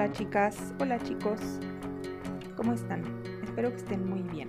Hola 0.00 0.12
chicas, 0.12 0.72
hola 0.80 0.98
chicos, 0.98 1.38
¿cómo 2.56 2.72
están? 2.72 3.04
Espero 3.44 3.68
que 3.68 3.76
estén 3.76 4.08
muy 4.08 4.22
bien. 4.22 4.48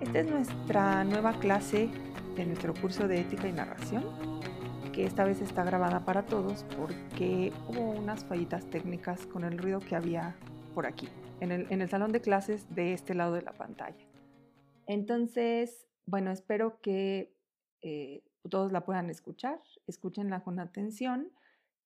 Esta 0.00 0.20
es 0.20 0.30
nuestra 0.30 1.02
nueva 1.02 1.32
clase 1.40 1.90
de 2.36 2.46
nuestro 2.46 2.72
curso 2.72 3.08
de 3.08 3.22
ética 3.22 3.48
y 3.48 3.52
narración, 3.52 4.04
que 4.92 5.06
esta 5.06 5.24
vez 5.24 5.40
está 5.40 5.64
grabada 5.64 6.04
para 6.04 6.26
todos 6.26 6.64
porque 6.78 7.52
hubo 7.66 7.90
unas 7.98 8.24
fallitas 8.26 8.64
técnicas 8.70 9.26
con 9.26 9.42
el 9.42 9.58
ruido 9.58 9.80
que 9.80 9.96
había 9.96 10.36
por 10.72 10.86
aquí, 10.86 11.08
en 11.40 11.50
el, 11.50 11.88
salón 11.88 12.12
de 12.12 12.20
clases 12.20 12.72
de 12.72 12.92
este 12.92 13.14
lado 13.14 13.34
de 13.34 13.42
la 13.42 13.54
pantalla. 13.54 14.06
Entonces, 14.86 15.88
bueno, 16.06 16.30
espero 16.30 16.80
que 16.80 17.34
eh, 17.82 18.22
todos 18.48 18.70
la 18.70 18.84
puedan 18.84 19.10
escuchar, 19.10 19.60
escúchenla 19.88 20.44
con 20.44 20.60
atención 20.60 21.32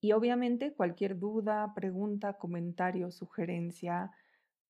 y 0.00 0.12
obviamente 0.12 0.74
cualquier 0.74 1.18
duda, 1.18 1.72
pregunta, 1.74 2.34
comentario, 2.34 3.10
sugerencia, 3.10 4.12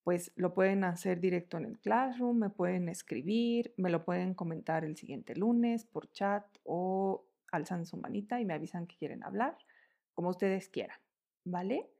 pues 0.04 0.32
lo 0.36 0.54
pueden 0.54 0.84
hacer 0.84 1.20
directo 1.20 1.58
en 1.58 1.66
el 1.66 1.78
Classroom, 1.78 2.38
me 2.38 2.50
pueden 2.50 2.88
escribir, 2.88 3.74
me 3.76 3.90
lo 3.90 4.04
pueden 4.04 4.32
comentar 4.34 4.84
el 4.84 4.96
siguiente 4.96 5.36
lunes 5.36 5.84
por 5.84 6.10
chat 6.12 6.44
o 6.64 7.26
alzan 7.52 7.84
su 7.84 7.98
manita 7.98 8.40
y 8.40 8.44
me 8.44 8.54
avisan 8.54 8.86
que 8.86 8.96
quieren 8.96 9.22
hablar, 9.22 9.58
como 10.14 10.30
ustedes 10.30 10.68
quieran, 10.68 10.98
¿vale? 11.44 11.90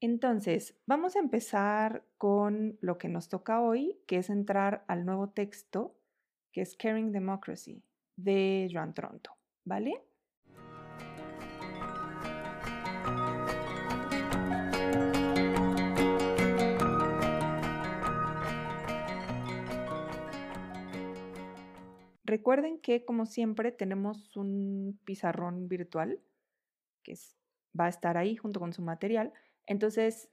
Entonces, 0.00 0.76
vamos 0.86 1.16
a 1.16 1.20
empezar 1.20 2.04
con 2.18 2.78
lo 2.80 2.98
que 2.98 3.08
nos 3.08 3.28
toca 3.28 3.60
hoy, 3.60 3.98
que 4.06 4.18
es 4.18 4.30
entrar 4.30 4.84
al 4.86 5.04
nuevo 5.06 5.30
texto, 5.30 5.96
que 6.52 6.60
es 6.60 6.76
Caring 6.76 7.10
Democracy, 7.10 7.82
de 8.16 8.68
Joan 8.72 8.94
Tronto, 8.94 9.36
¿vale? 9.64 10.04
Recuerden 22.34 22.80
que, 22.80 23.04
como 23.04 23.26
siempre, 23.26 23.70
tenemos 23.70 24.36
un 24.36 24.98
pizarrón 25.04 25.68
virtual 25.68 26.18
que 27.04 27.16
va 27.78 27.84
a 27.84 27.88
estar 27.88 28.16
ahí 28.16 28.34
junto 28.34 28.58
con 28.58 28.72
su 28.72 28.82
material. 28.82 29.32
Entonces, 29.66 30.28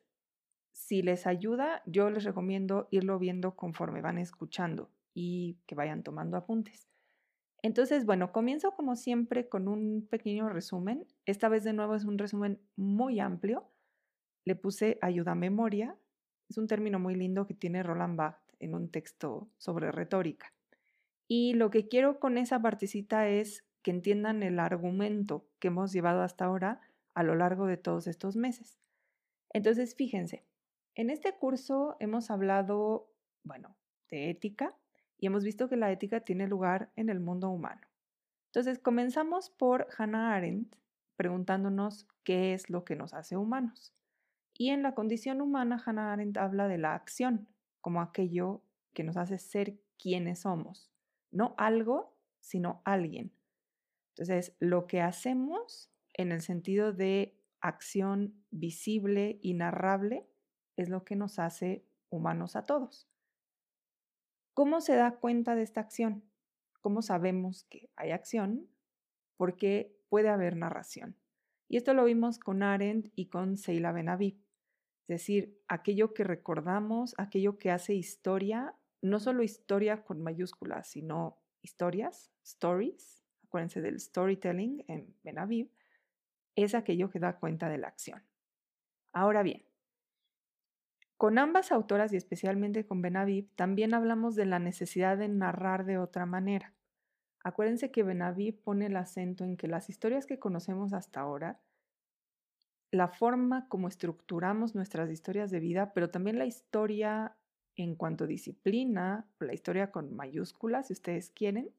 si 0.71 1.03
les 1.03 1.27
ayuda, 1.27 1.83
yo 1.85 2.09
les 2.09 2.23
recomiendo 2.23 2.87
irlo 2.89 3.19
viendo 3.19 3.55
conforme 3.55 4.01
van 4.01 4.17
escuchando 4.17 4.89
y 5.13 5.59
que 5.67 5.75
vayan 5.75 6.01
tomando 6.01 6.37
apuntes. 6.37 6.89
Entonces, 7.61 8.03
bueno, 8.03 8.31
comienzo 8.31 8.71
como 8.71 8.95
siempre 8.95 9.47
con 9.47 9.67
un 9.67 10.07
pequeño 10.09 10.49
resumen. 10.49 11.05
Esta 11.27 11.49
vez 11.49 11.63
de 11.63 11.73
nuevo 11.73 11.93
es 11.93 12.05
un 12.05 12.17
resumen 12.17 12.59
muy 12.75 13.19
amplio. 13.19 13.69
Le 14.43 14.55
puse 14.55 14.97
ayuda 15.03 15.33
a 15.33 15.35
memoria. 15.35 15.95
Es 16.49 16.57
un 16.57 16.65
término 16.65 16.97
muy 16.97 17.13
lindo 17.13 17.45
que 17.45 17.53
tiene 17.53 17.83
Roland 17.83 18.17
Barthes 18.17 18.55
en 18.57 18.73
un 18.73 18.89
texto 18.89 19.51
sobre 19.59 19.91
retórica. 19.91 20.51
Y 21.33 21.53
lo 21.53 21.69
que 21.69 21.87
quiero 21.87 22.19
con 22.19 22.37
esa 22.37 22.61
partecita 22.61 23.29
es 23.29 23.65
que 23.83 23.91
entiendan 23.91 24.43
el 24.43 24.59
argumento 24.59 25.47
que 25.59 25.69
hemos 25.69 25.93
llevado 25.93 26.23
hasta 26.23 26.43
ahora 26.43 26.81
a 27.13 27.23
lo 27.23 27.35
largo 27.35 27.67
de 27.67 27.77
todos 27.77 28.07
estos 28.07 28.35
meses. 28.35 28.81
Entonces, 29.53 29.95
fíjense, 29.95 30.43
en 30.93 31.09
este 31.09 31.31
curso 31.31 31.95
hemos 32.01 32.31
hablado, 32.31 33.13
bueno, 33.45 33.77
de 34.09 34.29
ética 34.29 34.75
y 35.17 35.27
hemos 35.27 35.45
visto 35.45 35.69
que 35.69 35.77
la 35.77 35.89
ética 35.89 36.19
tiene 36.19 36.49
lugar 36.49 36.91
en 36.97 37.07
el 37.07 37.21
mundo 37.21 37.49
humano. 37.49 37.87
Entonces, 38.47 38.77
comenzamos 38.77 39.49
por 39.51 39.87
Hannah 39.97 40.35
Arendt 40.35 40.75
preguntándonos 41.15 42.09
qué 42.25 42.53
es 42.53 42.69
lo 42.69 42.83
que 42.83 42.97
nos 42.97 43.13
hace 43.13 43.37
humanos. 43.37 43.93
Y 44.53 44.71
en 44.71 44.83
la 44.83 44.95
condición 44.95 45.39
humana, 45.39 45.81
Hannah 45.85 46.11
Arendt 46.11 46.35
habla 46.35 46.67
de 46.67 46.77
la 46.77 46.93
acción 46.93 47.47
como 47.79 48.01
aquello 48.01 48.65
que 48.91 49.05
nos 49.05 49.15
hace 49.15 49.37
ser 49.37 49.79
quienes 49.97 50.41
somos 50.41 50.90
no 51.31 51.55
algo, 51.57 52.17
sino 52.39 52.81
alguien. 52.85 53.33
Entonces, 54.09 54.55
lo 54.59 54.87
que 54.87 55.01
hacemos 55.01 55.91
en 56.13 56.31
el 56.31 56.41
sentido 56.41 56.93
de 56.93 57.37
acción 57.61 58.43
visible 58.49 59.39
y 59.41 59.53
narrable 59.53 60.27
es 60.75 60.89
lo 60.89 61.03
que 61.03 61.15
nos 61.15 61.39
hace 61.39 61.85
humanos 62.09 62.55
a 62.55 62.65
todos. 62.65 63.07
¿Cómo 64.53 64.81
se 64.81 64.95
da 64.95 65.17
cuenta 65.19 65.55
de 65.55 65.63
esta 65.63 65.79
acción? 65.81 66.23
¿Cómo 66.81 67.01
sabemos 67.01 67.63
que 67.69 67.89
hay 67.95 68.11
acción? 68.11 68.67
Porque 69.37 69.95
puede 70.09 70.29
haber 70.29 70.57
narración. 70.57 71.15
Y 71.69 71.77
esto 71.77 71.93
lo 71.93 72.03
vimos 72.03 72.37
con 72.37 72.63
Arendt 72.63 73.11
y 73.15 73.27
con 73.27 73.55
Seila 73.55 73.93
Benaviv. 73.93 74.35
Es 75.07 75.19
decir, 75.19 75.61
aquello 75.67 76.13
que 76.13 76.23
recordamos, 76.23 77.15
aquello 77.17 77.57
que 77.57 77.71
hace 77.71 77.93
historia, 77.93 78.75
no 79.01 79.19
solo 79.19 79.43
historia 79.43 80.03
con 80.03 80.21
mayúsculas, 80.21 80.87
sino 80.87 81.37
historias, 81.61 82.31
stories, 82.43 83.23
acuérdense 83.45 83.81
del 83.81 83.99
storytelling 83.99 84.83
en 84.87 85.15
Benaviv, 85.23 85.69
es 86.55 86.75
aquello 86.75 87.09
que 87.09 87.19
da 87.19 87.37
cuenta 87.39 87.69
de 87.69 87.77
la 87.77 87.87
acción. 87.87 88.23
Ahora 89.13 89.43
bien, 89.43 89.65
con 91.17 91.37
ambas 91.37 91.71
autoras 91.71 92.13
y 92.13 92.17
especialmente 92.17 92.85
con 92.85 93.01
Benaviv, 93.01 93.47
también 93.55 93.93
hablamos 93.93 94.35
de 94.35 94.45
la 94.45 94.59
necesidad 94.59 95.17
de 95.17 95.27
narrar 95.27 95.85
de 95.85 95.97
otra 95.97 96.25
manera. 96.25 96.73
Acuérdense 97.43 97.91
que 97.91 98.03
Benaviv 98.03 98.59
pone 98.63 98.87
el 98.87 98.95
acento 98.95 99.43
en 99.43 99.57
que 99.57 99.67
las 99.67 99.89
historias 99.89 100.25
que 100.25 100.39
conocemos 100.39 100.93
hasta 100.93 101.19
ahora, 101.19 101.59
la 102.91 103.07
forma 103.07 103.67
como 103.67 103.87
estructuramos 103.87 104.75
nuestras 104.75 105.09
historias 105.09 105.51
de 105.51 105.59
vida, 105.59 105.93
pero 105.93 106.09
también 106.09 106.37
la 106.37 106.45
historia 106.45 107.35
en 107.75 107.95
cuanto 107.95 108.25
a 108.25 108.27
disciplina, 108.27 109.27
la 109.39 109.53
historia 109.53 109.91
con 109.91 110.15
mayúsculas, 110.15 110.87
si 110.87 110.93
ustedes 110.93 111.29
quieren, 111.31 111.71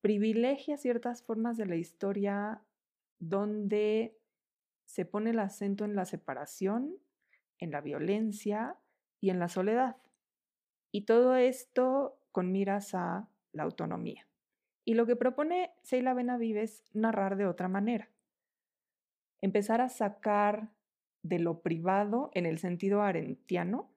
privilegia 0.00 0.76
ciertas 0.76 1.22
formas 1.22 1.56
de 1.56 1.66
la 1.66 1.76
historia 1.76 2.62
donde 3.18 4.16
se 4.86 5.04
pone 5.04 5.30
el 5.30 5.38
acento 5.38 5.84
en 5.84 5.94
la 5.94 6.04
separación, 6.04 6.96
en 7.58 7.70
la 7.70 7.80
violencia 7.80 8.76
y 9.20 9.30
en 9.30 9.38
la 9.38 9.48
soledad. 9.48 9.96
Y 10.90 11.02
todo 11.02 11.36
esto 11.36 12.18
con 12.32 12.50
miras 12.50 12.94
a 12.94 13.28
la 13.52 13.62
autonomía. 13.62 14.26
Y 14.84 14.94
lo 14.94 15.06
que 15.06 15.16
propone 15.16 15.72
Seila 15.82 16.14
Benaviv 16.14 16.56
es 16.56 16.84
narrar 16.92 17.36
de 17.36 17.46
otra 17.46 17.68
manera. 17.68 18.08
Empezar 19.40 19.80
a 19.80 19.88
sacar 19.88 20.70
de 21.22 21.38
lo 21.38 21.60
privado 21.60 22.30
en 22.34 22.46
el 22.46 22.58
sentido 22.58 23.02
arentiano 23.02 23.90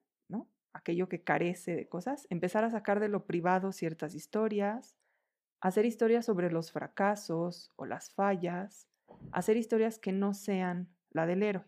aquello 0.73 1.07
que 1.07 1.23
carece 1.23 1.75
de 1.75 1.87
cosas, 1.87 2.27
empezar 2.29 2.63
a 2.63 2.71
sacar 2.71 2.99
de 2.99 3.07
lo 3.07 3.25
privado 3.25 3.71
ciertas 3.71 4.15
historias, 4.15 4.95
hacer 5.61 5.85
historias 5.85 6.25
sobre 6.25 6.51
los 6.51 6.71
fracasos 6.71 7.71
o 7.75 7.85
las 7.85 8.11
fallas, 8.11 8.87
hacer 9.31 9.57
historias 9.57 9.99
que 9.99 10.11
no 10.11 10.33
sean 10.33 10.89
la 11.11 11.25
del 11.25 11.43
héroe. 11.43 11.65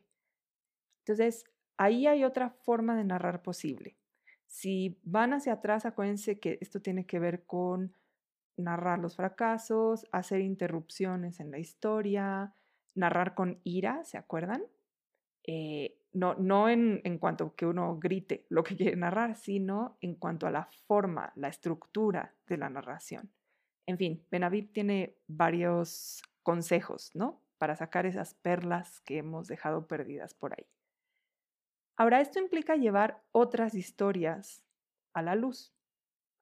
Entonces, 1.06 1.46
ahí 1.78 2.08
hay 2.08 2.24
otra 2.24 2.50
forma 2.50 2.96
de 2.96 3.04
narrar 3.04 3.42
posible. 3.42 3.98
Si 4.48 5.00
van 5.04 5.34
hacia 5.34 5.54
atrás, 5.54 5.86
acuérdense 5.86 6.40
que 6.40 6.58
esto 6.62 6.82
tiene 6.82 7.06
que 7.06 7.20
ver 7.20 7.46
con 7.46 7.96
narrar 8.58 9.00
los 9.00 9.16
fracasos, 9.16 10.08
hacer 10.12 10.42
interrupciones 10.42 11.40
en 11.40 11.52
la 11.52 11.60
historia, 11.60 12.54
narrar 12.96 13.36
con 13.36 13.60
ira, 13.64 14.04
¿se 14.04 14.18
acuerdan? 14.18 14.64
Eh, 15.48 16.00
no, 16.14 16.34
no 16.36 16.70
en, 16.70 17.02
en, 17.04 17.20
cuanto 17.20 17.56
que 17.56 17.66
uno 17.66 17.98
grite 18.00 18.46
lo 18.50 18.64
que 18.64 18.76
quiere 18.76 18.96
narrar, 18.96 19.36
sino 19.36 19.98
en 20.02 20.16
cuanto 20.16 20.48
a 20.48 20.52
la 20.52 20.70
forma, 20.88 21.32
la 21.36 21.50
estructura 21.50 22.34
de 22.48 22.58
la 22.58 22.70
narración. 22.70 23.32
En 23.86 23.98
fin, 23.98 24.26
Benaviv 24.32 24.72
tiene 24.72 25.18
varios 25.28 26.24
consejos, 26.42 27.12
¿no? 27.14 27.42
Para 27.58 27.76
sacar 27.76 28.06
esas 28.06 28.34
perlas 28.34 29.02
que 29.02 29.18
hemos 29.18 29.48
dejado 29.48 29.88
perdidas 29.88 30.34
por 30.34 30.54
ahí. 30.54 30.66
Ahora, 31.98 32.20
esto 32.20 32.40
implica 32.40 32.76
llevar 32.76 33.24
otras 33.32 33.74
historias 33.74 34.64
a 35.14 35.22
la 35.22 35.36
luz. 35.36 35.74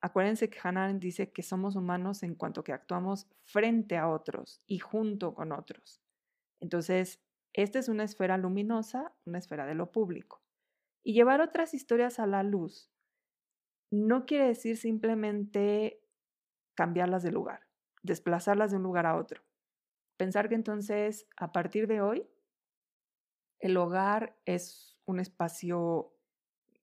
Acuérdense 0.01 0.49
que 0.49 0.59
Hannah 0.61 0.91
dice 0.94 1.31
que 1.31 1.44
somos 1.44 1.75
humanos 1.75 2.23
en 2.23 2.35
cuanto 2.35 2.63
que 2.63 2.73
actuamos 2.73 3.27
frente 3.44 3.97
a 3.97 4.09
otros 4.09 4.61
y 4.65 4.79
junto 4.79 5.33
con 5.33 5.51
otros. 5.51 6.01
Entonces, 6.59 7.22
esta 7.53 7.79
es 7.79 7.88
una 7.88 8.03
esfera 8.03 8.38
luminosa, 8.38 9.13
una 9.25 9.38
esfera 9.38 9.65
de 9.65 9.75
lo 9.75 9.91
público. 9.91 10.41
Y 11.03 11.13
llevar 11.13 11.41
otras 11.41 11.73
historias 11.73 12.19
a 12.19 12.27
la 12.27 12.44
luz 12.44 12.91
no 13.91 14.25
quiere 14.25 14.47
decir 14.47 14.77
simplemente 14.77 16.01
cambiarlas 16.75 17.21
de 17.21 17.31
lugar, 17.31 17.67
desplazarlas 18.01 18.71
de 18.71 18.77
un 18.77 18.83
lugar 18.83 19.05
a 19.05 19.15
otro. 19.15 19.44
Pensar 20.17 20.50
que 20.50 20.55
entonces, 20.55 21.27
a 21.38 21.51
partir 21.51 21.88
de 21.88 22.01
hoy, 22.01 22.27
el 23.59 23.77
hogar 23.77 24.35
es 24.45 24.99
un 25.06 25.19
espacio 25.19 26.13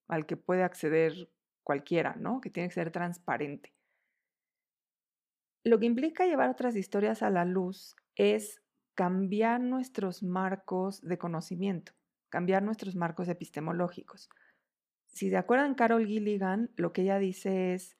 al 0.08 0.26
que 0.26 0.37
puede 0.37 0.62
acceder 0.62 1.31
cualquiera, 1.62 2.14
¿no? 2.16 2.40
Que 2.40 2.50
tiene 2.50 2.69
que 2.69 2.75
ser 2.75 2.90
transparente. 2.90 3.75
Lo 5.64 5.78
que 5.78 5.87
implica 5.87 6.26
llevar 6.26 6.49
otras 6.49 6.76
historias 6.76 7.23
a 7.23 7.31
la 7.31 7.44
luz 7.44 7.96
es 8.16 8.62
cambiar 9.00 9.62
nuestros 9.62 10.23
marcos 10.23 11.00
de 11.00 11.17
conocimiento. 11.17 11.93
cambiar 12.29 12.62
nuestros 12.62 12.94
marcos 12.97 13.29
epistemológicos. 13.29 14.29
Si 15.06 15.31
se 15.31 15.38
acuerdan, 15.38 15.75
Carol 15.75 16.06
Gilligan, 16.06 16.70
lo 16.76 16.93
que 16.93 17.00
ella 17.00 17.19
dice 17.19 17.73
es, 17.73 17.97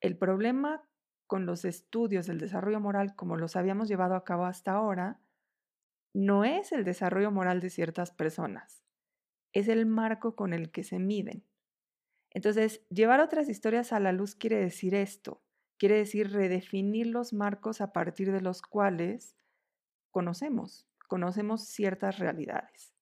el 0.00 0.16
problema 0.16 0.88
con 1.26 1.44
los 1.44 1.64
estudios 1.64 2.28
del 2.28 2.38
desarrollo 2.38 2.78
moral 2.78 3.16
como 3.16 3.36
los 3.36 3.56
habíamos 3.56 3.88
llevado 3.88 4.14
a 4.14 4.22
cabo 4.22 4.44
hasta 4.44 4.70
ahora, 4.70 5.20
no 6.14 6.44
es 6.44 6.70
el 6.70 6.84
desarrollo 6.84 7.32
moral 7.32 7.60
de 7.60 7.68
ciertas 7.68 8.12
personas, 8.12 8.84
es 9.52 9.66
el 9.66 9.86
marco 9.86 10.36
con 10.36 10.52
el 10.52 10.70
que 10.70 10.84
se 10.84 11.00
miden. 11.00 11.44
Entonces, 12.30 12.86
llevar 12.90 13.18
otras 13.18 13.48
historias 13.48 13.92
a 13.92 13.98
la 13.98 14.12
luz 14.12 14.36
quiere 14.36 14.58
decir 14.58 14.94
esto, 14.94 15.42
quiere 15.78 15.96
decir 15.96 16.30
redefinir 16.30 17.08
los 17.08 17.32
marcos 17.32 17.80
a 17.80 17.92
partir 17.92 18.30
de 18.30 18.40
los 18.40 18.62
cuales 18.62 19.36
conocemos, 20.14 20.86
conocemos 21.08 21.64
ciertas 21.64 22.20
realidades. 22.20 22.94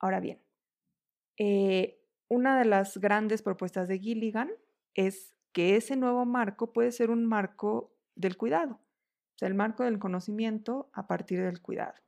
Ahora 0.00 0.18
bien, 0.18 0.42
eh, 1.36 2.00
una 2.28 2.58
de 2.58 2.64
las 2.64 2.96
grandes 2.96 3.42
propuestas 3.42 3.86
de 3.86 3.98
Gilligan 3.98 4.50
es 4.94 5.34
que 5.52 5.76
ese 5.76 5.94
nuevo 5.94 6.24
marco 6.24 6.72
puede 6.72 6.90
ser 6.90 7.10
un 7.10 7.26
marco 7.26 7.94
del 8.14 8.38
cuidado, 8.38 8.80
el 9.42 9.54
marco 9.54 9.84
del 9.84 9.98
conocimiento 9.98 10.88
a 10.94 11.06
partir 11.06 11.42
del 11.42 11.60
cuidado. 11.60 12.00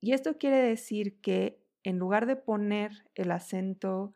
Y 0.00 0.14
esto 0.14 0.38
quiere 0.38 0.62
decir 0.62 1.20
que 1.20 1.62
en 1.82 1.98
lugar 1.98 2.24
de 2.24 2.36
poner 2.36 3.04
el 3.14 3.30
acento 3.30 4.14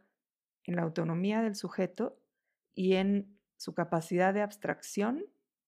en 0.65 0.77
la 0.77 0.83
autonomía 0.83 1.43
del 1.43 1.55
sujeto 1.55 2.19
y 2.75 2.95
en 2.95 3.39
su 3.59 3.75
capacidad 3.75 4.33
de 4.33 4.41
abstracción 4.41 5.27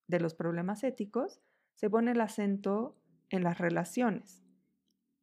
de 0.08 0.20
los 0.20 0.34
problemas 0.34 0.82
éticos, 0.82 1.42
se 1.74 1.90
pone 1.90 2.12
el 2.12 2.22
acento 2.22 2.99
en 3.30 3.42
las 3.42 3.58
relaciones. 3.58 4.42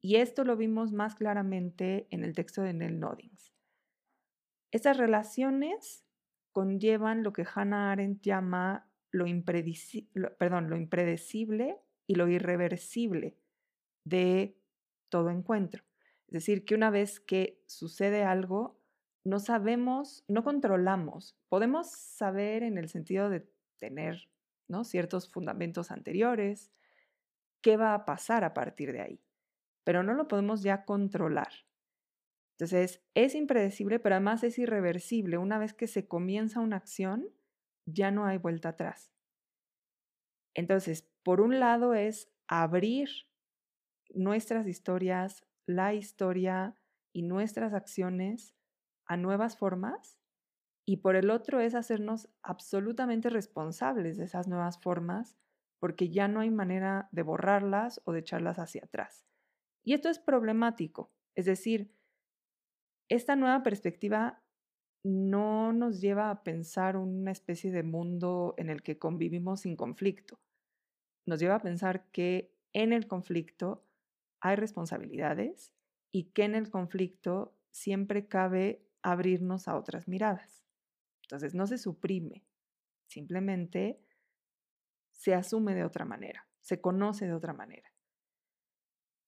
Y 0.02 0.16
esto 0.16 0.44
lo 0.44 0.58
vimos 0.58 0.92
más 0.92 1.16
claramente 1.16 2.08
en 2.12 2.24
el 2.24 2.34
texto 2.34 2.62
de 2.62 2.74
Nell 2.74 3.00
Noddings. 3.00 3.54
Estas 4.72 4.98
relaciones 4.98 6.06
conllevan 6.52 7.24
lo 7.24 7.34
que 7.34 7.46
Hannah 7.54 7.92
Arendt 7.92 8.22
llama 8.22 8.90
lo, 9.12 9.26
perdón, 10.38 10.70
lo 10.70 10.78
impredecible 10.78 11.78
y 12.06 12.16
lo 12.16 12.28
irreversible 12.28 13.38
de 14.04 14.58
todo 15.10 15.30
encuentro. 15.30 15.84
Es 16.28 16.34
decir, 16.34 16.66
que 16.66 16.76
una 16.76 16.90
vez 16.90 17.20
que 17.20 17.62
sucede 17.68 18.24
algo, 18.24 18.80
no 19.24 19.40
sabemos, 19.40 20.24
no 20.28 20.44
controlamos. 20.44 21.38
Podemos 21.50 21.90
saber 21.90 22.64
en 22.64 22.78
el 22.78 22.90
sentido 22.90 23.30
de 23.30 23.50
tener 23.78 24.30
¿no? 24.68 24.84
ciertos 24.84 25.30
fundamentos 25.30 25.92
anteriores, 25.92 26.72
qué 27.68 27.76
va 27.76 27.94
a 27.94 28.06
pasar 28.06 28.46
a 28.46 28.54
partir 28.54 28.94
de 28.94 29.02
ahí, 29.02 29.22
pero 29.84 30.02
no 30.02 30.14
lo 30.14 30.30
podemos 30.30 30.64
ya 30.64 30.86
controlar. 30.86 31.52
Entonces, 32.54 33.04
es 33.14 33.36
impredecible, 33.36 34.00
pero 34.00 34.16
además 34.16 34.42
es 34.46 34.58
irreversible. 34.58 35.38
Una 35.38 35.60
vez 35.60 35.74
que 35.74 35.88
se 35.88 36.08
comienza 36.08 36.62
una 36.62 36.78
acción, 36.78 37.28
ya 37.86 38.10
no 38.10 38.26
hay 38.26 38.38
vuelta 38.38 38.70
atrás. 38.70 39.12
Entonces, 40.56 41.12
por 41.24 41.42
un 41.42 41.60
lado 41.60 41.94
es 41.94 42.32
abrir 42.48 43.10
nuestras 44.12 44.66
historias, 44.66 45.46
la 45.66 45.94
historia 45.94 46.74
y 47.12 47.24
nuestras 47.24 47.74
acciones 47.74 48.56
a 49.08 49.18
nuevas 49.18 49.58
formas 49.58 50.18
y 50.86 51.02
por 51.02 51.18
el 51.18 51.30
otro 51.30 51.60
es 51.60 51.76
hacernos 51.76 52.30
absolutamente 52.44 53.30
responsables 53.30 54.16
de 54.16 54.24
esas 54.24 54.48
nuevas 54.48 54.80
formas 54.80 55.38
porque 55.80 56.10
ya 56.10 56.28
no 56.28 56.40
hay 56.40 56.50
manera 56.50 57.10
de 57.12 57.24
borrarlas 57.24 58.02
o 58.06 58.12
de 58.12 58.20
echarlas 58.20 58.60
hacia 58.60 58.84
atrás. 58.84 59.26
Y 59.84 59.94
esto 59.94 60.10
es 60.10 60.20
problemático, 60.20 61.12
es 61.36 61.46
decir, 61.46 61.94
esta 63.10 63.36
nueva 63.36 63.64
perspectiva 63.64 64.44
no 65.04 65.72
nos 65.72 66.02
lleva 66.02 66.30
a 66.30 66.44
pensar 66.44 66.98
una 66.98 67.32
especie 67.32 67.72
de 67.72 67.84
mundo 67.84 68.54
en 68.58 68.70
el 68.70 68.82
que 68.82 68.98
convivimos 68.98 69.62
sin 69.62 69.76
conflicto. 69.76 70.40
Nos 71.26 71.40
lleva 71.40 71.56
a 71.56 71.62
pensar 71.62 72.10
que 72.12 72.54
en 72.74 72.92
el 72.92 73.08
conflicto 73.08 73.86
hay 74.42 74.56
responsabilidades 74.56 75.74
y 76.12 76.32
que 76.32 76.44
en 76.44 76.56
el 76.56 76.70
conflicto 76.70 77.56
siempre 77.72 78.28
cabe 78.28 78.86
abrirnos 79.02 79.68
a 79.68 79.78
otras 79.78 80.08
miradas. 80.08 80.66
Entonces 81.24 81.54
no 81.54 81.68
se 81.68 81.78
suprime, 81.78 82.46
simplemente 83.08 84.02
se 85.18 85.34
asume 85.34 85.76
de 85.76 85.84
otra 85.84 86.06
manera, 86.06 86.48
se 86.62 86.80
conoce 86.80 87.26
de 87.26 87.34
otra 87.34 87.54
manera. 87.54 87.92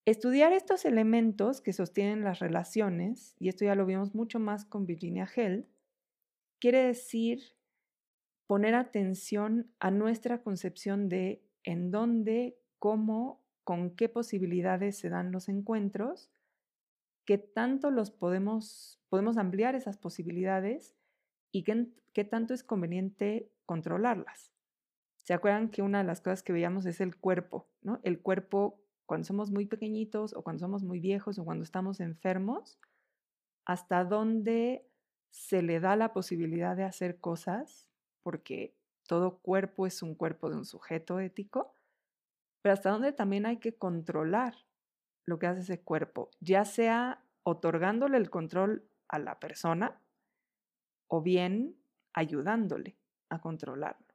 Estudiar 0.06 0.53
estos 0.53 0.86
elementos 0.86 1.62
que 1.62 1.74
sostienen 1.74 2.24
las 2.24 2.39
relaciones, 2.39 3.36
y 3.38 3.50
esto 3.50 3.65
ya 3.65 3.75
lo 3.75 3.86
vimos 3.86 4.15
mucho 4.15 4.39
más 4.39 4.65
con 4.65 4.86
Virginia 4.86 5.30
Held, 5.36 5.65
quiere 6.59 6.83
decir 6.83 7.41
poner 8.47 8.74
atención 8.74 9.71
a 9.80 9.91
nuestra 9.91 10.41
concepción 10.41 11.09
de 11.09 11.44
en 11.63 11.91
dónde, 11.91 12.57
cómo, 12.80 13.44
con 13.63 13.95
qué 13.95 14.09
posibilidades 14.09 14.97
se 14.97 15.09
dan 15.09 15.31
los 15.31 15.50
encuentros, 15.50 16.31
qué 17.25 17.38
tanto 17.38 17.91
los 17.91 18.09
podemos, 18.09 19.00
podemos 19.09 19.38
ampliar 19.38 19.75
esas 19.75 19.97
posibilidades 19.97 20.95
y 21.51 21.63
qué, 21.63 21.89
qué 22.13 22.24
tanto 22.24 22.56
es 22.56 22.63
conveniente 22.63 23.51
controlarlas. 23.68 24.51
¿Se 25.30 25.36
acuerdan 25.36 25.70
que 25.70 25.84
una 25.84 26.00
de 26.00 26.06
las 26.06 26.22
cosas 26.22 26.42
que 26.42 26.54
veíamos 26.54 26.88
es 26.88 27.02
el 27.02 27.16
cuerpo, 27.16 27.70
¿no? 27.84 28.00
El 28.02 28.20
cuerpo 28.20 28.81
cuando 29.06 29.26
somos 29.26 29.52
muy 29.52 29.68
pequeñitos 29.68 30.34
o 30.34 30.42
cuando 30.42 30.62
somos 30.62 30.84
muy 30.84 31.00
viejos 31.00 31.38
o 31.38 31.46
cuando 31.46 31.64
estamos 31.64 32.00
enfermos, 32.00 32.80
hasta 33.64 34.06
dónde 34.06 34.90
se 35.30 35.62
le 35.62 35.80
da 35.80 35.96
la 35.96 36.14
posibilidad 36.14 36.76
de 36.76 36.84
hacer 36.84 37.20
cosas, 37.20 37.92
porque 38.24 38.76
todo 39.08 39.38
cuerpo 39.38 39.86
es 39.86 40.02
un 40.02 40.16
cuerpo 40.16 40.50
de 40.50 40.56
un 40.56 40.66
sujeto 40.66 41.20
ético, 41.20 41.75
pero 42.64 42.74
hasta 42.74 42.90
dónde 42.90 43.12
también 43.12 43.46
hay 43.46 43.58
que 43.58 43.78
controlar 43.78 44.56
lo 45.27 45.38
que 45.38 45.46
hace 45.46 45.60
ese 45.60 45.80
cuerpo, 45.80 46.32
ya 46.39 46.65
sea 46.65 47.24
otorgándole 47.44 48.18
el 48.18 48.32
control 48.32 48.89
a 49.08 49.20
la 49.20 49.39
persona 49.39 50.01
o 51.08 51.22
bien 51.22 51.75
ayudándole 52.13 52.98
a 53.30 53.39
controlarlo. 53.39 54.08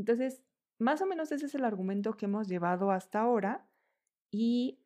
Entonces, 0.00 0.42
más 0.78 1.02
o 1.02 1.06
menos 1.06 1.30
ese 1.30 1.44
es 1.44 1.54
el 1.54 1.62
argumento 1.62 2.16
que 2.16 2.24
hemos 2.24 2.48
llevado 2.48 2.90
hasta 2.90 3.20
ahora 3.20 3.68
y 4.30 4.80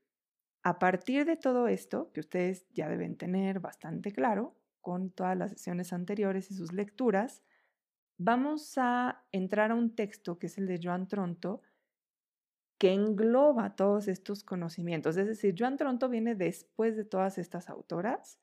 a 0.64 0.80
partir 0.80 1.24
de 1.24 1.36
todo 1.36 1.68
esto, 1.68 2.10
que 2.12 2.18
ustedes 2.18 2.66
ya 2.72 2.88
deben 2.88 3.16
tener 3.16 3.60
bastante 3.60 4.10
claro 4.10 4.56
con 4.80 5.10
todas 5.10 5.38
las 5.38 5.52
sesiones 5.52 5.92
anteriores 5.92 6.50
y 6.50 6.54
sus 6.54 6.72
lecturas, 6.72 7.44
vamos 8.18 8.74
a 8.76 9.24
entrar 9.30 9.70
a 9.70 9.76
un 9.76 9.94
texto 9.94 10.36
que 10.36 10.48
es 10.48 10.58
el 10.58 10.66
de 10.66 10.80
Joan 10.82 11.06
Tronto, 11.06 11.62
que 12.76 12.92
engloba 12.92 13.76
todos 13.76 14.08
estos 14.08 14.42
conocimientos. 14.42 15.16
Es 15.16 15.28
decir, 15.28 15.54
Joan 15.56 15.76
Tronto 15.76 16.08
viene 16.08 16.34
después 16.34 16.96
de 16.96 17.04
todas 17.04 17.38
estas 17.38 17.70
autoras 17.70 18.40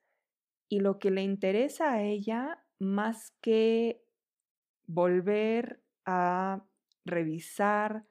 y 0.69 0.79
lo 0.79 0.99
que 0.99 1.11
le 1.11 1.21
interesa 1.21 1.91
a 1.91 2.01
ella, 2.01 2.63
más 2.79 3.31
que 3.41 4.05
volver 4.87 5.81
a 6.05 6.63
revisar 7.05 8.05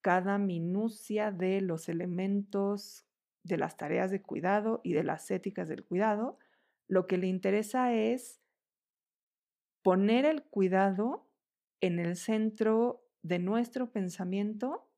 cada 0.00 0.38
minucia 0.38 1.30
de 1.30 1.60
los 1.60 1.88
elementos 1.88 3.06
de 3.44 3.56
las 3.56 3.76
tareas 3.76 4.10
de 4.10 4.22
cuidado 4.22 4.80
y 4.84 4.92
de 4.92 5.04
las 5.04 5.30
éticas 5.30 5.68
del 5.68 5.84
cuidado, 5.84 6.38
lo 6.88 7.06
que 7.06 7.18
le 7.18 7.26
interesa 7.26 7.92
es 7.94 8.40
poner 9.82 10.24
el 10.24 10.42
cuidado 10.44 11.26
en 11.80 11.98
el 11.98 12.16
centro 12.16 13.04
de 13.22 13.38
nuestro 13.38 13.90
pensamiento 13.90 14.88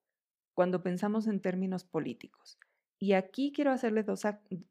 cuando 0.54 0.82
pensamos 0.82 1.26
en 1.26 1.40
términos 1.40 1.84
políticos. 1.84 2.58
Y 2.98 3.12
aquí 3.12 3.52
quiero 3.52 3.70
hacerles 3.70 4.06
dos, 4.06 4.22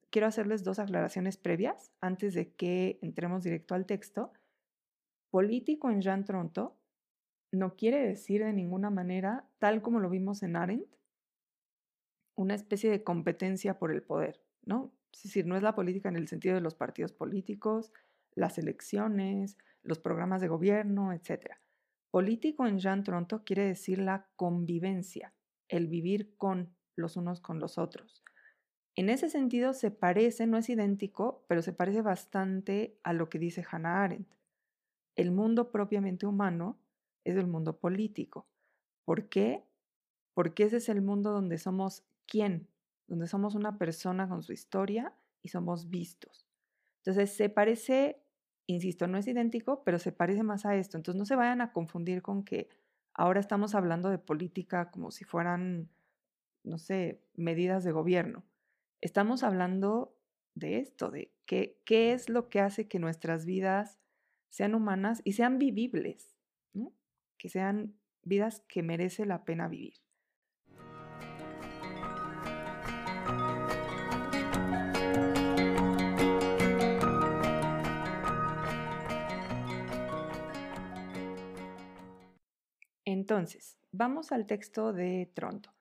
quiero 0.09 0.27
hacerles 0.27 0.63
dos 0.63 0.79
aclaraciones 0.79 1.37
previas 1.37 1.91
antes 1.99 2.33
de 2.33 2.53
que 2.53 2.99
entremos 3.01 3.43
directo 3.43 3.75
al 3.75 3.85
texto. 3.85 4.31
Político 5.29 5.89
en 5.89 6.01
Jean 6.01 6.25
Tronto 6.25 6.77
no 7.53 7.75
quiere 7.75 8.05
decir 8.05 8.43
de 8.43 8.51
ninguna 8.53 8.89
manera, 8.89 9.47
tal 9.59 9.81
como 9.81 9.99
lo 9.99 10.09
vimos 10.09 10.43
en 10.43 10.55
Arendt, 10.55 10.87
una 12.35 12.55
especie 12.55 12.89
de 12.89 13.03
competencia 13.03 13.77
por 13.77 13.91
el 13.91 14.01
poder, 14.01 14.41
¿no? 14.63 14.91
Es 15.13 15.23
decir, 15.23 15.45
no 15.45 15.55
es 15.55 15.61
la 15.61 15.75
política 15.75 16.09
en 16.09 16.15
el 16.15 16.27
sentido 16.27 16.55
de 16.55 16.61
los 16.61 16.73
partidos 16.73 17.13
políticos, 17.13 17.93
las 18.33 18.57
elecciones, 18.57 19.57
los 19.83 19.99
programas 19.99 20.41
de 20.41 20.47
gobierno, 20.47 21.13
etc. 21.13 21.57
Político 22.09 22.65
en 22.65 22.79
Jean 22.79 23.03
Tronto 23.03 23.43
quiere 23.43 23.65
decir 23.65 23.99
la 23.99 24.27
convivencia, 24.35 25.33
el 25.67 25.87
vivir 25.87 26.35
con 26.37 26.75
los 26.95 27.17
unos 27.17 27.39
con 27.39 27.59
los 27.59 27.77
otros. 27.77 28.23
En 28.95 29.09
ese 29.09 29.29
sentido 29.29 29.73
se 29.73 29.91
parece, 29.91 30.47
no 30.47 30.57
es 30.57 30.69
idéntico, 30.69 31.43
pero 31.47 31.61
se 31.61 31.73
parece 31.73 32.01
bastante 32.01 32.97
a 33.03 33.13
lo 33.13 33.29
que 33.29 33.39
dice 33.39 33.63
Hannah 33.69 34.03
Arendt. 34.03 34.33
El 35.15 35.31
mundo 35.31 35.71
propiamente 35.71 36.25
humano 36.25 36.79
es 37.23 37.35
el 37.35 37.47
mundo 37.47 37.79
político. 37.79 38.47
¿Por 39.05 39.29
qué? 39.29 39.63
Porque 40.33 40.63
ese 40.63 40.77
es 40.77 40.89
el 40.89 41.01
mundo 41.01 41.31
donde 41.31 41.57
somos 41.57 42.03
quién, 42.25 42.67
donde 43.07 43.27
somos 43.27 43.55
una 43.55 43.77
persona 43.77 44.27
con 44.27 44.43
su 44.43 44.53
historia 44.53 45.13
y 45.41 45.49
somos 45.49 45.89
vistos. 45.89 46.47
Entonces 46.97 47.35
se 47.35 47.49
parece, 47.49 48.23
insisto, 48.65 49.07
no 49.07 49.17
es 49.17 49.27
idéntico, 49.27 49.83
pero 49.83 49.99
se 49.99 50.11
parece 50.11 50.43
más 50.43 50.65
a 50.65 50.75
esto. 50.75 50.97
Entonces 50.97 51.19
no 51.19 51.25
se 51.25 51.35
vayan 51.35 51.61
a 51.61 51.73
confundir 51.73 52.21
con 52.21 52.43
que 52.43 52.69
ahora 53.13 53.39
estamos 53.39 53.75
hablando 53.75 54.09
de 54.09 54.19
política 54.19 54.89
como 54.89 55.11
si 55.11 55.25
fueran, 55.25 55.89
no 56.63 56.77
sé, 56.77 57.21
medidas 57.35 57.83
de 57.83 57.91
gobierno. 57.91 58.43
Estamos 59.01 59.43
hablando 59.43 60.15
de 60.55 60.79
esto, 60.79 61.11
de 61.11 61.33
qué, 61.45 61.81
qué 61.83 62.13
es 62.13 62.29
lo 62.29 62.49
que 62.49 62.61
hace 62.61 62.87
que 62.87 62.99
nuestras 62.99 63.45
vidas 63.45 63.99
sean 64.49 64.75
humanas 64.75 65.21
y 65.25 65.33
sean 65.33 65.57
vivibles, 65.57 66.33
que 67.43 67.49
sean 67.49 67.99
vidas 68.21 68.63
que 68.69 68.81
merece 68.81 69.25
la 69.25 69.43
pena 69.43 69.67
vivir. 69.67 69.95
Entonces, 83.03 83.77
vamos 83.91 84.31
al 84.31 84.47
texto 84.47 84.93
de 84.93 85.29
Tronto. 85.35 85.75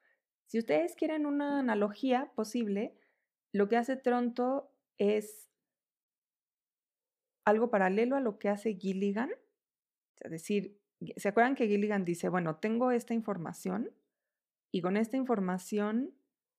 Si 0.47 0.59
ustedes 0.59 0.97
quieren 0.97 1.27
una 1.27 1.61
analogía 1.61 2.33
posible, 2.35 2.99
lo 3.53 3.69
que 3.69 3.77
hace 3.77 3.97
Tronto 3.97 4.75
es 4.99 5.49
algo 7.45 7.71
paralelo 7.71 8.17
a 8.17 8.21
lo 8.21 8.41
que 8.41 8.49
hace 8.49 8.75
Gilligan. 8.75 9.31
Es 10.19 10.31
decir, 10.33 10.82
¿se 11.17 11.29
acuerdan 11.29 11.55
que 11.55 11.67
Gilligan 11.67 12.05
dice, 12.05 12.29
bueno, 12.29 12.57
tengo 12.57 12.91
esta 12.91 13.15
información 13.15 13.91
y 14.71 14.81
con 14.83 14.97
esta 14.97 15.17
información 15.17 16.15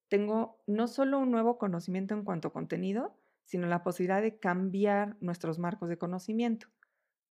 tengo 0.09 0.61
no 0.67 0.87
solo 0.87 1.19
un 1.19 1.31
nuevo 1.31 1.57
conocimiento 1.57 2.13
en 2.13 2.23
cuanto 2.23 2.49
a 2.49 2.53
contenido, 2.53 3.17
sino 3.45 3.67
la 3.67 3.83
posibilidad 3.83 4.21
de 4.21 4.37
cambiar 4.37 5.17
nuestros 5.19 5.59
marcos 5.59 5.89
de 5.89 5.97
conocimiento? 5.97 6.67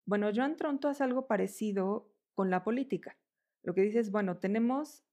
Bueno, 0.04 0.30
Joan 0.34 0.56
Tronto 0.56 0.88
hace 0.88 1.04
algo 1.04 1.26
parecido 1.26 2.10
con 2.34 2.50
la 2.50 2.64
política. 2.64 3.16
Lo 3.62 3.74
que 3.74 3.82
dice 3.82 4.00
es, 4.00 4.10
bueno, 4.10 4.38
tenemos 4.38 5.04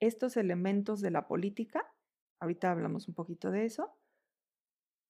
estos 0.00 0.36
elementos 0.36 1.00
de 1.00 1.10
la 1.10 1.26
política, 1.26 1.90
ahorita 2.40 2.70
hablamos 2.70 3.08
un 3.08 3.14
poquito 3.14 3.50
de 3.50 3.64
eso, 3.64 3.96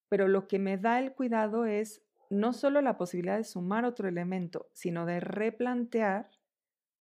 pero 0.09 0.29
lo 0.29 0.47
que 0.47 0.59
me 0.59 0.79
da 0.79 1.01
el 1.01 1.13
cuidado 1.13 1.65
es 1.65 2.05
no 2.31 2.53
solo 2.53 2.81
la 2.81 2.97
posibilidad 2.97 3.37
de 3.37 3.45
sumar 3.45 3.85
otro 3.85 4.09
elemento, 4.09 4.69
sino 4.73 5.07
de 5.07 5.21
replantear 5.21 6.31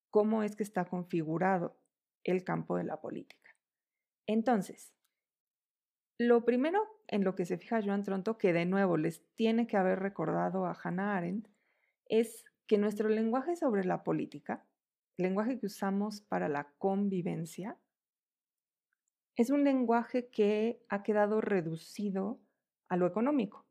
cómo 0.10 0.44
es 0.44 0.56
que 0.56 0.64
está 0.64 0.86
configurado 0.86 1.78
el 2.24 2.44
campo 2.44 2.78
de 2.78 2.84
la 2.84 3.02
política. 3.02 3.56
Entonces, 4.28 4.94
lo 6.20 6.46
primero 6.46 6.82
en 7.08 7.24
lo 7.24 7.36
que 7.36 7.46
se 7.46 7.58
fija 7.58 7.82
Joan 7.84 8.04
Tronto, 8.04 8.38
que 8.38 8.54
de 8.54 8.66
nuevo 8.66 8.98
les 8.98 9.26
tiene 9.36 9.68
que 9.68 9.78
haber 9.78 10.00
recordado 10.00 10.66
a 10.66 10.78
Hannah 10.82 11.18
Arendt, 11.18 11.48
es 12.06 12.46
que 12.68 12.78
nuestro 12.78 13.10
lenguaje 13.10 13.56
sobre 13.56 13.84
la 13.84 14.04
política, 14.04 14.66
lenguaje 15.18 15.60
que 15.60 15.66
usamos 15.66 16.22
para 16.22 16.48
la 16.48 16.72
convivencia, 16.78 17.78
es 19.36 19.50
un 19.50 19.64
lenguaje 19.64 20.30
que 20.30 20.86
ha 20.90 21.02
quedado 21.02 21.42
reducido 21.42 22.40
a 22.88 22.98
lo 22.98 23.08
económico. 23.08 23.66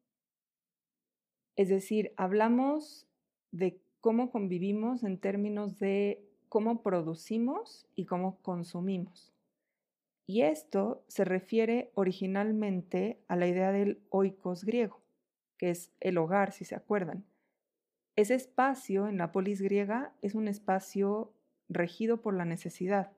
Es 1.57 1.69
decir, 1.69 2.13
hablamos 2.17 3.07
de 3.51 3.79
cómo 4.01 4.31
convivimos 4.31 5.05
en 5.05 5.19
términos 5.19 5.79
de 5.79 6.25
cómo 6.49 6.83
producimos 6.83 7.87
y 7.95 8.07
cómo 8.07 8.39
consumimos. 8.43 9.33
Y 10.27 10.43
esto 10.43 11.05
se 11.09 11.25
refiere 11.25 11.91
originalmente 11.95 13.19
a 13.29 13.37
la 13.37 13.47
idea 13.47 13.73
del 13.73 14.01
oikos 14.11 14.65
griego, 14.65 15.01
que 15.59 15.71
es 15.71 15.91
el 16.01 16.19
hogar, 16.19 16.53
si 16.53 16.65
se 16.65 16.75
acuerdan. 16.75 17.25
Ese 18.17 18.35
espacio 18.35 19.09
en 19.09 19.19
la 19.19 19.33
polis 19.33 19.63
griega 19.63 20.13
es 20.21 20.35
un 20.35 20.49
espacio 20.49 21.33
regido 21.69 22.21
por 22.21 22.35
la 22.35 22.45
necesidad, 22.45 23.13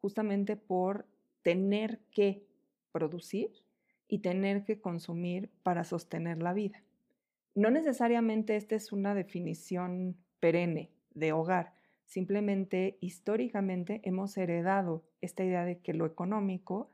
justamente 0.00 0.56
por 0.56 1.06
tener 1.42 2.00
que 2.10 2.46
producir 2.92 3.50
y 4.08 4.18
tener 4.18 4.64
que 4.64 4.80
consumir 4.80 5.50
para 5.62 5.84
sostener 5.84 6.42
la 6.42 6.52
vida. 6.52 6.82
No 7.54 7.70
necesariamente 7.70 8.56
esta 8.56 8.74
es 8.74 8.92
una 8.92 9.14
definición 9.14 10.16
perenne 10.40 10.90
de 11.10 11.32
hogar, 11.32 11.72
simplemente 12.04 12.98
históricamente 13.00 14.00
hemos 14.04 14.36
heredado 14.36 15.04
esta 15.20 15.44
idea 15.44 15.64
de 15.64 15.78
que 15.80 15.94
lo 15.94 16.06
económico 16.06 16.90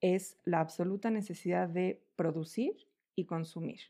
es 0.00 0.38
la 0.44 0.60
absoluta 0.60 1.10
necesidad 1.10 1.68
de 1.68 2.02
producir 2.16 2.88
y 3.14 3.26
consumir. 3.26 3.80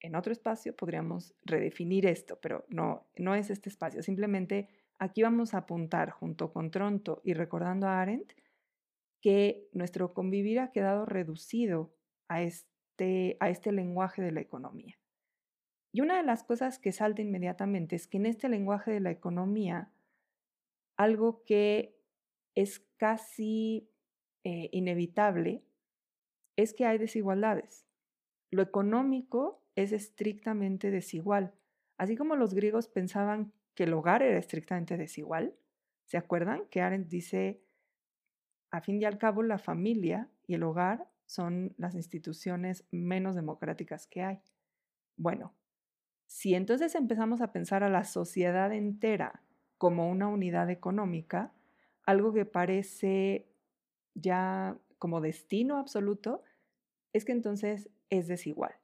En 0.00 0.16
otro 0.16 0.32
espacio 0.32 0.74
podríamos 0.74 1.34
redefinir 1.44 2.06
esto, 2.06 2.38
pero 2.40 2.64
no, 2.68 3.06
no 3.16 3.34
es 3.36 3.50
este 3.50 3.68
espacio. 3.68 4.02
Simplemente 4.02 4.68
aquí 4.98 5.22
vamos 5.22 5.54
a 5.54 5.58
apuntar 5.58 6.10
junto 6.10 6.52
con 6.52 6.70
Tronto 6.72 7.20
y 7.24 7.34
recordando 7.34 7.86
a 7.86 8.00
Arendt 8.00 8.32
que 9.20 9.68
nuestro 9.72 10.12
convivir 10.12 10.58
ha 10.58 10.72
quedado 10.72 11.06
reducido 11.06 11.94
a 12.26 12.42
este, 13.02 13.36
a 13.40 13.50
este 13.50 13.72
lenguaje 13.72 14.22
de 14.22 14.30
la 14.30 14.40
economía. 14.40 14.96
Y 15.92 16.00
una 16.00 16.16
de 16.16 16.22
las 16.22 16.44
cosas 16.44 16.78
que 16.78 16.92
salta 16.92 17.20
inmediatamente 17.20 17.96
es 17.96 18.06
que 18.06 18.16
en 18.16 18.26
este 18.26 18.48
lenguaje 18.48 18.92
de 18.92 19.00
la 19.00 19.10
economía, 19.10 19.90
algo 20.96 21.44
que 21.44 21.96
es 22.54 22.80
casi 22.96 23.90
eh, 24.44 24.68
inevitable 24.72 25.64
es 26.56 26.74
que 26.74 26.86
hay 26.86 26.98
desigualdades. 26.98 27.86
Lo 28.50 28.62
económico 28.62 29.62
es 29.74 29.92
estrictamente 29.92 30.90
desigual. 30.90 31.52
Así 31.98 32.16
como 32.16 32.36
los 32.36 32.54
griegos 32.54 32.88
pensaban 32.88 33.52
que 33.74 33.84
el 33.84 33.94
hogar 33.94 34.22
era 34.22 34.38
estrictamente 34.38 34.96
desigual, 34.96 35.54
¿se 36.04 36.18
acuerdan? 36.18 36.66
Que 36.70 36.82
Arendt 36.82 37.08
dice 37.08 37.62
a 38.70 38.80
fin 38.80 39.00
y 39.00 39.04
al 39.04 39.18
cabo, 39.18 39.42
la 39.42 39.58
familia 39.58 40.30
y 40.46 40.54
el 40.54 40.62
hogar 40.62 41.11
son 41.26 41.74
las 41.78 41.94
instituciones 41.94 42.84
menos 42.90 43.34
democráticas 43.34 44.06
que 44.06 44.22
hay. 44.22 44.40
Bueno, 45.16 45.54
si 46.26 46.54
entonces 46.54 46.94
empezamos 46.94 47.40
a 47.40 47.52
pensar 47.52 47.82
a 47.82 47.90
la 47.90 48.04
sociedad 48.04 48.72
entera 48.72 49.42
como 49.78 50.10
una 50.10 50.28
unidad 50.28 50.70
económica, 50.70 51.52
algo 52.04 52.32
que 52.32 52.46
parece 52.46 53.46
ya 54.14 54.78
como 54.98 55.20
destino 55.20 55.78
absoluto, 55.78 56.42
es 57.12 57.24
que 57.24 57.32
entonces 57.32 57.90
es 58.10 58.28
desigual. 58.28 58.74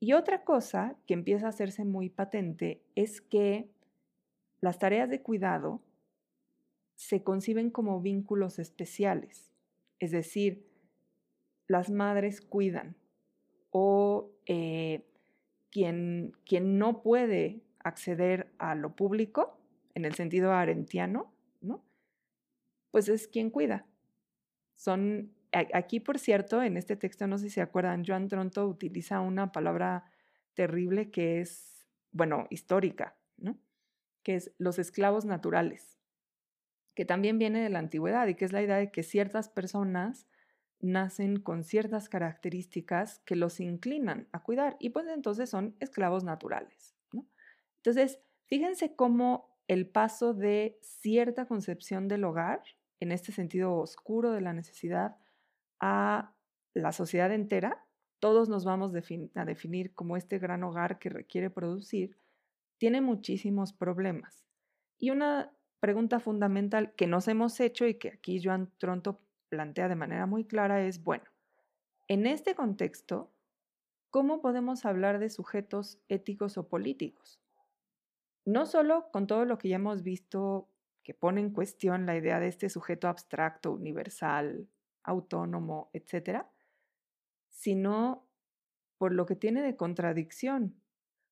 Y 0.00 0.14
otra 0.14 0.44
cosa 0.44 0.96
que 1.06 1.14
empieza 1.14 1.46
a 1.46 1.50
hacerse 1.50 1.84
muy 1.84 2.08
patente 2.08 2.82
es 2.94 3.20
que 3.20 3.70
las 4.60 4.78
tareas 4.78 5.10
de 5.10 5.22
cuidado 5.22 5.82
se 6.96 7.22
conciben 7.22 7.70
como 7.70 8.00
vínculos 8.00 8.58
especiales, 8.58 9.52
es 9.98 10.10
decir, 10.10 10.69
las 11.70 11.88
madres 11.88 12.40
cuidan 12.40 12.96
o 13.70 14.32
eh, 14.46 15.06
quien, 15.70 16.32
quien 16.44 16.78
no 16.78 17.00
puede 17.00 17.62
acceder 17.78 18.50
a 18.58 18.74
lo 18.74 18.96
público, 18.96 19.56
en 19.94 20.04
el 20.04 20.14
sentido 20.14 20.52
arentiano, 20.52 21.32
¿no? 21.60 21.84
Pues 22.90 23.08
es 23.08 23.28
quien 23.28 23.50
cuida. 23.50 23.86
Son, 24.74 25.32
aquí 25.52 26.00
por 26.00 26.18
cierto, 26.18 26.60
en 26.60 26.76
este 26.76 26.96
texto, 26.96 27.28
no 27.28 27.38
sé 27.38 27.44
si 27.44 27.50
se 27.50 27.62
acuerdan, 27.62 28.04
Joan 28.04 28.26
Tronto 28.26 28.66
utiliza 28.66 29.20
una 29.20 29.52
palabra 29.52 30.10
terrible 30.54 31.12
que 31.12 31.40
es, 31.40 31.86
bueno, 32.10 32.48
histórica, 32.50 33.16
¿no? 33.36 33.56
Que 34.24 34.34
es 34.34 34.52
los 34.58 34.80
esclavos 34.80 35.24
naturales 35.24 36.00
que 36.96 37.04
también 37.04 37.38
viene 37.38 37.62
de 37.62 37.70
la 37.70 37.78
antigüedad 37.78 38.26
y 38.26 38.34
que 38.34 38.44
es 38.44 38.52
la 38.52 38.60
idea 38.60 38.76
de 38.76 38.90
que 38.90 39.04
ciertas 39.04 39.48
personas 39.48 40.26
nacen 40.80 41.40
con 41.40 41.62
ciertas 41.62 42.08
características 42.08 43.20
que 43.20 43.36
los 43.36 43.60
inclinan 43.60 44.28
a 44.32 44.42
cuidar 44.42 44.76
y 44.80 44.90
pues 44.90 45.06
entonces 45.08 45.50
son 45.50 45.76
esclavos 45.80 46.24
naturales. 46.24 46.96
Entonces, 47.76 48.20
fíjense 48.46 48.94
cómo 48.94 49.56
el 49.66 49.86
paso 49.88 50.34
de 50.34 50.78
cierta 50.82 51.46
concepción 51.46 52.08
del 52.08 52.24
hogar, 52.24 52.62
en 52.98 53.12
este 53.12 53.32
sentido 53.32 53.74
oscuro 53.76 54.32
de 54.32 54.40
la 54.40 54.52
necesidad, 54.52 55.16
a 55.78 56.34
la 56.74 56.92
sociedad 56.92 57.32
entera, 57.32 57.86
todos 58.18 58.48
nos 58.48 58.64
vamos 58.64 58.92
a 59.34 59.44
definir 59.44 59.94
como 59.94 60.16
este 60.16 60.38
gran 60.38 60.62
hogar 60.62 60.98
que 60.98 61.08
requiere 61.08 61.48
producir, 61.48 62.18
tiene 62.76 63.00
muchísimos 63.00 63.72
problemas. 63.72 64.44
Y 64.98 65.10
una 65.10 65.52
pregunta 65.80 66.20
fundamental 66.20 66.94
que 66.94 67.06
nos 67.06 67.28
hemos 67.28 67.58
hecho 67.60 67.86
y 67.86 67.94
que 67.94 68.10
aquí 68.10 68.42
Joan 68.42 68.70
Tronto 68.76 69.22
plantea 69.50 69.88
de 69.88 69.96
manera 69.96 70.24
muy 70.24 70.46
clara 70.46 70.80
es, 70.80 71.04
bueno, 71.04 71.24
en 72.08 72.26
este 72.26 72.54
contexto, 72.54 73.30
¿cómo 74.08 74.40
podemos 74.40 74.86
hablar 74.86 75.18
de 75.18 75.28
sujetos 75.28 76.00
éticos 76.08 76.56
o 76.56 76.68
políticos? 76.68 77.40
No 78.46 78.64
solo 78.64 79.10
con 79.12 79.26
todo 79.26 79.44
lo 79.44 79.58
que 79.58 79.68
ya 79.68 79.76
hemos 79.76 80.02
visto 80.02 80.70
que 81.02 81.14
pone 81.14 81.40
en 81.40 81.52
cuestión 81.52 82.06
la 82.06 82.16
idea 82.16 82.40
de 82.40 82.48
este 82.48 82.70
sujeto 82.70 83.08
abstracto, 83.08 83.72
universal, 83.72 84.68
autónomo, 85.02 85.90
etcétera, 85.92 86.50
sino 87.48 88.26
por 88.98 89.12
lo 89.12 89.26
que 89.26 89.36
tiene 89.36 89.62
de 89.62 89.76
contradicción. 89.76 90.82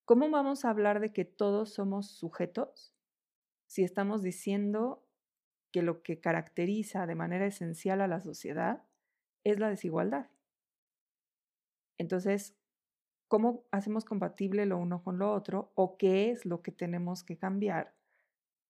¿Cómo 0.04 0.30
vamos 0.30 0.64
a 0.64 0.70
hablar 0.70 1.00
de 1.00 1.12
que 1.12 1.24
todos 1.24 1.74
somos 1.74 2.10
sujetos 2.10 2.94
si 3.66 3.84
estamos 3.84 4.22
diciendo 4.22 5.07
que 5.72 5.82
lo 5.82 6.02
que 6.02 6.20
caracteriza 6.20 7.06
de 7.06 7.14
manera 7.14 7.46
esencial 7.46 8.00
a 8.00 8.08
la 8.08 8.20
sociedad 8.20 8.84
es 9.44 9.58
la 9.58 9.70
desigualdad? 9.70 10.30
Entonces, 11.98 12.56
¿cómo 13.26 13.64
hacemos 13.70 14.04
compatible 14.04 14.66
lo 14.66 14.78
uno 14.78 15.02
con 15.02 15.18
lo 15.18 15.32
otro 15.32 15.72
o 15.74 15.96
qué 15.98 16.30
es 16.30 16.46
lo 16.46 16.62
que 16.62 16.72
tenemos 16.72 17.24
que 17.24 17.36
cambiar 17.36 17.94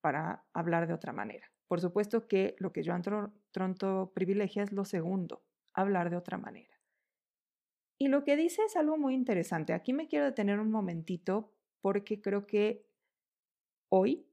para 0.00 0.44
hablar 0.52 0.86
de 0.86 0.94
otra 0.94 1.12
manera? 1.12 1.50
Por 1.68 1.80
supuesto 1.80 2.26
que 2.26 2.56
lo 2.58 2.72
que 2.72 2.82
Joan 2.84 3.02
Tronto 3.52 4.12
privilegia 4.14 4.62
es 4.62 4.72
lo 4.72 4.84
segundo, 4.84 5.42
hablar 5.74 6.08
de 6.08 6.16
otra 6.16 6.38
manera. 6.38 6.74
Y 7.98 8.08
lo 8.08 8.24
que 8.24 8.36
dice 8.36 8.62
es 8.64 8.76
algo 8.76 8.96
muy 8.96 9.14
interesante. 9.14 9.72
Aquí 9.72 9.92
me 9.92 10.06
quiero 10.06 10.24
detener 10.24 10.60
un 10.60 10.70
momentito 10.70 11.52
porque 11.80 12.20
creo 12.20 12.46
que 12.46 12.86
hoy 13.90 14.27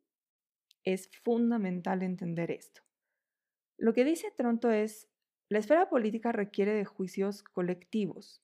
es 0.86 1.10
fundamental 1.24 2.04
entender 2.04 2.52
esto. 2.52 2.82
Lo 3.78 3.94
que 3.94 4.06
dice 4.06 4.32
Tronto 4.36 4.70
es, 4.70 5.10
la 5.50 5.60
esfera 5.60 5.90
política 5.90 6.32
requiere 6.32 6.74
de 6.74 6.86
juicios 6.86 7.44
colectivos. 7.44 8.42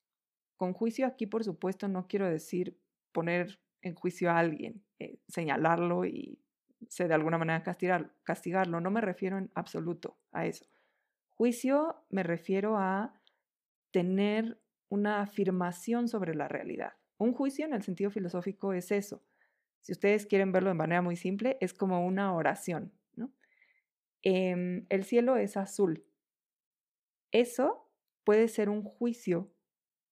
Con 0.57 0.73
juicio 0.73 1.07
aquí, 1.07 1.25
por 1.25 1.43
supuesto, 1.43 1.87
no 1.87 2.07
quiero 2.07 2.29
decir 2.29 2.77
poner 3.11 3.59
en 3.81 3.95
juicio 3.95 4.29
a 4.29 4.37
alguien, 4.37 4.83
eh, 4.99 5.19
señalarlo 5.27 6.05
y 6.05 6.39
se 6.89 7.07
de 7.07 7.13
alguna 7.13 7.37
manera 7.37 7.63
castigarlo. 8.23 8.81
No 8.81 8.91
me 8.91 9.01
refiero 9.01 9.37
en 9.37 9.49
absoluto 9.55 10.17
a 10.31 10.45
eso. 10.45 10.65
Juicio 11.29 12.03
me 12.09 12.23
refiero 12.23 12.77
a 12.77 13.19
tener 13.91 14.59
una 14.89 15.21
afirmación 15.21 16.07
sobre 16.07 16.35
la 16.35 16.47
realidad. 16.47 16.93
Un 17.17 17.33
juicio 17.33 17.65
en 17.65 17.73
el 17.73 17.81
sentido 17.81 18.11
filosófico 18.11 18.73
es 18.73 18.91
eso. 18.91 19.23
Si 19.81 19.91
ustedes 19.91 20.25
quieren 20.25 20.51
verlo 20.51 20.69
de 20.69 20.75
manera 20.75 21.01
muy 21.01 21.15
simple, 21.15 21.57
es 21.59 21.73
como 21.73 22.05
una 22.05 22.33
oración. 22.33 22.91
Em, 24.23 24.85
el 24.89 25.03
cielo 25.03 25.35
es 25.35 25.57
azul. 25.57 26.05
Eso 27.31 27.89
puede 28.23 28.47
ser 28.47 28.69
un 28.69 28.83
juicio 28.83 29.51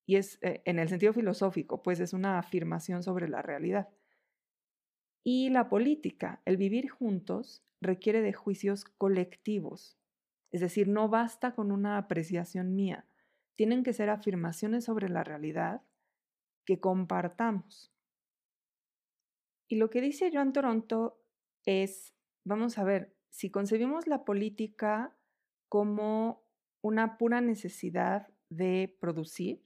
y 0.08 0.16
es 0.16 0.40
eh, 0.42 0.64
en 0.66 0.80
el 0.80 0.90
sentido 0.90 1.14
filosófico, 1.14 1.84
pues 1.84 2.00
es 2.00 2.14
una 2.14 2.40
afirmación 2.40 3.04
sobre 3.04 3.30
la 3.30 3.44
realidad. 3.44 3.90
Y 5.24 5.50
la 5.50 5.70
política, 5.70 6.42
el 6.46 6.58
vivir 6.58 6.90
juntos, 6.90 7.64
requiere 7.82 8.22
de 8.22 8.34
juicios 8.34 8.86
colectivos. 8.86 10.00
Es 10.50 10.62
decir, 10.62 10.88
no 10.88 11.08
basta 11.08 11.54
con 11.54 11.72
una 11.72 11.98
apreciación 12.00 12.76
mía 12.76 13.06
tienen 13.60 13.84
que 13.84 13.92
ser 13.92 14.10
afirmaciones 14.10 14.86
sobre 14.86 15.10
la 15.10 15.22
realidad 15.22 15.82
que 16.64 16.80
compartamos. 16.80 17.92
Y 19.70 19.76
lo 19.76 19.92
que 19.92 20.02
dice 20.02 20.32
Joan 20.34 20.52
Toronto 20.52 21.22
es, 21.64 22.16
vamos 22.44 22.80
a 22.80 22.84
ver, 22.84 23.16
si 23.30 23.52
concebimos 23.52 24.08
la 24.08 24.26
política 24.26 25.16
como 25.70 26.44
una 26.82 27.20
pura 27.20 27.40
necesidad 27.40 28.28
de 28.50 28.98
producir, 29.00 29.62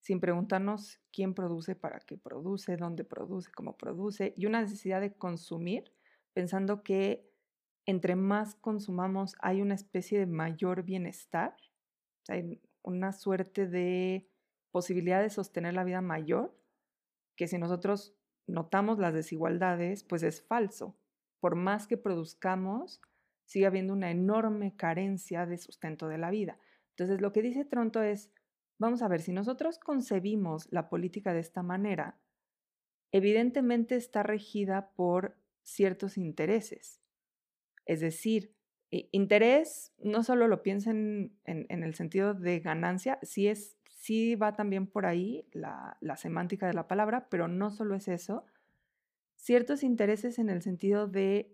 sin 0.00 0.20
preguntarnos 0.20 1.00
quién 1.12 1.34
produce, 1.34 1.76
para 1.76 2.00
qué 2.00 2.16
produce, 2.16 2.78
dónde 2.78 3.04
produce, 3.04 3.50
cómo 3.52 3.76
produce, 3.76 4.32
y 4.38 4.46
una 4.46 4.62
necesidad 4.62 5.02
de 5.02 5.12
consumir, 5.12 5.92
pensando 6.32 6.82
que 6.82 7.30
entre 7.84 8.16
más 8.16 8.54
consumamos 8.54 9.36
hay 9.40 9.60
una 9.60 9.74
especie 9.74 10.18
de 10.18 10.26
mayor 10.26 10.82
bienestar, 10.82 11.54
una 12.82 13.12
suerte 13.12 13.66
de 13.66 14.30
posibilidad 14.70 15.20
de 15.20 15.30
sostener 15.30 15.74
la 15.74 15.84
vida 15.84 16.00
mayor, 16.00 16.58
que 17.36 17.48
si 17.48 17.58
nosotros 17.58 18.15
notamos 18.46 18.98
las 18.98 19.14
desigualdades, 19.14 20.04
pues 20.04 20.22
es 20.22 20.42
falso. 20.42 20.96
Por 21.40 21.54
más 21.54 21.86
que 21.86 21.96
produzcamos, 21.96 23.00
sigue 23.44 23.66
habiendo 23.66 23.92
una 23.92 24.10
enorme 24.10 24.74
carencia 24.76 25.46
de 25.46 25.58
sustento 25.58 26.08
de 26.08 26.18
la 26.18 26.30
vida. 26.30 26.58
Entonces, 26.90 27.20
lo 27.20 27.32
que 27.32 27.42
dice 27.42 27.64
Tronto 27.64 28.02
es, 28.02 28.30
vamos 28.78 29.02
a 29.02 29.08
ver, 29.08 29.20
si 29.20 29.32
nosotros 29.32 29.78
concebimos 29.78 30.68
la 30.72 30.88
política 30.88 31.32
de 31.32 31.40
esta 31.40 31.62
manera, 31.62 32.18
evidentemente 33.12 33.96
está 33.96 34.22
regida 34.22 34.90
por 34.94 35.36
ciertos 35.62 36.16
intereses. 36.16 37.00
Es 37.84 38.00
decir, 38.00 38.54
interés 38.90 39.92
no 39.98 40.22
solo 40.22 40.48
lo 40.48 40.62
piensen 40.62 41.38
en, 41.44 41.82
el 41.82 41.94
sentido 41.94 42.34
de 42.34 42.60
ganancia, 42.60 43.18
sí, 43.22 43.48
es, 43.48 43.75
sí 44.06 44.36
va 44.36 44.54
también 44.54 44.86
por 44.86 45.04
ahí 45.04 45.48
la, 45.52 45.96
la 46.00 46.16
semántica 46.16 46.68
de 46.68 46.74
la 46.74 46.86
palabra, 46.86 47.28
pero 47.28 47.48
no 47.48 47.72
solo 47.72 47.96
es 47.96 48.06
eso. 48.06 48.44
Ciertos 49.34 49.82
intereses 49.82 50.38
en 50.38 50.48
el 50.48 50.62
sentido 50.62 51.08
de 51.08 51.52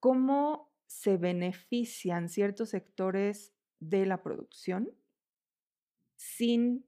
cómo 0.00 0.70
se 0.86 1.16
benefician 1.16 2.28
ciertos 2.28 2.68
sectores 2.70 3.54
de 3.78 4.04
la 4.04 4.22
producción 4.22 4.90
sin 6.16 6.84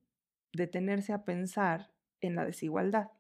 detenerse 0.53 1.15
a 1.15 1.25
pensar 1.25 1.91
en 2.21 2.35
la 2.35 2.45
desigualdad. 2.45 3.11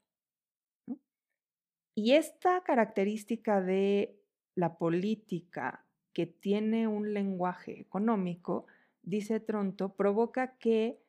Y 1.94 2.12
esta 2.12 2.62
característica 2.62 3.62
de 3.62 4.20
la 4.54 4.76
política 4.76 5.86
que 6.12 6.26
tiene 6.26 6.88
un 6.88 7.14
lenguaje 7.14 7.80
económico, 7.80 8.66
dice 9.02 9.40
Tronto, 9.40 9.94
provoca 9.94 10.58
que 10.58 11.02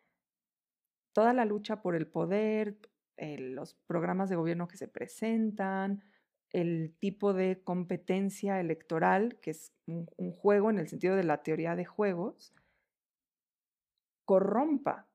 toda 1.14 1.34
la 1.34 1.46
lucha 1.46 1.82
por 1.82 1.96
el 1.96 2.08
poder, 2.08 2.78
eh, 3.18 3.38
los 3.38 3.76
programas 3.88 4.30
de 4.30 4.36
gobierno 4.36 4.68
que 4.68 4.78
se 4.78 4.88
presentan, 4.88 6.04
el 6.54 6.96
tipo 7.00 7.34
de 7.34 7.62
competencia 7.64 8.60
electoral, 8.60 9.40
que 9.42 9.52
es 9.52 9.74
un, 9.88 10.06
juego 10.32 10.70
en 10.70 10.80
el 10.80 10.88
sentido 10.88 11.16
de 11.16 11.24
la 11.24 11.42
teoría 11.42 11.76
de 11.76 11.86
juegos, 11.86 12.54
corrompa 14.26 15.08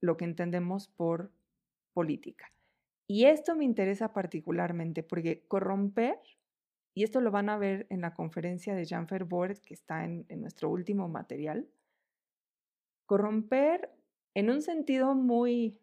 lo 0.00 0.16
que 0.16 0.24
entendemos 0.24 0.88
por 0.88 1.30
política. 1.92 2.52
Y 3.06 3.26
esto 3.26 3.54
me 3.54 3.64
interesa 3.64 4.12
particularmente 4.12 5.02
porque 5.02 5.44
corromper 5.46 6.18
y 6.94 7.04
esto 7.04 7.20
lo 7.20 7.30
van 7.30 7.48
a 7.48 7.58
ver 7.58 7.86
en 7.90 8.00
la 8.00 8.14
conferencia 8.14 8.74
de 8.74 8.84
Jean 8.84 9.08
Ferboert, 9.08 9.62
que 9.64 9.74
está 9.74 10.04
en, 10.04 10.26
nuestro 10.40 10.70
último 10.70 11.08
material. 11.08 11.68
Corromper 13.06 13.90
en 14.34 14.50
un 14.50 14.62
sentido 14.62 15.14
muy, 15.14 15.78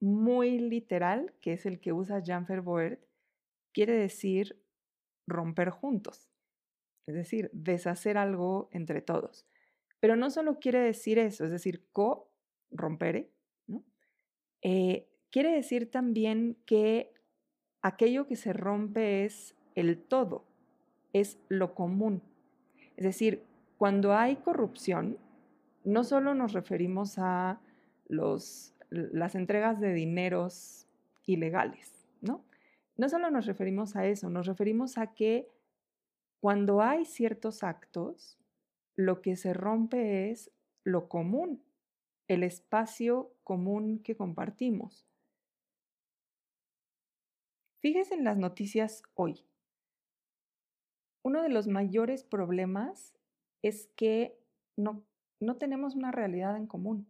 muy 0.00 0.58
literal, 0.58 1.34
que 1.40 1.54
es 1.54 1.66
el 1.66 1.80
que 1.80 1.92
usa 1.92 2.20
Jean 2.20 2.46
Ferboert, 2.46 3.00
quiere 3.72 3.94
decir 3.94 4.60
romper 5.26 5.70
juntos, 5.70 6.30
es 7.06 7.14
decir, 7.14 7.50
deshacer 7.52 8.18
algo 8.18 8.68
entre 8.72 9.00
todos. 9.00 9.46
Pero 10.00 10.16
no 10.16 10.30
solo 10.30 10.58
quiere 10.58 10.80
decir 10.80 11.18
eso, 11.18 11.44
es 11.44 11.50
decir, 11.50 11.86
co, 11.92 12.30
rompere, 12.70 13.30
¿no? 13.66 13.84
Eh, 14.62 15.08
quiere 15.30 15.52
decir 15.52 15.90
también 15.90 16.58
que 16.66 17.12
aquello 17.82 18.26
que 18.26 18.36
se 18.36 18.52
rompe 18.52 19.24
es 19.24 19.54
el 19.74 19.98
todo, 19.98 20.44
es 21.12 21.38
lo 21.48 21.74
común. 21.74 22.22
Es 22.96 23.04
decir, 23.04 23.42
cuando 23.78 24.14
hay 24.14 24.36
corrupción, 24.36 25.18
no 25.84 26.04
solo 26.04 26.34
nos 26.34 26.52
referimos 26.52 27.18
a 27.18 27.60
las 28.16 29.34
entregas 29.34 29.80
de 29.80 29.92
dineros 29.92 30.86
ilegales, 31.26 32.06
¿no? 32.20 32.44
No 32.96 33.08
solo 33.08 33.30
nos 33.30 33.46
referimos 33.46 33.96
a 33.96 34.06
eso, 34.06 34.30
nos 34.30 34.46
referimos 34.46 34.98
a 34.98 35.14
que 35.14 35.48
cuando 36.40 36.80
hay 36.80 37.04
ciertos 37.04 37.62
actos, 37.62 38.38
lo 38.96 39.20
que 39.22 39.36
se 39.36 39.52
rompe 39.52 40.30
es 40.30 40.52
lo 40.84 41.08
común, 41.08 41.62
el 42.28 42.42
espacio 42.42 43.32
común 43.42 43.98
que 43.98 44.16
compartimos. 44.16 45.06
Fíjese 47.80 48.14
en 48.14 48.24
las 48.24 48.38
noticias 48.38 49.02
hoy 49.14 49.44
uno 51.24 51.42
de 51.42 51.48
los 51.48 51.66
mayores 51.66 52.22
problemas 52.22 53.14
es 53.62 53.88
que 53.96 54.38
no, 54.76 55.02
no 55.40 55.56
tenemos 55.56 55.96
una 55.96 56.12
realidad 56.12 56.56
en 56.56 56.66
común. 56.66 57.08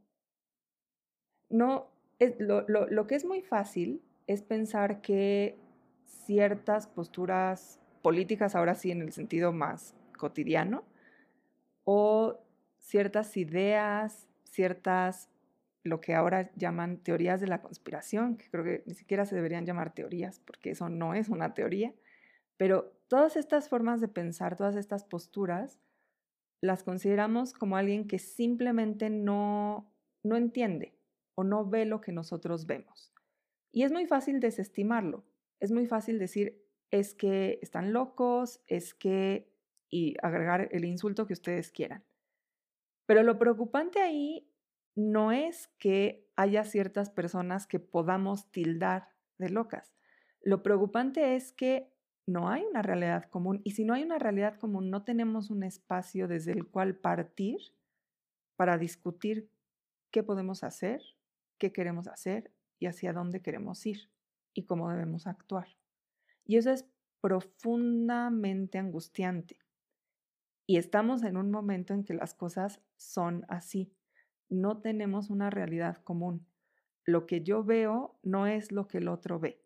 No, 1.48 1.88
es, 2.18 2.34
lo, 2.38 2.64
lo 2.68 3.06
que 3.06 3.14
es 3.14 3.24
muy 3.24 3.42
fácil 3.42 4.02
es 4.26 4.42
pensar 4.42 5.00
que 5.00 5.58
ciertas 6.04 6.86
posturas 6.86 7.80
políticas, 8.02 8.54
ahora 8.54 8.74
sí 8.74 8.90
en 8.90 9.02
el 9.02 9.12
sentido 9.12 9.52
más 9.52 9.94
cotidiano, 10.16 10.84
o 11.84 12.38
ciertas 12.78 13.36
ideas, 13.36 14.28
ciertas, 14.44 15.28
lo 15.82 16.00
que 16.00 16.14
ahora 16.14 16.50
llaman 16.54 16.98
teorías 16.98 17.40
de 17.40 17.46
la 17.46 17.60
conspiración, 17.60 18.36
que 18.36 18.50
creo 18.50 18.64
que 18.64 18.82
ni 18.86 18.94
siquiera 18.94 19.26
se 19.26 19.34
deberían 19.34 19.66
llamar 19.66 19.94
teorías, 19.94 20.40
porque 20.40 20.70
eso 20.70 20.88
no 20.88 21.14
es 21.14 21.28
una 21.28 21.54
teoría, 21.54 21.92
pero 22.56 22.92
todas 23.08 23.36
estas 23.36 23.68
formas 23.68 24.00
de 24.00 24.08
pensar, 24.08 24.56
todas 24.56 24.76
estas 24.76 25.04
posturas, 25.04 25.78
las 26.60 26.82
consideramos 26.82 27.52
como 27.52 27.76
alguien 27.76 28.06
que 28.06 28.18
simplemente 28.18 29.10
no, 29.10 29.90
no 30.22 30.36
entiende, 30.36 30.93
o 31.34 31.44
no 31.44 31.68
ve 31.68 31.84
lo 31.84 32.00
que 32.00 32.12
nosotros 32.12 32.66
vemos. 32.66 33.12
Y 33.72 33.82
es 33.82 33.92
muy 33.92 34.06
fácil 34.06 34.40
desestimarlo. 34.40 35.24
Es 35.60 35.72
muy 35.72 35.86
fácil 35.86 36.18
decir, 36.18 36.64
es 36.90 37.14
que 37.14 37.58
están 37.62 37.92
locos, 37.92 38.60
es 38.66 38.94
que, 38.94 39.50
y 39.90 40.14
agregar 40.22 40.68
el 40.70 40.84
insulto 40.84 41.26
que 41.26 41.32
ustedes 41.32 41.70
quieran. 41.70 42.04
Pero 43.06 43.22
lo 43.22 43.38
preocupante 43.38 44.00
ahí 44.00 44.48
no 44.94 45.32
es 45.32 45.68
que 45.78 46.28
haya 46.36 46.64
ciertas 46.64 47.10
personas 47.10 47.66
que 47.66 47.80
podamos 47.80 48.50
tildar 48.50 49.08
de 49.38 49.50
locas. 49.50 49.94
Lo 50.40 50.62
preocupante 50.62 51.36
es 51.36 51.52
que 51.52 51.92
no 52.26 52.48
hay 52.48 52.62
una 52.64 52.82
realidad 52.82 53.24
común 53.24 53.60
y 53.64 53.72
si 53.72 53.84
no 53.84 53.94
hay 53.94 54.02
una 54.02 54.18
realidad 54.18 54.58
común 54.58 54.90
no 54.90 55.04
tenemos 55.04 55.50
un 55.50 55.62
espacio 55.62 56.26
desde 56.26 56.52
el 56.52 56.66
cual 56.66 56.96
partir 56.96 57.58
para 58.56 58.78
discutir 58.78 59.50
qué 60.10 60.22
podemos 60.22 60.64
hacer, 60.64 61.02
qué 61.58 61.72
queremos 61.72 62.08
hacer 62.08 62.52
y 62.78 62.86
hacia 62.86 63.12
dónde 63.12 63.40
queremos 63.40 63.84
ir 63.86 64.10
y 64.52 64.64
cómo 64.64 64.90
debemos 64.90 65.26
actuar. 65.26 65.68
Y 66.44 66.56
eso 66.56 66.70
es 66.70 66.86
profundamente 67.20 68.78
angustiante. 68.78 69.58
Y 70.66 70.78
estamos 70.78 71.22
en 71.22 71.36
un 71.36 71.50
momento 71.50 71.94
en 71.94 72.04
que 72.04 72.14
las 72.14 72.34
cosas 72.34 72.80
son 72.96 73.44
así. 73.48 73.92
No 74.48 74.80
tenemos 74.80 75.30
una 75.30 75.50
realidad 75.50 75.98
común. 75.98 76.46
Lo 77.04 77.26
que 77.26 77.42
yo 77.42 77.64
veo 77.64 78.18
no 78.22 78.46
es 78.46 78.72
lo 78.72 78.88
que 78.88 78.98
el 78.98 79.08
otro 79.08 79.38
ve. 79.38 79.62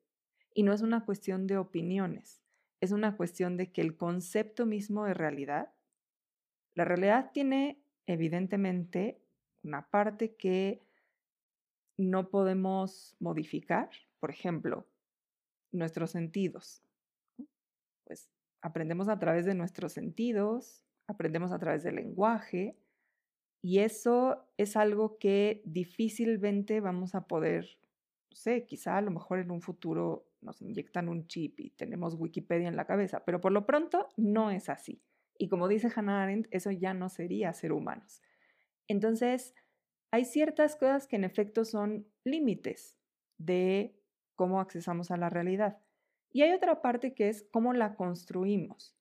Y 0.55 0.64
no 0.64 0.72
es 0.72 0.83
una 0.83 1.05
cuestión 1.05 1.46
de 1.46 1.57
opiniones, 1.57 2.42
es 2.81 2.90
una 2.90 3.16
cuestión 3.16 3.57
de 3.57 3.70
que 3.70 3.81
el 3.81 3.96
concepto 3.96 4.66
mismo 4.66 5.05
de 5.05 5.14
realidad, 5.14 5.72
la 6.74 6.85
realidad 6.85 7.31
tiene 7.33 7.81
evidentemente 8.07 9.20
una 9.62 9.88
parte 9.90 10.35
que 10.35 10.83
no 11.99 12.31
podemos 12.31 13.17
modificar, 13.19 13.91
por 14.21 14.31
ejemplo, 14.31 14.87
nuestros 15.73 16.13
sentidos. 16.13 16.83
Pues 18.05 18.31
aprendemos 18.63 19.09
a 19.09 19.19
través 19.19 19.45
de 19.45 19.55
nuestros 19.55 19.93
sentidos, 19.93 20.83
aprendemos 21.07 21.53
a 21.53 21.59
través 21.59 21.83
del 21.83 21.97
lenguaje 21.97 22.79
y 23.61 23.81
eso 23.81 24.49
es 24.57 24.77
algo 24.77 25.19
que 25.19 25.61
difícilmente 25.65 26.81
vamos 26.81 27.15
a 27.15 27.27
poder, 27.27 27.67
no 28.31 28.37
sé, 28.37 28.65
quizá 28.65 28.97
a 28.97 29.03
lo 29.03 29.11
mejor 29.11 29.41
en 29.41 29.51
un 29.51 29.61
futuro 29.61 30.29
nos 30.41 30.63
inyectan 30.63 31.09
un 31.09 31.27
chip 31.27 31.59
y 31.59 31.71
tenemos 31.71 32.15
Wikipedia 32.15 32.69
en 32.69 32.77
la 32.77 32.87
cabeza, 32.87 33.25
pero 33.25 33.41
por 33.41 33.51
lo 33.51 33.67
pronto 33.67 34.09
no 34.17 34.53
es 34.53 34.69
así. 34.69 35.03
Y 35.37 35.49
como 35.49 35.67
dice 35.67 35.91
Hannah 35.95 36.23
Arendt, 36.23 36.49
eso 36.53 36.71
ya 36.71 36.95
no 36.95 37.09
sería 37.09 37.53
ser 37.53 37.73
humanos. 37.73 38.23
Entonces, 38.87 39.55
hay 40.11 40.25
ciertas 40.25 40.77
cosas 40.77 41.07
que 41.07 41.16
en 41.16 41.25
efecto 41.25 41.64
son 41.64 42.07
límites 42.25 42.97
de 43.38 43.94
cómo 44.35 44.61
accesamos 44.61 45.11
a 45.11 45.16
la 45.16 45.31
realidad. 45.31 45.79
Y 46.31 46.42
hay 46.42 46.53
otra 46.53 46.83
parte 46.83 47.14
que 47.14 47.29
es 47.29 47.47
cómo 47.51 47.73
la 47.73 47.94
construimos. 47.94 48.97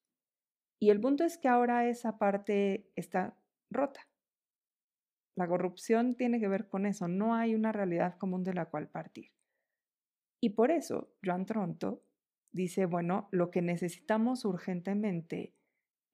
Y 0.79 0.89
el 0.89 0.99
punto 0.99 1.23
es 1.23 1.37
que 1.37 1.47
ahora 1.47 1.87
esa 1.87 2.17
parte 2.17 2.91
está 2.95 3.37
rota. 3.69 4.07
La 5.35 5.47
corrupción 5.47 6.15
tiene 6.15 6.39
que 6.39 6.47
ver 6.47 6.67
con 6.67 6.85
eso, 6.85 7.07
no 7.07 7.35
hay 7.35 7.53
una 7.53 7.71
realidad 7.71 8.17
común 8.17 8.43
de 8.43 8.53
la 8.53 8.65
cual 8.65 8.89
partir. 8.89 9.31
Y 10.41 10.51
por 10.51 10.71
eso 10.71 11.13
Joan 11.23 11.45
Tronto 11.45 12.03
dice, 12.51 12.85
bueno, 12.85 13.27
lo 13.31 13.51
que 13.51 13.61
necesitamos 13.61 14.45
urgentemente 14.45 15.53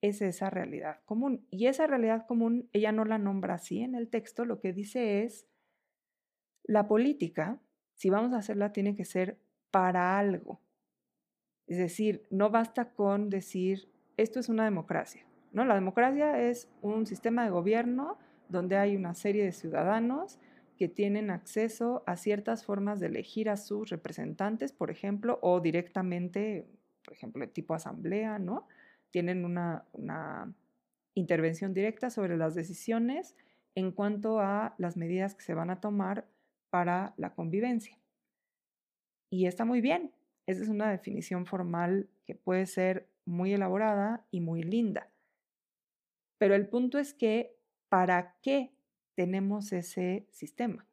es 0.08 0.20
esa 0.20 0.50
realidad 0.50 1.00
común. 1.06 1.46
Y 1.50 1.66
esa 1.66 1.86
realidad 1.86 2.26
común, 2.26 2.68
ella 2.72 2.92
no 2.92 3.04
la 3.04 3.18
nombra 3.18 3.54
así 3.54 3.80
en 3.80 3.94
el 3.94 4.08
texto, 4.08 4.44
lo 4.44 4.60
que 4.60 4.72
dice 4.72 5.24
es, 5.24 5.46
la 6.62 6.86
política, 6.86 7.58
si 7.94 8.10
vamos 8.10 8.32
a 8.32 8.38
hacerla, 8.38 8.72
tiene 8.72 8.96
que 8.96 9.04
ser 9.04 9.38
para 9.70 10.18
algo. 10.18 10.60
Es 11.66 11.78
decir, 11.78 12.26
no 12.30 12.50
basta 12.50 12.92
con 12.92 13.30
decir, 13.30 13.88
esto 14.16 14.40
es 14.40 14.48
una 14.48 14.64
democracia. 14.64 15.26
¿no? 15.52 15.64
La 15.64 15.74
democracia 15.74 16.38
es 16.38 16.68
un 16.82 17.06
sistema 17.06 17.44
de 17.44 17.50
gobierno 17.50 18.18
donde 18.48 18.76
hay 18.76 18.96
una 18.96 19.14
serie 19.14 19.44
de 19.44 19.52
ciudadanos 19.52 20.38
que 20.76 20.88
tienen 20.88 21.30
acceso 21.30 22.02
a 22.06 22.16
ciertas 22.16 22.64
formas 22.64 23.00
de 23.00 23.06
elegir 23.06 23.48
a 23.48 23.56
sus 23.56 23.88
representantes, 23.88 24.72
por 24.72 24.90
ejemplo, 24.90 25.38
o 25.40 25.60
directamente, 25.60 26.68
por 27.04 27.14
ejemplo, 27.14 27.48
tipo 27.48 27.74
asamblea, 27.74 28.38
¿no? 28.38 28.66
Tienen 29.14 29.44
una, 29.44 29.86
intervención 31.14 31.72
directa 31.72 32.10
sobre 32.10 32.36
las 32.36 32.56
decisiones 32.56 33.36
en 33.76 33.92
cuanto 33.92 34.40
a 34.40 34.74
las 34.76 34.96
medidas 34.96 35.36
que 35.36 35.44
se 35.44 35.54
van 35.54 35.70
a 35.70 35.80
tomar 35.80 36.26
para 36.68 37.14
la 37.16 37.32
convivencia. 37.32 37.96
Y 39.30 39.46
está 39.46 39.64
muy 39.64 39.80
bien. 39.80 40.10
Esa 40.46 40.64
es 40.64 40.68
una 40.68 40.90
definición 40.90 41.46
formal 41.46 42.08
que 42.26 42.34
puede 42.34 42.66
ser 42.66 43.08
muy 43.24 43.52
elaborada 43.52 44.26
y 44.32 44.40
muy 44.40 44.64
linda. 44.64 45.08
Pero 46.38 46.56
el 46.56 46.68
punto 46.68 46.98
es 46.98 47.14
que, 47.14 47.56
¿para 47.88 48.34
qué 48.42 48.72
tenemos 49.14 49.72
ese 49.72 50.26
sistema? 50.32 50.88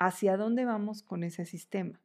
¿Hacia 0.00 0.36
dónde 0.36 0.64
vamos 0.64 1.04
con 1.04 1.22
ese 1.22 1.46
sistema? 1.46 2.00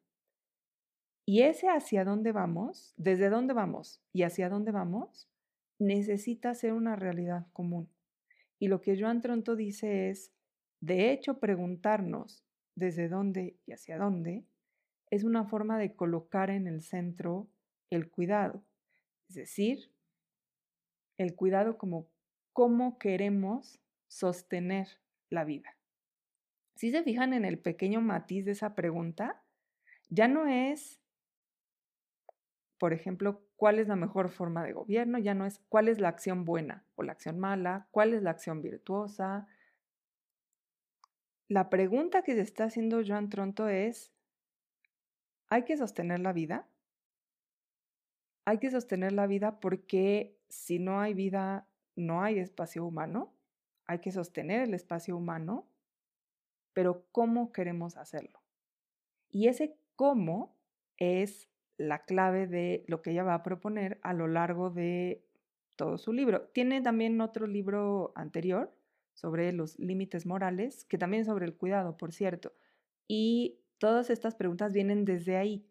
Y 1.25 1.41
ese 1.41 1.67
hacia 1.69 2.05
dónde 2.05 2.31
vamos, 2.31 2.93
desde 2.97 3.29
dónde 3.29 3.53
vamos 3.53 4.01
y 4.13 4.23
hacia 4.23 4.47
dónde 4.47 4.71
vamos, 4.71 5.27
necesita 5.79 6.53
ser 6.53 6.73
una 6.73 6.95
realidad 6.95 7.47
común. 7.51 7.89
Y 8.59 8.67
lo 8.67 8.81
que 8.81 8.99
Joan 8.99 9.21
Tronto 9.21 9.55
dice 9.55 10.09
es, 10.09 10.31
de 10.81 11.11
hecho, 11.11 11.39
preguntarnos 11.39 12.43
desde 12.75 13.09
dónde 13.09 13.57
y 13.65 13.71
hacia 13.71 13.97
dónde 13.97 14.45
es 15.09 15.23
una 15.23 15.45
forma 15.45 15.77
de 15.79 15.95
colocar 15.95 16.49
en 16.49 16.67
el 16.67 16.81
centro 16.81 17.47
el 17.89 18.09
cuidado. 18.09 18.63
Es 19.29 19.35
decir, 19.35 19.91
el 21.17 21.35
cuidado 21.35 21.77
como 21.77 22.07
cómo 22.53 22.97
queremos 22.97 23.79
sostener 24.07 24.99
la 25.29 25.43
vida. 25.43 25.77
Si 26.75 26.91
se 26.91 27.03
fijan 27.03 27.33
en 27.33 27.45
el 27.45 27.57
pequeño 27.57 28.01
matiz 28.01 28.45
de 28.45 28.51
esa 28.51 28.75
pregunta, 28.75 29.43
ya 30.09 30.27
no 30.27 30.47
es, 30.47 30.99
por 32.77 32.93
ejemplo, 32.93 33.41
cuál 33.55 33.79
es 33.79 33.87
la 33.87 33.95
mejor 33.95 34.29
forma 34.29 34.63
de 34.63 34.73
gobierno, 34.73 35.17
ya 35.17 35.33
no 35.33 35.45
es 35.45 35.59
cuál 35.69 35.87
es 35.87 35.99
la 35.99 36.09
acción 36.09 36.45
buena 36.45 36.85
o 36.95 37.03
la 37.03 37.13
acción 37.13 37.39
mala, 37.39 37.87
cuál 37.91 38.13
es 38.13 38.21
la 38.21 38.31
acción 38.31 38.61
virtuosa. 38.61 39.47
La 41.47 41.69
pregunta 41.69 42.23
que 42.23 42.35
se 42.35 42.41
está 42.41 42.65
haciendo 42.65 43.01
Joan 43.05 43.29
Tronto 43.29 43.69
es, 43.69 44.11
¿hay 45.47 45.63
que 45.63 45.77
sostener 45.77 46.19
la 46.19 46.33
vida? 46.33 46.67
Hay 48.45 48.59
que 48.59 48.69
sostener 48.69 49.13
la 49.13 49.27
vida 49.27 49.59
porque 49.59 50.37
si 50.49 50.79
no 50.79 50.99
hay 50.99 51.13
vida, 51.13 51.67
no 51.95 52.23
hay 52.23 52.39
espacio 52.39 52.85
humano. 52.85 53.33
Hay 53.87 53.99
que 53.99 54.11
sostener 54.11 54.61
el 54.61 54.73
espacio 54.73 55.15
humano, 55.15 55.67
pero 56.73 57.05
¿cómo 57.11 57.51
queremos 57.51 57.97
hacerlo? 57.97 58.41
Y 59.29 59.47
ese 59.47 59.77
cómo 59.95 60.55
es 60.97 61.49
la 61.77 62.05
clave 62.05 62.47
de 62.47 62.83
lo 62.87 63.01
que 63.01 63.11
ella 63.11 63.23
va 63.23 63.33
a 63.33 63.43
proponer 63.43 63.99
a 64.01 64.13
lo 64.13 64.27
largo 64.27 64.69
de 64.69 65.23
todo 65.75 65.97
su 65.97 66.13
libro. 66.13 66.47
Tiene 66.53 66.81
también 66.81 67.19
otro 67.21 67.47
libro 67.47 68.13
anterior 68.15 68.73
sobre 69.13 69.51
los 69.53 69.77
límites 69.79 70.25
morales, 70.25 70.85
que 70.85 70.97
también 70.97 71.21
es 71.21 71.27
sobre 71.27 71.45
el 71.45 71.55
cuidado, 71.55 71.97
por 71.97 72.13
cierto. 72.13 72.53
Y 73.07 73.59
todas 73.77 74.09
estas 74.09 74.35
preguntas 74.35 74.73
vienen 74.73 75.05
desde 75.05 75.37
ahí. 75.37 75.65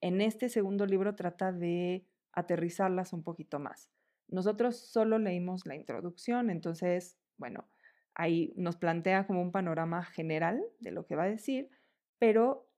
En 0.00 0.20
este 0.20 0.48
segundo 0.48 0.86
libro 0.86 1.14
trata 1.14 1.52
de 1.52 2.06
aterrizarlas 2.32 3.12
un 3.12 3.22
poquito 3.22 3.58
más. 3.58 3.90
Nosotros 4.28 4.76
solo 4.76 5.18
leímos 5.18 5.66
la 5.66 5.76
introducción, 5.76 6.50
entonces 6.50 7.16
bueno, 7.38 7.68
ahí 8.14 8.52
nos 8.56 8.76
plantea 8.76 9.26
como 9.26 9.42
un 9.42 9.52
panorama 9.52 10.02
general 10.04 10.62
de 10.80 10.90
lo 10.90 11.06
que 11.06 11.16
va 11.16 11.24
a 11.24 11.28
decir, 11.28 11.68
pero 12.18 12.68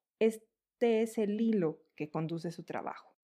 es 0.81 1.19
el 1.19 1.41
hilo 1.41 1.81
que 1.97 2.09
conduce 2.11 2.51
su 2.51 2.64
trabajo. 2.64 3.14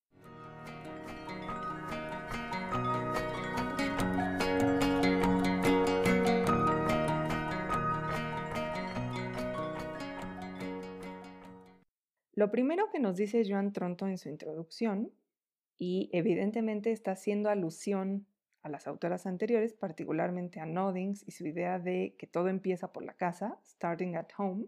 Lo 12.36 12.50
primero 12.50 12.90
que 12.90 12.98
nos 12.98 13.16
dice 13.16 13.44
Joan 13.48 13.72
Tronto 13.72 14.06
en 14.06 14.18
su 14.18 14.28
introducción, 14.28 15.12
y 15.78 16.10
evidentemente 16.12 16.92
está 16.92 17.12
haciendo 17.12 17.48
alusión 17.50 18.26
a 18.62 18.68
las 18.68 18.86
autoras 18.86 19.26
anteriores, 19.26 19.74
particularmente 19.74 20.60
a 20.60 20.66
Noddings 20.66 21.22
y 21.26 21.32
su 21.32 21.46
idea 21.46 21.78
de 21.78 22.16
que 22.18 22.26
todo 22.26 22.48
empieza 22.48 22.92
por 22.92 23.04
la 23.04 23.14
casa, 23.14 23.60
starting 23.64 24.16
at 24.16 24.28
home, 24.38 24.66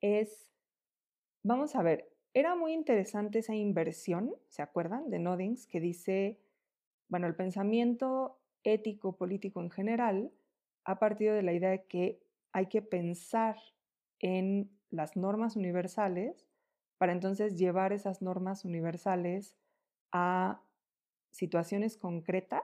es, 0.00 0.50
vamos 1.42 1.74
a 1.76 1.82
ver, 1.82 2.08
era 2.34 2.54
muy 2.54 2.72
interesante 2.72 3.40
esa 3.40 3.54
inversión, 3.54 4.34
¿se 4.48 4.62
acuerdan? 4.62 5.10
De 5.10 5.18
Noddings, 5.18 5.66
que 5.66 5.80
dice, 5.80 6.40
bueno, 7.08 7.26
el 7.26 7.34
pensamiento 7.34 8.40
ético, 8.64 9.16
político 9.16 9.60
en 9.60 9.70
general, 9.70 10.32
ha 10.84 10.98
partido 10.98 11.34
de 11.34 11.42
la 11.42 11.52
idea 11.52 11.70
de 11.70 11.84
que 11.84 12.22
hay 12.52 12.66
que 12.66 12.82
pensar 12.82 13.56
en 14.18 14.70
las 14.90 15.16
normas 15.16 15.56
universales 15.56 16.46
para 16.98 17.12
entonces 17.12 17.58
llevar 17.58 17.92
esas 17.92 18.22
normas 18.22 18.64
universales 18.64 19.56
a 20.12 20.62
situaciones 21.30 21.96
concretas 21.96 22.62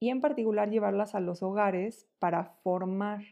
y 0.00 0.10
en 0.10 0.20
particular 0.20 0.70
llevarlas 0.70 1.14
a 1.14 1.20
los 1.20 1.42
hogares 1.42 2.08
para 2.18 2.44
formar 2.44 3.22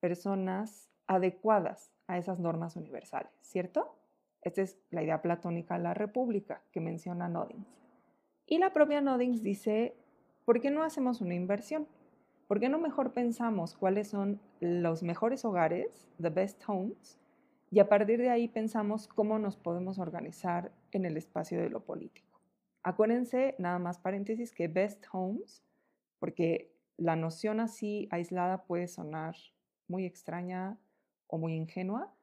personas 0.00 0.90
adecuadas 1.06 1.93
a 2.06 2.18
esas 2.18 2.38
normas 2.38 2.76
universales, 2.76 3.32
¿cierto? 3.42 3.96
Esta 4.42 4.62
es 4.62 4.78
la 4.90 5.02
idea 5.02 5.22
platónica 5.22 5.76
de 5.76 5.84
la 5.84 5.94
república 5.94 6.62
que 6.70 6.80
menciona 6.80 7.28
Noddings. 7.28 7.66
Y 8.46 8.58
la 8.58 8.72
propia 8.72 9.00
Noddings 9.00 9.42
dice, 9.42 9.96
¿por 10.44 10.60
qué 10.60 10.70
no 10.70 10.82
hacemos 10.82 11.20
una 11.20 11.34
inversión? 11.34 11.88
¿Por 12.46 12.60
qué 12.60 12.68
no 12.68 12.78
mejor 12.78 13.14
pensamos 13.14 13.74
cuáles 13.74 14.08
son 14.08 14.40
los 14.60 15.02
mejores 15.02 15.44
hogares, 15.46 16.10
the 16.20 16.28
best 16.28 16.62
homes, 16.68 17.18
y 17.70 17.80
a 17.80 17.88
partir 17.88 18.20
de 18.20 18.28
ahí 18.28 18.48
pensamos 18.48 19.08
cómo 19.08 19.38
nos 19.38 19.56
podemos 19.56 19.98
organizar 19.98 20.70
en 20.92 21.06
el 21.06 21.16
espacio 21.16 21.60
de 21.60 21.70
lo 21.70 21.84
político? 21.84 22.38
Acuérdense, 22.82 23.54
nada 23.58 23.78
más 23.78 23.98
paréntesis, 23.98 24.52
que 24.52 24.68
best 24.68 25.06
homes, 25.10 25.64
porque 26.18 26.70
la 26.98 27.16
noción 27.16 27.60
así 27.60 28.08
aislada 28.10 28.64
puede 28.66 28.88
sonar 28.88 29.34
muy 29.88 30.04
extraña 30.04 30.78
o 31.34 31.38
muy 31.38 31.54
ingenua, 31.54 32.14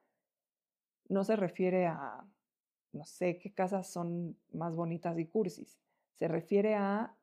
no 1.10 1.22
se 1.22 1.36
refiere 1.36 1.86
a, 1.86 2.24
no 2.94 3.04
sé, 3.04 3.38
qué 3.38 3.52
casas 3.52 3.92
son 3.92 4.38
más 4.52 4.74
bonitas 4.74 5.18
y 5.18 5.26
cursis. 5.26 5.78
Se 6.14 6.28
refiere 6.28 6.76
a 6.76 7.14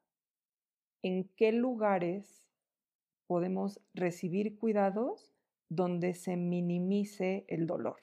en 1.01 1.27
qué 1.35 1.51
lugares 1.51 2.47
podemos 3.25 3.81
recibir 3.95 4.59
cuidados 4.59 5.33
donde 5.67 6.13
se 6.13 6.37
minimice 6.37 7.45
el 7.47 7.65
dolor. 7.65 7.97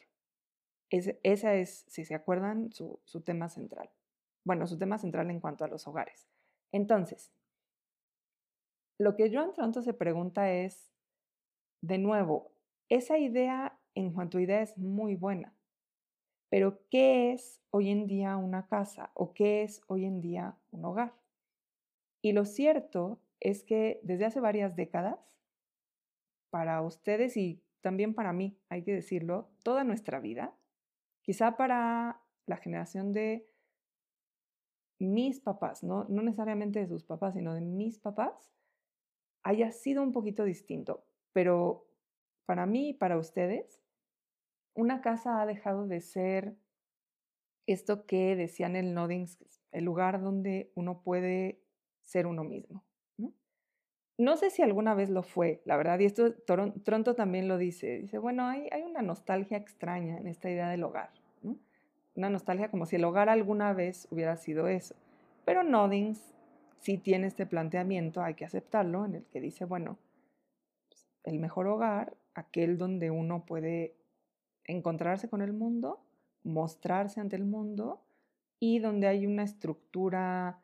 Ese, 0.90 1.20
esa 1.22 1.54
es, 1.54 1.84
si 1.86 2.04
se 2.04 2.16
acuerdan, 2.16 2.72
su, 2.72 2.98
su 3.04 3.20
tema 3.20 3.48
central. 3.48 3.88
Bueno, 4.42 4.66
su 4.66 4.78
tema 4.78 4.98
central 4.98 5.30
en 5.30 5.38
cuanto 5.38 5.64
a 5.64 5.68
los 5.68 5.86
hogares. 5.86 6.26
Entonces, 6.72 7.30
lo 8.98 9.14
que 9.14 9.32
Joan 9.32 9.52
Tronto 9.52 9.80
se 9.80 9.94
pregunta 9.94 10.50
es, 10.50 10.90
de 11.82 11.98
nuevo, 11.98 12.55
esa 12.88 13.18
idea 13.18 13.78
en 13.94 14.12
cuanto 14.12 14.38
a 14.38 14.42
idea 14.42 14.62
es 14.62 14.76
muy 14.78 15.16
buena, 15.16 15.54
pero 16.48 16.80
¿qué 16.90 17.32
es 17.32 17.60
hoy 17.70 17.90
en 17.90 18.06
día 18.06 18.36
una 18.36 18.66
casa 18.66 19.10
o 19.14 19.32
qué 19.32 19.62
es 19.62 19.82
hoy 19.88 20.04
en 20.04 20.20
día 20.20 20.56
un 20.70 20.84
hogar? 20.84 21.14
Y 22.22 22.32
lo 22.32 22.44
cierto 22.44 23.20
es 23.40 23.64
que 23.64 24.00
desde 24.02 24.26
hace 24.26 24.40
varias 24.40 24.76
décadas, 24.76 25.18
para 26.50 26.80
ustedes 26.82 27.36
y 27.36 27.62
también 27.80 28.14
para 28.14 28.32
mí, 28.32 28.58
hay 28.68 28.82
que 28.82 28.92
decirlo, 28.92 29.50
toda 29.62 29.84
nuestra 29.84 30.20
vida, 30.20 30.54
quizá 31.22 31.56
para 31.56 32.20
la 32.46 32.56
generación 32.56 33.12
de 33.12 33.46
mis 34.98 35.40
papás, 35.40 35.82
no, 35.82 36.04
no 36.08 36.22
necesariamente 36.22 36.80
de 36.80 36.88
sus 36.88 37.04
papás, 37.04 37.34
sino 37.34 37.54
de 37.54 37.60
mis 37.60 37.98
papás, 37.98 38.54
haya 39.42 39.70
sido 39.70 40.02
un 40.02 40.12
poquito 40.12 40.44
distinto. 40.44 41.04
Pero 41.32 41.85
para 42.46 42.64
mí 42.66 42.90
y 42.90 42.94
para 42.94 43.18
ustedes, 43.18 43.82
una 44.74 45.00
casa 45.00 45.42
ha 45.42 45.46
dejado 45.46 45.86
de 45.86 46.00
ser 46.00 46.56
esto 47.66 48.06
que 48.06 48.36
decían 48.36 48.76
el 48.76 48.94
Noddings, 48.94 49.38
el 49.72 49.84
lugar 49.84 50.22
donde 50.22 50.70
uno 50.74 51.02
puede 51.02 51.60
ser 52.04 52.26
uno 52.26 52.44
mismo. 52.44 52.84
¿no? 54.18 54.36
sé 54.36 54.50
si 54.50 54.62
alguna 54.62 54.94
vez 54.94 55.10
lo 55.10 55.22
fue, 55.22 55.60
la 55.64 55.76
verdad, 55.76 55.98
y 55.98 56.06
esto 56.06 56.32
Toronto 56.32 57.14
también 57.14 57.48
lo 57.48 57.58
dice. 57.58 57.98
Dice, 57.98 58.18
bueno, 58.18 58.46
hay, 58.46 58.68
hay 58.72 58.82
una 58.82 59.02
nostalgia 59.02 59.58
extraña 59.58 60.16
en 60.16 60.26
esta 60.26 60.48
idea 60.50 60.70
del 60.70 60.84
hogar. 60.84 61.10
Una 62.14 62.30
nostalgia 62.30 62.70
como 62.70 62.86
si 62.86 62.96
el 62.96 63.04
hogar 63.04 63.28
alguna 63.28 63.74
vez 63.74 64.08
hubiera 64.10 64.38
sido 64.38 64.68
eso. 64.68 64.94
Pero 65.44 65.62
Noddings 65.62 66.34
sí 66.80 66.96
tiene 66.96 67.26
este 67.26 67.44
planteamiento, 67.44 68.22
hay 68.22 68.34
que 68.34 68.46
aceptarlo, 68.46 69.04
en 69.04 69.16
el 69.16 69.24
que 69.26 69.40
dice, 69.40 69.66
bueno, 69.66 69.98
pues, 70.88 71.06
el 71.24 71.38
mejor 71.38 71.66
hogar, 71.66 72.16
aquel 72.36 72.78
donde 72.78 73.10
uno 73.10 73.44
puede 73.46 73.96
encontrarse 74.64 75.28
con 75.28 75.42
el 75.42 75.52
mundo, 75.52 76.04
mostrarse 76.44 77.20
ante 77.20 77.36
el 77.36 77.44
mundo 77.44 78.02
y 78.60 78.78
donde 78.78 79.06
hay 79.06 79.26
una 79.26 79.42
estructura 79.42 80.60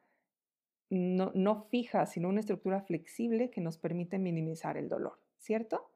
no, 0.90 1.32
no, 1.34 1.62
fija, 1.70 2.04
sino 2.04 2.28
una 2.28 2.40
estructura 2.40 2.82
flexible 2.82 3.50
que 3.50 3.62
nos 3.62 3.78
permite 3.78 4.18
minimizar 4.18 4.76
el 4.76 4.90
dolor, 4.90 5.18
¿cierto? 5.38 5.90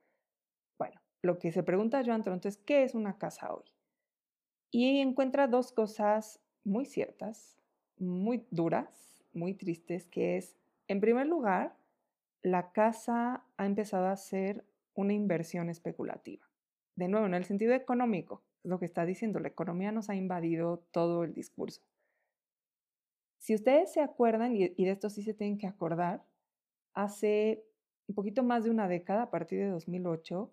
Bueno, 0.79 1.01
lo 1.21 1.39
que 1.39 1.53
se 1.53 1.63
pregunta 1.63 2.03
Joan 2.05 2.23
Tronto 2.23 2.49
es, 2.49 2.57
¿qué 2.57 2.83
es 2.83 2.95
una 2.95 3.19
casa 3.19 3.53
hoy? 3.53 3.65
Y 4.71 5.01
encuentra 5.01 5.49
dos 5.49 5.73
cosas 5.73 6.41
muy 6.65 6.87
ciertas, 6.87 7.59
muy 7.99 8.47
duras, 8.51 9.23
muy 9.35 9.53
tristes, 9.53 10.07
que 10.07 10.39
es, 10.39 10.57
en 10.89 11.01
primer 11.01 11.27
lugar, 11.27 11.77
la 12.43 12.73
casa 12.73 13.45
ha 13.59 13.67
empezado 13.67 14.07
a 14.07 14.17
ser 14.17 14.65
una 14.97 15.13
inversión 15.13 15.71
especulativa 15.71 16.47
de 16.97 17.09
nuevo, 17.09 17.27
en 17.27 17.35
el 17.35 17.45
sentido 17.45 17.75
económico, 17.75 18.43
lo 18.65 18.81
que 18.81 18.87
está 18.87 19.05
diciendo, 19.05 19.39
la 19.39 19.49
economía 19.49 19.93
nos 19.93 20.11
ha 20.11 20.15
invadido 20.15 20.79
todo 20.91 21.23
el 21.23 21.35
discurso. 21.35 21.83
Si 23.39 23.55
ustedes 23.55 23.93
se 23.93 24.01
acuerdan, 24.01 24.57
y, 24.57 24.69
de 24.69 24.91
esto 24.91 25.09
sí 25.11 25.23
se 25.23 25.35
tienen 25.35 25.59
que 25.59 25.67
acordar, 25.67 26.25
hace 26.95 27.65
un 28.09 28.15
poquito 28.15 28.43
más 28.43 28.65
de 28.65 28.71
una 28.71 28.89
década, 28.89 29.25
a 29.25 29.31
partir 29.31 29.59
de 29.59 29.69
2008, 29.69 30.51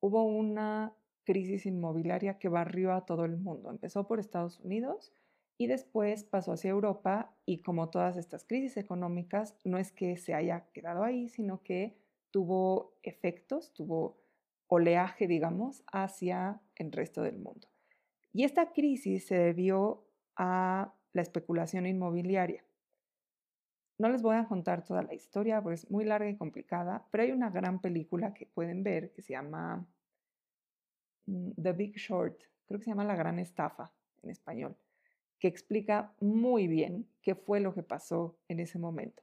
hubo 0.00 0.24
una 0.24 0.94
crisis 1.24 1.66
inmobiliaria 1.66 2.38
que 2.38 2.48
barrió 2.48 2.94
a 2.94 3.04
todo 3.04 3.24
el 3.24 3.36
mundo. 3.36 3.70
Empezó 3.70 4.08
por 4.08 4.18
Estados 4.18 4.58
Unidos 4.60 5.12
y 5.58 5.66
después 5.66 6.24
pasó 6.24 6.52
hacia 6.52 6.70
Europa 6.70 7.36
y 7.44 7.58
como 7.62 7.90
todas 7.90 8.16
estas 8.16 8.44
crisis 8.44 8.76
económicas, 8.76 9.54
no 9.64 9.78
es 9.78 9.92
que 9.92 10.16
se 10.16 10.34
haya 10.34 10.66
quedado 10.72 11.04
ahí, 11.04 11.28
sino 11.28 11.62
que 11.62 12.01
tuvo 12.32 12.96
efectos, 13.02 13.72
tuvo 13.72 14.20
oleaje, 14.66 15.28
digamos, 15.28 15.84
hacia 15.92 16.60
el 16.74 16.90
resto 16.90 17.22
del 17.22 17.38
mundo. 17.38 17.68
Y 18.32 18.44
esta 18.44 18.72
crisis 18.72 19.26
se 19.26 19.36
debió 19.36 20.08
a 20.36 20.94
la 21.12 21.22
especulación 21.22 21.86
inmobiliaria. 21.86 22.64
No 23.98 24.08
les 24.08 24.22
voy 24.22 24.36
a 24.36 24.48
contar 24.48 24.84
toda 24.84 25.02
la 25.02 25.14
historia 25.14 25.62
porque 25.62 25.74
es 25.74 25.90
muy 25.90 26.04
larga 26.04 26.28
y 26.28 26.36
complicada, 26.36 27.06
pero 27.10 27.22
hay 27.22 27.32
una 27.32 27.50
gran 27.50 27.80
película 27.80 28.32
que 28.32 28.46
pueden 28.46 28.82
ver 28.82 29.12
que 29.12 29.22
se 29.22 29.34
llama 29.34 29.86
mm, 31.26 31.50
The 31.62 31.72
Big 31.72 31.96
Short, 31.98 32.42
creo 32.66 32.80
que 32.80 32.84
se 32.84 32.90
llama 32.90 33.04
La 33.04 33.14
Gran 33.14 33.38
Estafa 33.38 33.92
en 34.22 34.30
español, 34.30 34.76
que 35.38 35.48
explica 35.48 36.14
muy 36.20 36.66
bien 36.66 37.06
qué 37.20 37.34
fue 37.34 37.60
lo 37.60 37.74
que 37.74 37.82
pasó 37.82 38.38
en 38.48 38.60
ese 38.60 38.78
momento. 38.78 39.22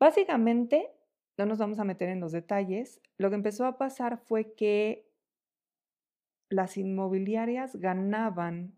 Básicamente, 0.00 0.90
no 1.36 1.46
nos 1.46 1.58
vamos 1.58 1.78
a 1.78 1.84
meter 1.84 2.08
en 2.08 2.20
los 2.20 2.32
detalles, 2.32 3.00
lo 3.18 3.28
que 3.28 3.36
empezó 3.36 3.66
a 3.66 3.78
pasar 3.78 4.18
fue 4.18 4.54
que 4.54 5.06
las 6.48 6.76
inmobiliarias 6.76 7.76
ganaban 7.76 8.72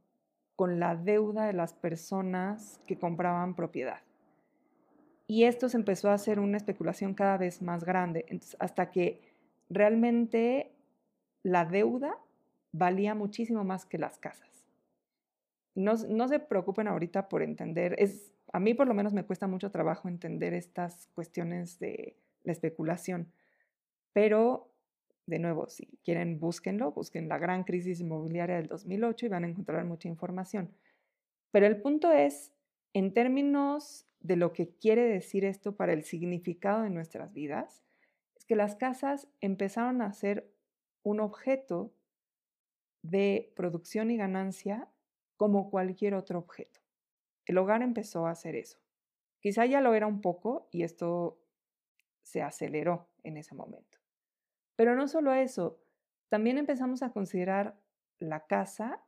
con 0.54 0.80
la 0.80 0.96
deuda 0.96 1.46
de 1.46 1.52
las 1.52 1.74
personas 1.74 2.80
que 2.86 2.98
compraban 2.98 3.54
propiedad. 3.54 4.00
Y 5.26 5.44
esto 5.44 5.68
se 5.68 5.76
empezó 5.76 6.08
a 6.08 6.14
hacer 6.14 6.40
una 6.40 6.56
especulación 6.56 7.14
cada 7.14 7.36
vez 7.36 7.60
más 7.60 7.84
grande, 7.84 8.24
hasta 8.58 8.90
que 8.90 9.20
realmente 9.68 10.72
la 11.42 11.64
deuda 11.64 12.16
valía 12.72 13.14
muchísimo 13.14 13.64
más 13.64 13.84
que 13.84 13.98
las 13.98 14.18
casas. 14.18 14.48
No, 15.74 15.94
no 16.08 16.28
se 16.28 16.38
preocupen 16.38 16.88
ahorita 16.88 17.28
por 17.28 17.42
entender, 17.42 17.96
es, 17.98 18.32
a 18.52 18.60
mí 18.60 18.72
por 18.72 18.86
lo 18.86 18.94
menos 18.94 19.12
me 19.12 19.24
cuesta 19.24 19.46
mucho 19.46 19.70
trabajo 19.70 20.08
entender 20.08 20.54
estas 20.54 21.08
cuestiones 21.14 21.78
de 21.78 22.16
la 22.46 22.52
especulación. 22.52 23.32
Pero, 24.12 24.72
de 25.26 25.38
nuevo, 25.38 25.68
si 25.68 25.86
quieren, 26.04 26.40
búsquenlo, 26.40 26.92
busquen 26.92 27.28
la 27.28 27.38
gran 27.38 27.64
crisis 27.64 28.00
inmobiliaria 28.00 28.56
del 28.56 28.68
2008 28.68 29.26
y 29.26 29.28
van 29.28 29.44
a 29.44 29.48
encontrar 29.48 29.84
mucha 29.84 30.08
información. 30.08 30.72
Pero 31.50 31.66
el 31.66 31.82
punto 31.82 32.12
es, 32.12 32.52
en 32.94 33.12
términos 33.12 34.06
de 34.20 34.36
lo 34.36 34.52
que 34.52 34.70
quiere 34.70 35.02
decir 35.02 35.44
esto 35.44 35.76
para 35.76 35.92
el 35.92 36.04
significado 36.04 36.82
de 36.82 36.90
nuestras 36.90 37.32
vidas, 37.32 37.82
es 38.36 38.44
que 38.44 38.56
las 38.56 38.76
casas 38.76 39.28
empezaron 39.40 40.00
a 40.02 40.12
ser 40.12 40.50
un 41.02 41.20
objeto 41.20 41.92
de 43.02 43.52
producción 43.54 44.10
y 44.10 44.16
ganancia 44.16 44.88
como 45.36 45.70
cualquier 45.70 46.14
otro 46.14 46.38
objeto. 46.38 46.80
El 47.44 47.58
hogar 47.58 47.82
empezó 47.82 48.26
a 48.26 48.32
hacer 48.32 48.56
eso. 48.56 48.78
Quizá 49.40 49.66
ya 49.66 49.80
lo 49.80 49.94
era 49.94 50.06
un 50.06 50.20
poco 50.20 50.68
y 50.72 50.82
esto 50.82 51.38
se 52.26 52.42
aceleró 52.42 53.08
en 53.22 53.36
ese 53.36 53.54
momento. 53.54 53.98
Pero 54.74 54.96
no 54.96 55.06
solo 55.06 55.32
eso, 55.32 55.80
también 56.28 56.58
empezamos 56.58 57.04
a 57.04 57.12
considerar 57.12 57.78
la 58.18 58.46
casa, 58.46 59.00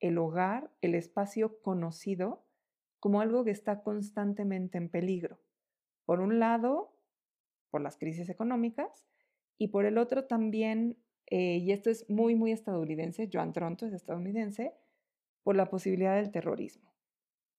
el 0.00 0.18
hogar, 0.18 0.72
el 0.80 0.96
espacio 0.96 1.62
conocido, 1.62 2.44
como 2.98 3.20
algo 3.20 3.44
que 3.44 3.52
está 3.52 3.82
constantemente 3.82 4.78
en 4.78 4.88
peligro. 4.88 5.38
Por 6.04 6.18
un 6.18 6.40
lado, 6.40 6.92
por 7.70 7.80
las 7.80 7.96
crisis 7.96 8.28
económicas, 8.28 9.06
y 9.58 9.68
por 9.68 9.86
el 9.86 9.96
otro 9.96 10.24
también 10.26 10.98
eh, 11.28 11.58
y 11.58 11.72
esto 11.72 11.90
es 11.90 12.08
muy, 12.08 12.34
muy 12.34 12.52
estadounidense, 12.52 13.28
Joan 13.32 13.52
Tronto 13.52 13.86
es 13.86 13.92
estadounidense, 13.92 14.74
por 15.42 15.56
la 15.56 15.68
posibilidad 15.68 16.16
del 16.16 16.30
terrorismo. 16.30 16.92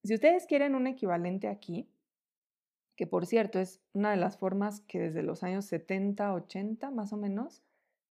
Si 0.04 0.14
ustedes 0.14 0.46
quieren 0.46 0.76
un 0.76 0.88
equivalente 0.88 1.48
aquí, 1.48 1.90
que 2.98 3.08
por 3.08 3.28
cierto 3.28 3.60
es 3.60 3.80
una 3.94 4.12
de 4.12 4.18
las 4.18 4.38
formas 4.38 4.82
que 4.82 5.00
desde 5.00 5.22
los 5.22 5.44
años 5.44 5.66
70, 5.66 6.34
80 6.34 6.92
más 6.92 7.14
o 7.14 7.18
menos, 7.18 7.64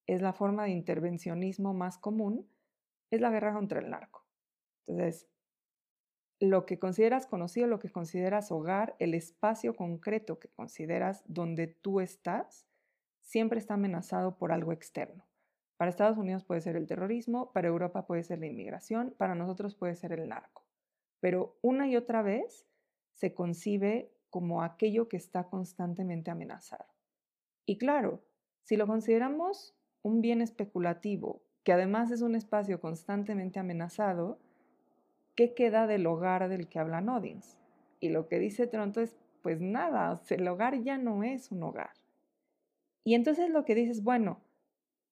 es 0.06 0.20
la 0.20 0.34
forma 0.34 0.64
de 0.64 0.70
intervencionismo 0.70 1.72
más 1.72 1.96
común, 1.96 2.46
es 3.10 3.20
la 3.22 3.30
guerra 3.30 3.54
contra 3.54 3.80
el 3.80 3.88
narco. 3.88 4.26
Entonces, 4.86 5.26
lo 6.38 6.66
que 6.66 6.78
consideras 6.78 7.26
conocido, 7.26 7.66
lo 7.66 7.78
que 7.78 7.88
consideras 7.88 8.52
hogar, 8.52 8.94
el 8.98 9.14
espacio 9.14 9.74
concreto 9.74 10.38
que 10.38 10.48
consideras 10.48 11.24
donde 11.26 11.66
tú 11.66 12.00
estás, 12.00 12.66
siempre 13.22 13.58
está 13.58 13.74
amenazado 13.74 14.36
por 14.36 14.52
algo 14.52 14.72
externo. 14.72 15.26
Para 15.78 15.90
Estados 15.90 16.18
Unidos 16.18 16.44
puede 16.44 16.60
ser 16.60 16.76
el 16.76 16.86
terrorismo, 16.86 17.52
para 17.52 17.68
Europa 17.68 18.06
puede 18.06 18.22
ser 18.22 18.38
la 18.38 18.46
inmigración, 18.46 19.14
para 19.16 19.34
nosotros 19.34 19.74
puede 19.74 19.96
ser 19.96 20.12
el 20.12 20.28
narco. 20.28 20.66
Pero 21.20 21.56
una 21.62 21.88
y 21.88 21.96
otra 21.96 22.20
vez 22.20 22.66
se 23.14 23.32
concibe 23.32 24.13
como 24.34 24.64
aquello 24.64 25.08
que 25.08 25.16
está 25.16 25.44
constantemente 25.44 26.28
amenazado. 26.28 26.86
Y 27.66 27.78
claro, 27.78 28.20
si 28.64 28.76
lo 28.76 28.88
consideramos 28.88 29.76
un 30.02 30.22
bien 30.22 30.42
especulativo, 30.42 31.40
que 31.62 31.72
además 31.72 32.10
es 32.10 32.20
un 32.20 32.34
espacio 32.34 32.80
constantemente 32.80 33.60
amenazado, 33.60 34.40
¿qué 35.36 35.54
queda 35.54 35.86
del 35.86 36.04
hogar 36.08 36.48
del 36.48 36.66
que 36.66 36.80
habla 36.80 37.00
Nodins? 37.00 37.58
Y 38.00 38.08
lo 38.08 38.26
que 38.26 38.40
dice 38.40 38.66
Toronto 38.66 39.00
es, 39.00 39.16
pues 39.40 39.60
nada, 39.60 40.20
el 40.28 40.48
hogar 40.48 40.82
ya 40.82 40.98
no 40.98 41.22
es 41.22 41.52
un 41.52 41.62
hogar. 41.62 41.92
Y 43.04 43.14
entonces 43.14 43.50
lo 43.50 43.64
que 43.64 43.76
dices, 43.76 44.02
bueno, 44.02 44.40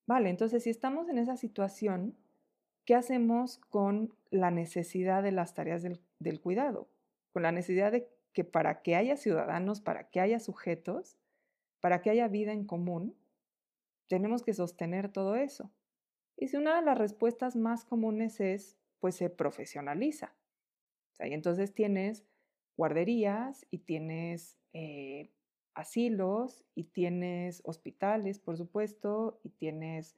vale, 0.05 0.31
entonces 0.31 0.65
si 0.65 0.71
estamos 0.71 1.09
en 1.09 1.19
esa 1.19 1.37
situación, 1.37 2.17
¿qué 2.85 2.97
hacemos 2.97 3.59
con 3.71 4.13
la 4.33 4.51
necesidad 4.51 5.23
de 5.23 5.31
las 5.31 5.55
tareas 5.55 5.85
del, 5.85 6.01
del 6.19 6.41
cuidado? 6.41 6.89
Con 7.33 7.45
la 7.45 7.53
necesidad 7.53 7.93
de 7.93 8.09
que 8.33 8.45
para 8.45 8.83
que 8.83 8.97
haya 8.97 9.17
ciudadanos, 9.17 9.81
para 9.81 10.11
que 10.11 10.21
haya 10.21 10.41
sujetos, 10.41 11.19
para 11.81 12.01
que 12.01 12.11
haya 12.11 12.29
vida 12.29 12.53
en 12.53 12.65
común, 12.65 13.17
tenemos 14.09 14.43
que 14.43 14.55
sostener 14.55 15.11
todo 15.11 15.37
eso. 15.37 15.71
Y 16.37 16.49
si 16.49 16.57
una 16.57 16.77
de 16.77 16.83
las 16.83 16.99
respuestas 16.99 17.57
más 17.57 17.85
comunes 17.85 18.41
es, 18.41 18.77
pues 19.01 19.17
se 19.17 19.31
profesionaliza. 19.31 20.35
y 21.21 21.35
entonces 21.35 21.73
tienes 21.73 22.25
guarderías 22.77 23.67
y 23.71 23.79
tienes 23.79 24.59
eh, 24.73 25.31
asilos 25.75 26.65
y 26.75 26.85
tienes 26.85 27.63
hospitales, 27.65 28.39
por 28.39 28.57
supuesto, 28.57 29.41
y 29.45 29.51
tienes 29.51 30.17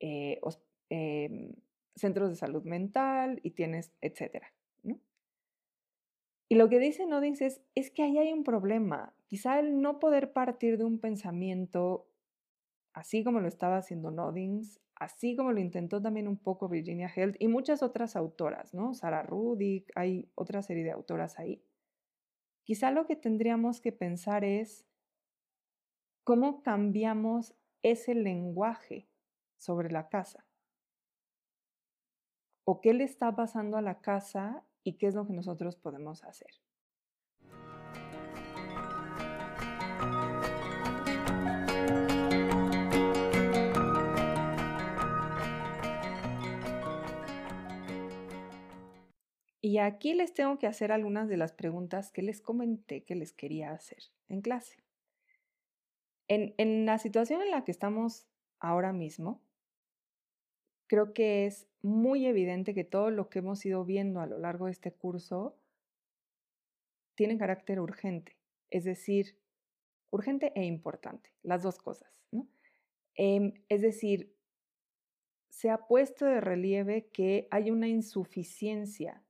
eh, 0.00 0.40
em, 0.90 1.54
centros 1.94 2.30
de 2.30 2.36
salud 2.36 2.64
mental 2.64 3.40
y 3.42 3.52
tienes, 3.52 3.92
etcétera. 4.00 4.52
Y 6.52 6.54
lo 6.54 6.68
que 6.68 6.78
dice 6.78 7.06
Nodings 7.06 7.40
es, 7.40 7.62
es 7.74 7.90
que 7.90 8.02
ahí 8.02 8.18
hay 8.18 8.30
un 8.30 8.44
problema. 8.44 9.14
Quizá 9.24 9.58
el 9.58 9.80
no 9.80 9.98
poder 9.98 10.34
partir 10.34 10.76
de 10.76 10.84
un 10.84 10.98
pensamiento, 10.98 12.10
así 12.92 13.24
como 13.24 13.40
lo 13.40 13.48
estaba 13.48 13.78
haciendo 13.78 14.10
Nodings, 14.10 14.78
así 14.94 15.34
como 15.34 15.52
lo 15.52 15.60
intentó 15.60 16.02
también 16.02 16.28
un 16.28 16.36
poco 16.36 16.68
Virginia 16.68 17.10
Held 17.16 17.36
y 17.38 17.48
muchas 17.48 17.82
otras 17.82 18.16
autoras, 18.16 18.74
¿no? 18.74 18.92
Sarah 18.92 19.22
Rudick, 19.22 19.90
hay 19.94 20.28
otra 20.34 20.60
serie 20.60 20.84
de 20.84 20.90
autoras 20.90 21.38
ahí. 21.38 21.64
Quizá 22.64 22.90
lo 22.90 23.06
que 23.06 23.16
tendríamos 23.16 23.80
que 23.80 23.92
pensar 23.92 24.44
es 24.44 24.84
cómo 26.22 26.62
cambiamos 26.62 27.54
ese 27.82 28.14
lenguaje 28.14 29.08
sobre 29.56 29.90
la 29.90 30.10
casa. 30.10 30.44
¿O 32.64 32.82
qué 32.82 32.92
le 32.92 33.04
está 33.04 33.34
pasando 33.34 33.78
a 33.78 33.80
la 33.80 34.02
casa 34.02 34.66
y 34.84 34.94
qué 34.94 35.06
es 35.06 35.14
lo 35.14 35.26
que 35.26 35.32
nosotros 35.32 35.76
podemos 35.76 36.24
hacer. 36.24 36.50
Y 49.64 49.78
aquí 49.78 50.12
les 50.12 50.34
tengo 50.34 50.58
que 50.58 50.66
hacer 50.66 50.90
algunas 50.90 51.28
de 51.28 51.36
las 51.36 51.52
preguntas 51.52 52.10
que 52.10 52.20
les 52.20 52.42
comenté 52.42 53.04
que 53.04 53.14
les 53.14 53.32
quería 53.32 53.72
hacer 53.72 54.02
en 54.28 54.42
clase. 54.42 54.82
En, 56.28 56.54
en 56.58 56.84
la 56.84 56.98
situación 56.98 57.40
en 57.40 57.50
la 57.52 57.64
que 57.64 57.70
estamos 57.70 58.26
ahora 58.58 58.92
mismo, 58.92 59.40
creo 60.88 61.14
que 61.14 61.46
es 61.46 61.68
muy 61.82 62.26
evidente 62.26 62.74
que 62.74 62.84
todo 62.84 63.10
lo 63.10 63.28
que 63.28 63.40
hemos 63.40 63.64
ido 63.66 63.84
viendo 63.84 64.20
a 64.20 64.26
lo 64.26 64.38
largo 64.38 64.66
de 64.66 64.72
este 64.72 64.92
curso 64.92 65.58
tiene 67.14 67.36
carácter 67.36 67.80
urgente, 67.80 68.36
es 68.70 68.84
decir, 68.84 69.38
urgente 70.10 70.52
e 70.54 70.64
importante, 70.64 71.32
las 71.42 71.62
dos 71.62 71.78
cosas. 71.78 72.10
Em, 73.14 73.52
es 73.68 73.82
decir, 73.82 74.34
se 75.50 75.68
ha 75.70 75.86
puesto 75.86 76.24
de 76.24 76.40
relieve 76.40 77.08
que 77.12 77.46
hay 77.50 77.70
una 77.70 77.88
insuficiencia 77.88 79.22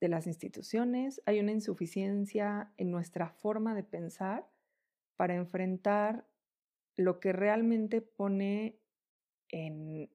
de 0.00 0.08
las 0.08 0.26
instituciones, 0.26 1.22
hay 1.24 1.40
una 1.40 1.52
insuficiencia 1.52 2.72
en 2.76 2.90
nuestra 2.90 3.30
forma 3.30 3.74
de 3.74 3.84
pensar 3.84 4.46
para 5.16 5.34
enfrentar 5.34 6.26
lo 6.96 7.20
que 7.20 7.32
realmente 7.32 8.02
pone 8.02 8.78
en, 9.48 10.10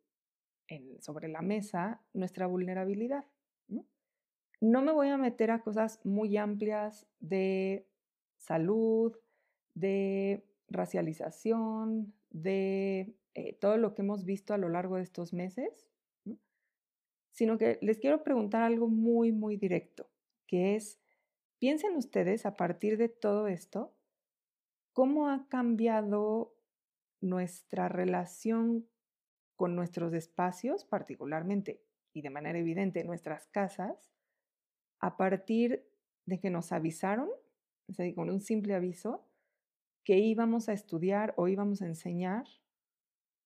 sobre 0.99 1.27
la 1.27 1.41
mesa 1.41 2.01
nuestra 2.13 2.47
vulnerabilidad. 2.47 3.25
¿no? 3.67 4.81
me 4.81 4.91
voy 4.91 5.09
a 5.09 5.17
meter 5.17 5.51
a 5.51 5.61
cosas 5.61 5.99
muy 6.03 6.37
amplias 6.37 7.07
de 7.19 7.87
salud, 8.37 9.15
de 9.73 10.43
racialización, 10.67 12.13
de 12.29 13.15
eh, 13.33 13.53
todo 13.53 13.77
lo 13.77 13.93
que 13.93 14.01
hemos 14.01 14.25
visto 14.25 14.53
a 14.53 14.57
lo 14.57 14.69
largo 14.69 14.95
de 14.95 15.03
estos 15.03 15.33
meses, 15.33 15.87
sino 17.31 17.57
que 17.57 17.77
les 17.81 17.99
quiero 17.99 18.23
preguntar 18.23 18.63
algo 18.63 18.87
muy, 18.87 19.31
muy 19.31 19.57
directo, 19.57 20.09
que 20.47 20.75
es, 20.75 20.99
piensen 21.59 21.95
ustedes 21.95 22.45
a 22.45 22.55
partir 22.55 22.97
de 22.97 23.09
todo 23.09 23.47
esto, 23.47 23.93
¿cómo 24.91 25.29
ha 25.29 25.47
cambiado 25.47 26.55
nuestra 27.21 27.89
relación 27.89 28.87
con 29.57 29.75
nuestros 29.75 30.13
espacios, 30.13 30.85
particularmente 30.85 31.83
y 32.13 32.21
de 32.21 32.29
manera 32.29 32.57
evidente 32.57 33.03
nuestras 33.03 33.47
casas, 33.47 34.13
a 34.99 35.17
partir 35.17 35.85
de 36.25 36.39
que 36.39 36.49
nos 36.49 36.71
avisaron, 36.71 37.29
con 38.15 38.29
un 38.29 38.39
simple 38.39 38.75
aviso, 38.75 39.27
que 40.03 40.17
íbamos 40.17 40.69
a 40.69 40.73
estudiar 40.73 41.33
o 41.37 41.47
íbamos 41.47 41.81
a 41.81 41.87
enseñar 41.87 42.45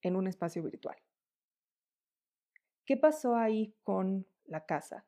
en 0.03 0.15
un 0.15 0.27
espacio 0.27 0.61
virtual. 0.63 0.97
¿Qué 2.85 2.97
pasó 2.97 3.35
ahí 3.35 3.75
con 3.83 4.27
la 4.45 4.65
casa? 4.65 5.05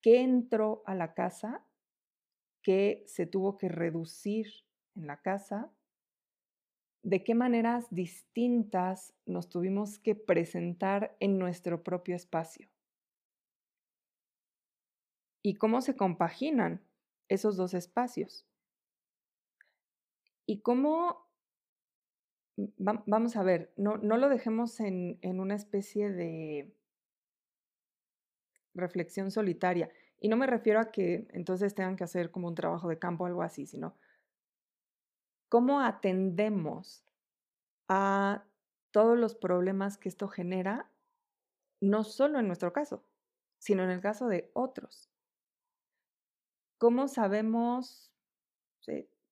¿Qué 0.00 0.20
entró 0.20 0.82
a 0.86 0.94
la 0.94 1.14
casa? 1.14 1.66
¿Qué 2.62 3.04
se 3.06 3.26
tuvo 3.26 3.56
que 3.56 3.68
reducir 3.68 4.46
en 4.94 5.06
la 5.06 5.22
casa? 5.22 5.72
De 7.02 7.24
qué 7.24 7.34
maneras 7.34 7.86
distintas 7.90 9.14
nos 9.26 9.48
tuvimos 9.48 9.98
que 9.98 10.14
presentar 10.14 11.16
en 11.20 11.38
nuestro 11.38 11.82
propio 11.82 12.14
espacio. 12.14 12.68
Y 15.42 15.54
cómo 15.54 15.80
se 15.80 15.96
compaginan 15.96 16.82
esos 17.28 17.56
dos 17.56 17.72
espacios. 17.72 18.46
Y 20.44 20.60
cómo, 20.60 21.26
vamos 22.76 23.36
a 23.36 23.42
ver, 23.42 23.72
no, 23.76 23.96
no 23.96 24.18
lo 24.18 24.28
dejemos 24.28 24.80
en, 24.80 25.18
en 25.22 25.40
una 25.40 25.54
especie 25.54 26.10
de 26.10 26.74
reflexión 28.74 29.30
solitaria. 29.30 29.90
Y 30.20 30.28
no 30.28 30.36
me 30.36 30.46
refiero 30.46 30.80
a 30.80 30.90
que 30.90 31.26
entonces 31.30 31.74
tengan 31.74 31.96
que 31.96 32.04
hacer 32.04 32.30
como 32.30 32.48
un 32.48 32.54
trabajo 32.54 32.88
de 32.88 32.98
campo 32.98 33.24
o 33.24 33.26
algo 33.26 33.42
así, 33.42 33.66
sino 33.66 33.96
cómo 35.50 35.80
atendemos 35.80 37.04
a 37.88 38.44
todos 38.92 39.18
los 39.18 39.34
problemas 39.34 39.98
que 39.98 40.08
esto 40.08 40.28
genera, 40.28 40.88
no 41.80 42.04
solo 42.04 42.38
en 42.38 42.46
nuestro 42.46 42.72
caso, 42.72 43.04
sino 43.58 43.82
en 43.82 43.90
el 43.90 44.00
caso 44.00 44.28
de 44.28 44.50
otros. 44.54 45.10
¿Cómo 46.78 47.08
sabemos 47.08 48.12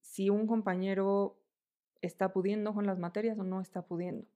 si 0.02 0.28
un 0.28 0.46
compañero 0.46 1.38
está 2.02 2.32
pudiendo 2.32 2.74
con 2.74 2.84
las 2.84 2.98
materias 2.98 3.38
o 3.38 3.44
no 3.44 3.60
está 3.60 3.82
pudiendo? 3.86 4.26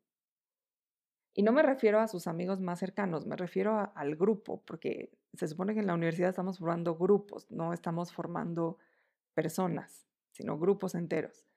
Y 1.35 1.43
no 1.43 1.51
me 1.51 1.63
refiero 1.63 1.99
a 1.99 2.09
sus 2.09 2.29
amigos 2.29 2.61
más 2.61 2.79
cercanos, 2.79 3.27
me 3.27 3.37
refiero 3.37 3.91
al 3.95 4.17
grupo, 4.17 4.63
porque 4.67 5.11
se 5.35 5.49
supone 5.49 5.75
que 5.75 5.81
en 5.81 5.89
la 5.89 5.95
universidad 5.95 6.31
estamos 6.31 6.59
formando 6.59 6.95
grupos, 6.95 7.51
no 7.51 7.73
estamos 7.73 8.13
formando 8.13 8.79
personas, 9.35 10.07
sino 10.31 10.59
grupos 10.59 10.95
enteros. 10.95 11.52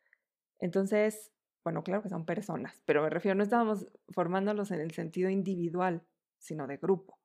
Entonces, 0.60 1.32
bueno, 1.64 1.84
claro 1.84 2.04
que 2.04 2.10
son 2.10 2.26
personas, 2.26 2.82
pero 2.86 3.02
me 3.02 3.10
refiero, 3.10 3.36
no 3.36 3.44
estábamos 3.44 3.88
formándolos 4.10 4.72
en 4.72 4.82
el 4.82 4.92
sentido 4.92 5.30
individual, 5.30 6.06
sino 6.38 6.68
de 6.68 6.78
grupo. 6.78 7.18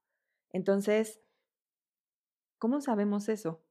Entonces, 0.51 1.21
¿cómo 2.59 2.81
sabemos 2.81 3.29
eso? 3.29 3.63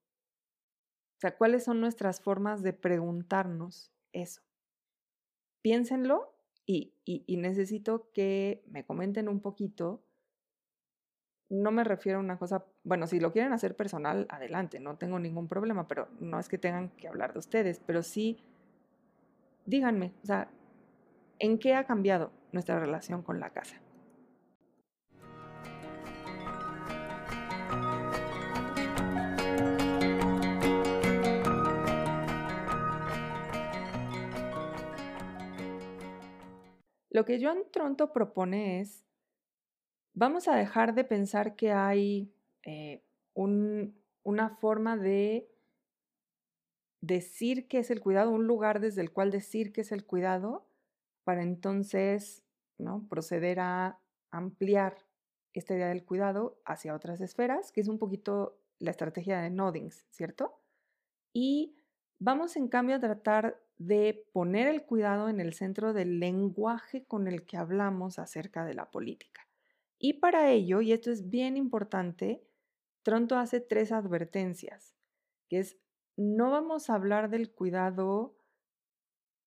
O 1.18 1.22
sea, 1.22 1.36
¿cuáles 1.36 1.66
son 1.66 1.82
nuestras 1.82 2.22
formas 2.22 2.64
de 2.64 2.72
preguntarnos 2.72 3.91
eso? 4.14 4.41
Piénsenlo 5.62 6.34
y, 6.66 6.93
y, 7.03 7.36
necesito 7.38 8.12
que 8.14 8.64
me 8.68 8.86
comenten 8.86 9.28
un 9.28 9.41
poquito. 9.41 10.05
No 11.49 11.72
me 11.72 11.84
refiero 11.84 12.20
a 12.20 12.22
una 12.22 12.38
cosa, 12.38 12.64
bueno, 12.84 13.07
si 13.07 13.20
lo 13.20 13.34
quieren 13.34 13.53
hacer 13.53 13.76
personal, 13.76 14.28
adelante, 14.30 14.80
no 14.80 14.97
tengo 14.97 15.18
ningún 15.18 15.47
problema, 15.47 15.88
pero 15.88 16.07
no 16.20 16.39
es 16.39 16.47
que 16.47 16.60
tengan 16.60 16.89
que 16.89 17.07
hablar 17.07 17.34
de 17.34 17.39
ustedes, 17.39 17.82
pero 17.86 18.03
sí, 18.03 18.38
díganme, 19.70 20.14
o 20.24 20.26
sea, 20.26 20.50
¿en 21.38 21.60
qué 21.60 21.76
ha 21.76 21.86
cambiado 21.86 22.32
nuestra 22.52 22.80
relación 22.80 23.22
con 23.22 23.40
la 23.40 23.52
casa? 23.52 23.80
Lo 37.12 37.26
que 37.26 37.40
Joan 37.44 37.64
Tronto 37.72 38.12
propone 38.12 38.82
es, 38.82 39.06
vamos 40.14 40.48
a 40.48 40.56
dejar 40.56 40.96
de 40.96 41.04
pensar 41.04 41.56
que 41.56 41.72
hay 41.72 42.32
eh, 42.64 43.04
una 43.36 44.50
forma 44.62 44.98
de 44.98 45.48
decir 47.02 47.68
que 47.68 47.80
es 47.80 47.91
el 47.91 48.02
cuidado, 48.02 48.32
un 48.32 48.47
lugar 48.47 48.80
desde 48.80 49.02
el 49.02 49.12
cual 49.12 49.32
decir 49.32 49.72
que 49.72 49.82
es 49.82 49.91
el 49.91 50.06
cuidado, 50.06 50.68
para 51.24 51.43
entonces 51.43 52.43
¿no? 52.78 53.08
proceder 53.10 53.60
a 53.60 54.00
ampliar 54.32 54.97
esta 55.54 55.76
idea 55.76 55.89
del 55.89 56.06
cuidado 56.06 56.62
hacia 56.66 56.95
otras 56.95 57.22
esferas, 57.22 57.72
que 57.72 57.82
es 57.82 57.88
un 57.88 58.00
poquito 58.00 58.60
la 58.80 58.91
estrategia 58.91 59.41
de 59.41 59.50
Noddings, 59.50 60.06
¿cierto? 60.10 60.60
Y 61.34 61.76
vamos 62.20 62.56
en 62.56 62.68
cambio 62.68 62.95
a 62.95 63.00
tratar 63.00 63.62
de 63.78 64.28
poner 64.34 64.68
el 64.68 64.84
cuidado 64.84 65.30
en 65.30 65.39
el 65.39 65.54
centro 65.54 65.93
del 65.93 66.20
lenguaje 66.20 67.06
con 67.06 67.28
el 67.28 67.45
que 67.45 67.58
hablamos 67.58 68.20
acerca 68.20 68.66
de 68.66 68.74
la 68.74 68.91
política. 68.91 69.47
Y 69.97 70.14
para 70.14 70.50
ello, 70.50 70.82
y 70.82 70.91
esto 70.91 71.12
es 71.12 71.30
bien 71.30 71.58
importante, 71.58 72.43
Tronto 73.04 73.38
hace 73.38 73.62
tres 73.62 73.91
advertencias, 73.91 74.93
que 75.47 75.60
es, 75.60 75.78
no 76.20 76.52
vamos 76.52 76.90
a 76.90 76.96
hablar 76.96 77.30
del 77.30 77.50
cuidado 77.50 78.36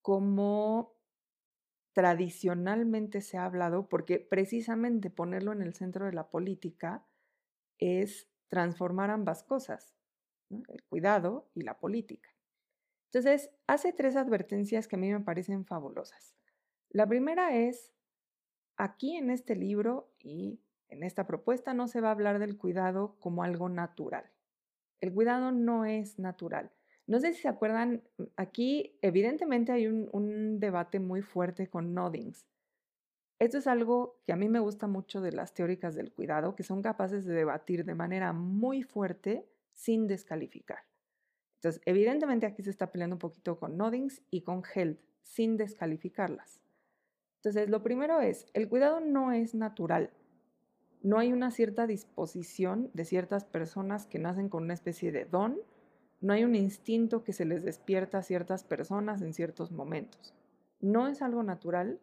como 0.01 0.97
tradicionalmente 1.93 3.21
se 3.21 3.37
ha 3.37 3.45
hablado, 3.45 3.91
porque 3.91 4.19
precisamente 4.19 5.11
ponerlo 5.11 5.53
en 5.53 5.61
el 5.61 5.75
centro 5.75 6.07
de 6.07 6.15
la 6.15 6.31
política 6.31 7.07
es 7.79 8.27
transformar 8.49 9.11
ambas 9.11 9.45
cosas, 9.45 9.95
el 10.49 10.83
cuidado 10.85 11.51
y 11.55 11.61
la 11.61 11.79
política. 11.79 12.31
Entonces, 13.13 13.51
hace 13.67 13.93
tres 13.93 14.17
advertencias 14.17 14.89
que 14.89 14.97
a 14.97 14.99
mí 14.99 15.13
me 15.13 15.21
parecen 15.21 15.67
fabulosas. 15.67 16.35
La 16.89 17.07
primera 17.07 17.55
es, 17.55 17.93
aquí 18.79 19.17
en 19.17 19.29
este 19.29 19.57
libro 19.57 20.11
y 20.19 20.63
en 20.89 21.03
esta 21.03 21.27
propuesta 21.27 21.75
no 21.75 21.87
se 21.87 22.01
va 22.01 22.09
a 22.09 22.13
hablar 22.13 22.39
del 22.39 22.57
cuidado 22.57 23.19
como 23.21 23.43
algo 23.43 23.69
natural. 23.69 24.33
El 25.03 25.13
cuidado 25.13 25.51
no 25.51 25.85
es 25.85 26.21
natural. 26.21 26.71
No 27.09 27.19
sé 27.19 27.35
si 27.35 27.43
se 27.43 27.49
acuerdan, 27.49 28.05
aquí 28.37 28.97
evidentemente 29.03 29.73
hay 29.73 29.89
un, 29.89 30.61
debate 30.61 31.01
muy 31.01 31.23
fuerte 31.23 31.69
con 31.69 31.93
Noddings. 31.93 32.47
Esto 33.41 33.59
es 33.59 33.67
algo 33.67 34.21
que 34.25 34.33
a 34.33 34.37
mí 34.37 34.49
me 34.49 34.61
gusta 34.61 34.87
mucho 34.87 35.21
de 35.21 35.33
las 35.33 35.55
teóricas 35.55 35.97
del 35.97 36.13
cuidado, 36.13 36.55
que 36.55 36.63
son 36.63 36.83
capaces 36.83 37.25
de 37.25 37.35
debatir 37.35 37.85
de 37.85 37.97
manera 37.97 38.33
muy 38.33 38.85
fuerte 38.85 39.45
sin 39.73 40.07
descalificar. 40.07 40.85
Entonces, 41.57 41.83
evidentemente 41.85 42.47
aquí 42.47 42.63
se 42.63 42.71
está 42.71 42.93
peleando 42.93 43.17
un 43.17 43.21
poquito 43.21 43.59
con 43.59 43.77
Noddings 43.77 44.23
y 44.31 44.43
con 44.43 44.63
Held, 44.73 44.99
sin 45.21 45.57
descalificarlas. 45.57 46.61
Entonces, 47.39 47.69
lo 47.69 47.83
primero 47.83 48.21
es, 48.21 48.47
el 48.55 48.69
cuidado 48.69 49.01
no 49.01 49.33
es 49.33 49.53
natural. 49.57 50.13
No 51.03 51.19
hay 51.19 51.33
una 51.33 51.51
cierta 51.51 51.87
disposición 51.87 52.91
de 52.95 53.05
ciertas 53.05 53.45
personas 53.45 54.07
que 54.07 54.21
nacen 54.21 54.49
con 54.49 54.63
una 54.63 54.75
especie 54.75 55.11
de 55.11 55.25
don. 55.25 55.59
No 56.21 56.33
hay 56.33 56.45
un 56.45 56.55
instinto 56.55 57.25
que 57.25 57.33
se 57.33 57.45
les 57.45 57.65
despierta 57.65 58.19
a 58.19 58.23
ciertas 58.23 58.63
personas 58.63 59.21
en 59.21 59.35
ciertos 59.35 59.73
momentos. 59.73 60.33
No 60.81 61.09
es 61.09 61.21
algo 61.21 61.43
natural 61.43 62.01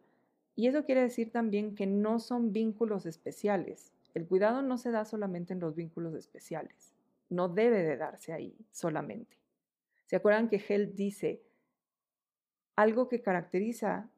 y 0.54 0.66
eso 0.66 0.84
quiere 0.84 1.00
decir 1.00 1.32
también 1.32 1.74
que 1.74 1.86
no 1.86 2.18
son 2.18 2.52
vínculos 2.52 3.06
especiales. 3.06 3.92
El 4.12 4.26
cuidado 4.26 4.60
no 4.60 4.76
se 4.76 4.90
da 4.90 5.06
solamente 5.06 5.54
en 5.54 5.60
los 5.60 5.74
vínculos 5.74 6.14
especiales. 6.14 6.92
No 7.30 7.48
debe 7.48 7.82
de 7.82 7.96
darse 7.96 8.34
ahí 8.34 8.54
solamente. 8.70 9.38
¿Se 10.04 10.16
acuerdan 10.16 10.48
que 10.48 10.62
Held 10.68 10.94
dice, 10.94 11.40
algo 12.76 13.08
que 13.08 13.22
caracteriza 13.22 14.10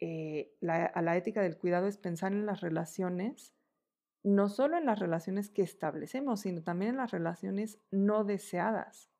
eh, 0.00 0.52
a 0.62 1.02
la 1.02 1.16
ética 1.16 1.42
del 1.42 1.56
cuidado 1.56 1.86
es 1.86 1.98
pensar 1.98 2.32
en 2.32 2.46
las 2.46 2.60
relaciones, 2.60 3.53
no 4.24 4.48
solo 4.48 4.78
en 4.78 4.86
las 4.86 4.98
relaciones 4.98 5.50
que 5.50 5.62
establecemos, 5.62 6.40
sino 6.40 6.62
también 6.62 6.92
en 6.92 6.96
las 6.96 7.10
relaciones 7.10 7.78
no 7.90 8.24
deseadas, 8.24 9.10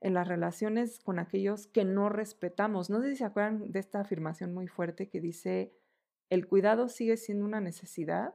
en 0.00 0.14
las 0.14 0.26
relaciones 0.26 0.98
con 0.98 1.20
aquellos 1.20 1.68
que 1.68 1.84
no 1.84 2.08
respetamos. 2.08 2.90
No 2.90 3.00
sé 3.00 3.10
si 3.10 3.16
se 3.16 3.24
acuerdan 3.24 3.70
de 3.70 3.78
esta 3.78 4.00
afirmación 4.00 4.52
muy 4.52 4.66
fuerte 4.66 5.08
que 5.08 5.20
dice, 5.20 5.74
el 6.28 6.48
cuidado 6.48 6.88
sigue 6.88 7.16
siendo 7.16 7.44
una 7.44 7.60
necesidad 7.60 8.34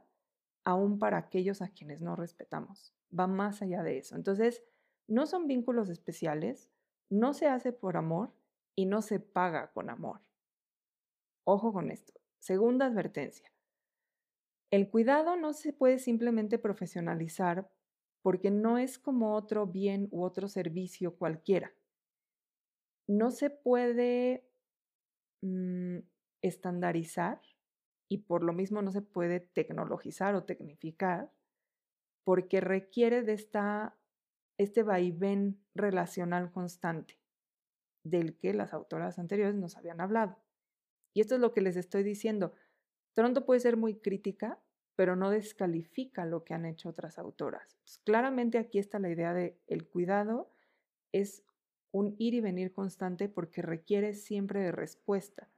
aún 0.63 0.97
para 0.97 1.17
aquellos 1.17 1.61
a 1.61 1.69
quienes 1.69 2.01
no 2.01 2.15
respetamos. 2.15 2.93
Va 3.17 3.27
más 3.27 3.61
allá 3.61 3.83
de 3.83 3.97
eso. 3.97 4.15
Entonces, 4.15 4.63
no 5.07 5.25
son 5.25 5.47
vínculos 5.47 5.89
especiales, 5.89 6.69
no 7.09 7.33
se 7.33 7.47
hace 7.47 7.73
por 7.73 7.97
amor 7.97 8.33
y 8.75 8.85
no 8.85 9.01
se 9.01 9.19
paga 9.19 9.71
con 9.73 9.89
amor. 9.89 10.21
Ojo 11.43 11.73
con 11.73 11.91
esto. 11.91 12.13
Segunda 12.39 12.85
advertencia. 12.85 13.51
El 14.71 14.89
cuidado 14.89 15.35
no 15.35 15.53
se 15.53 15.73
puede 15.73 15.99
simplemente 15.99 16.57
profesionalizar 16.57 17.69
porque 18.21 18.51
no 18.51 18.77
es 18.77 18.97
como 18.97 19.35
otro 19.35 19.67
bien 19.67 20.07
u 20.11 20.23
otro 20.23 20.47
servicio 20.47 21.15
cualquiera. 21.17 21.73
No 23.07 23.31
se 23.31 23.49
puede 23.49 24.47
mm, 25.41 25.97
estandarizar 26.41 27.41
y 28.09 28.19
por 28.19 28.43
lo 28.43 28.53
mismo 28.53 28.81
no 28.81 28.91
se 28.91 29.01
puede 29.01 29.41
tecnologizar 29.41 30.35
o 30.35 30.45
tecnificar 30.45 31.31
porque 32.23 32.61
requiere 32.61 33.23
de 33.23 33.33
esta 33.33 33.97
este 34.57 34.83
vaivén 34.83 35.59
relacional 35.73 36.51
constante 36.51 37.19
del 38.03 38.37
que 38.37 38.53
las 38.53 38.73
autoras 38.73 39.17
anteriores 39.17 39.55
nos 39.55 39.75
habían 39.75 40.01
hablado. 40.01 40.37
Y 41.13 41.21
esto 41.21 41.35
es 41.35 41.41
lo 41.41 41.51
que 41.51 41.61
les 41.61 41.75
estoy 41.75 42.03
diciendo. 42.03 42.53
Toronto 43.13 43.45
puede 43.45 43.59
ser 43.59 43.77
muy 43.77 43.95
crítica, 43.95 44.59
pero 44.95 45.15
no 45.15 45.29
descalifica 45.29 46.25
lo 46.25 46.43
que 46.43 46.53
han 46.53 46.65
hecho 46.65 46.89
otras 46.89 47.17
autoras. 47.17 47.75
Pues, 47.83 47.99
claramente 47.99 48.57
aquí 48.57 48.79
está 48.79 48.99
la 48.99 49.09
idea 49.09 49.33
de 49.33 49.57
el 49.67 49.87
cuidado 49.87 50.49
es 51.11 51.43
un 51.91 52.15
ir 52.19 52.33
y 52.33 52.41
venir 52.41 52.71
constante 52.71 53.27
porque 53.27 53.61
requiere 53.61 54.13
siempre 54.13 54.61
de 54.61 54.71
respuesta 54.71 55.49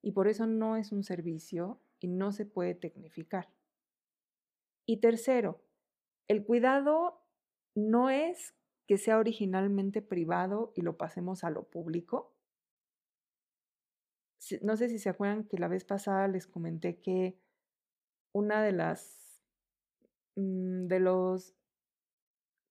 y 0.00 0.12
por 0.12 0.26
eso 0.26 0.46
no 0.46 0.76
es 0.76 0.90
un 0.90 1.04
servicio 1.04 1.80
y 2.00 2.08
no 2.08 2.32
se 2.32 2.46
puede 2.46 2.74
tecnificar. 2.74 3.48
Y 4.86 4.98
tercero, 4.98 5.62
el 6.28 6.44
cuidado 6.44 7.22
no 7.74 8.10
es 8.10 8.54
que 8.86 8.98
sea 8.98 9.18
originalmente 9.18 10.02
privado 10.02 10.72
y 10.74 10.82
lo 10.82 10.96
pasemos 10.96 11.44
a 11.44 11.50
lo 11.50 11.64
público. 11.64 12.31
No 14.60 14.76
sé 14.76 14.88
si 14.88 14.98
se 14.98 15.08
acuerdan 15.08 15.44
que 15.44 15.58
la 15.58 15.68
vez 15.68 15.84
pasada 15.84 16.28
les 16.28 16.46
comenté 16.46 16.96
que 17.00 17.38
una 18.32 18.62
de 18.62 18.72
las, 18.72 19.42
mm, 20.36 20.86
de 20.86 21.00
los, 21.00 21.54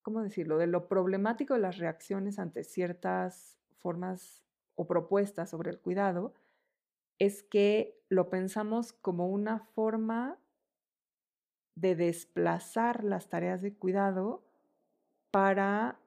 ¿cómo 0.02 0.22
decirlo?, 0.22 0.58
de 0.58 0.68
lo 0.68 0.88
problemático 0.88 1.54
de 1.54 1.62
las 1.62 1.78
reacciones 1.78 2.40
ante 2.40 2.64
ciertas 2.64 3.58
formas 3.78 4.44
o 4.76 4.88
propuestas 4.88 5.50
sobre 5.50 5.72
el 5.72 5.80
cuidado 5.80 6.34
es 7.20 7.44
que 7.44 8.00
lo 8.10 8.30
pensamos 8.30 8.94
como 8.94 9.28
una 9.30 9.60
forma 9.60 10.40
de 11.76 11.96
desplazar 11.96 13.04
las 13.04 13.30
tareas 13.30 13.62
de 13.62 13.74
cuidado 13.74 14.44
para 15.32 16.00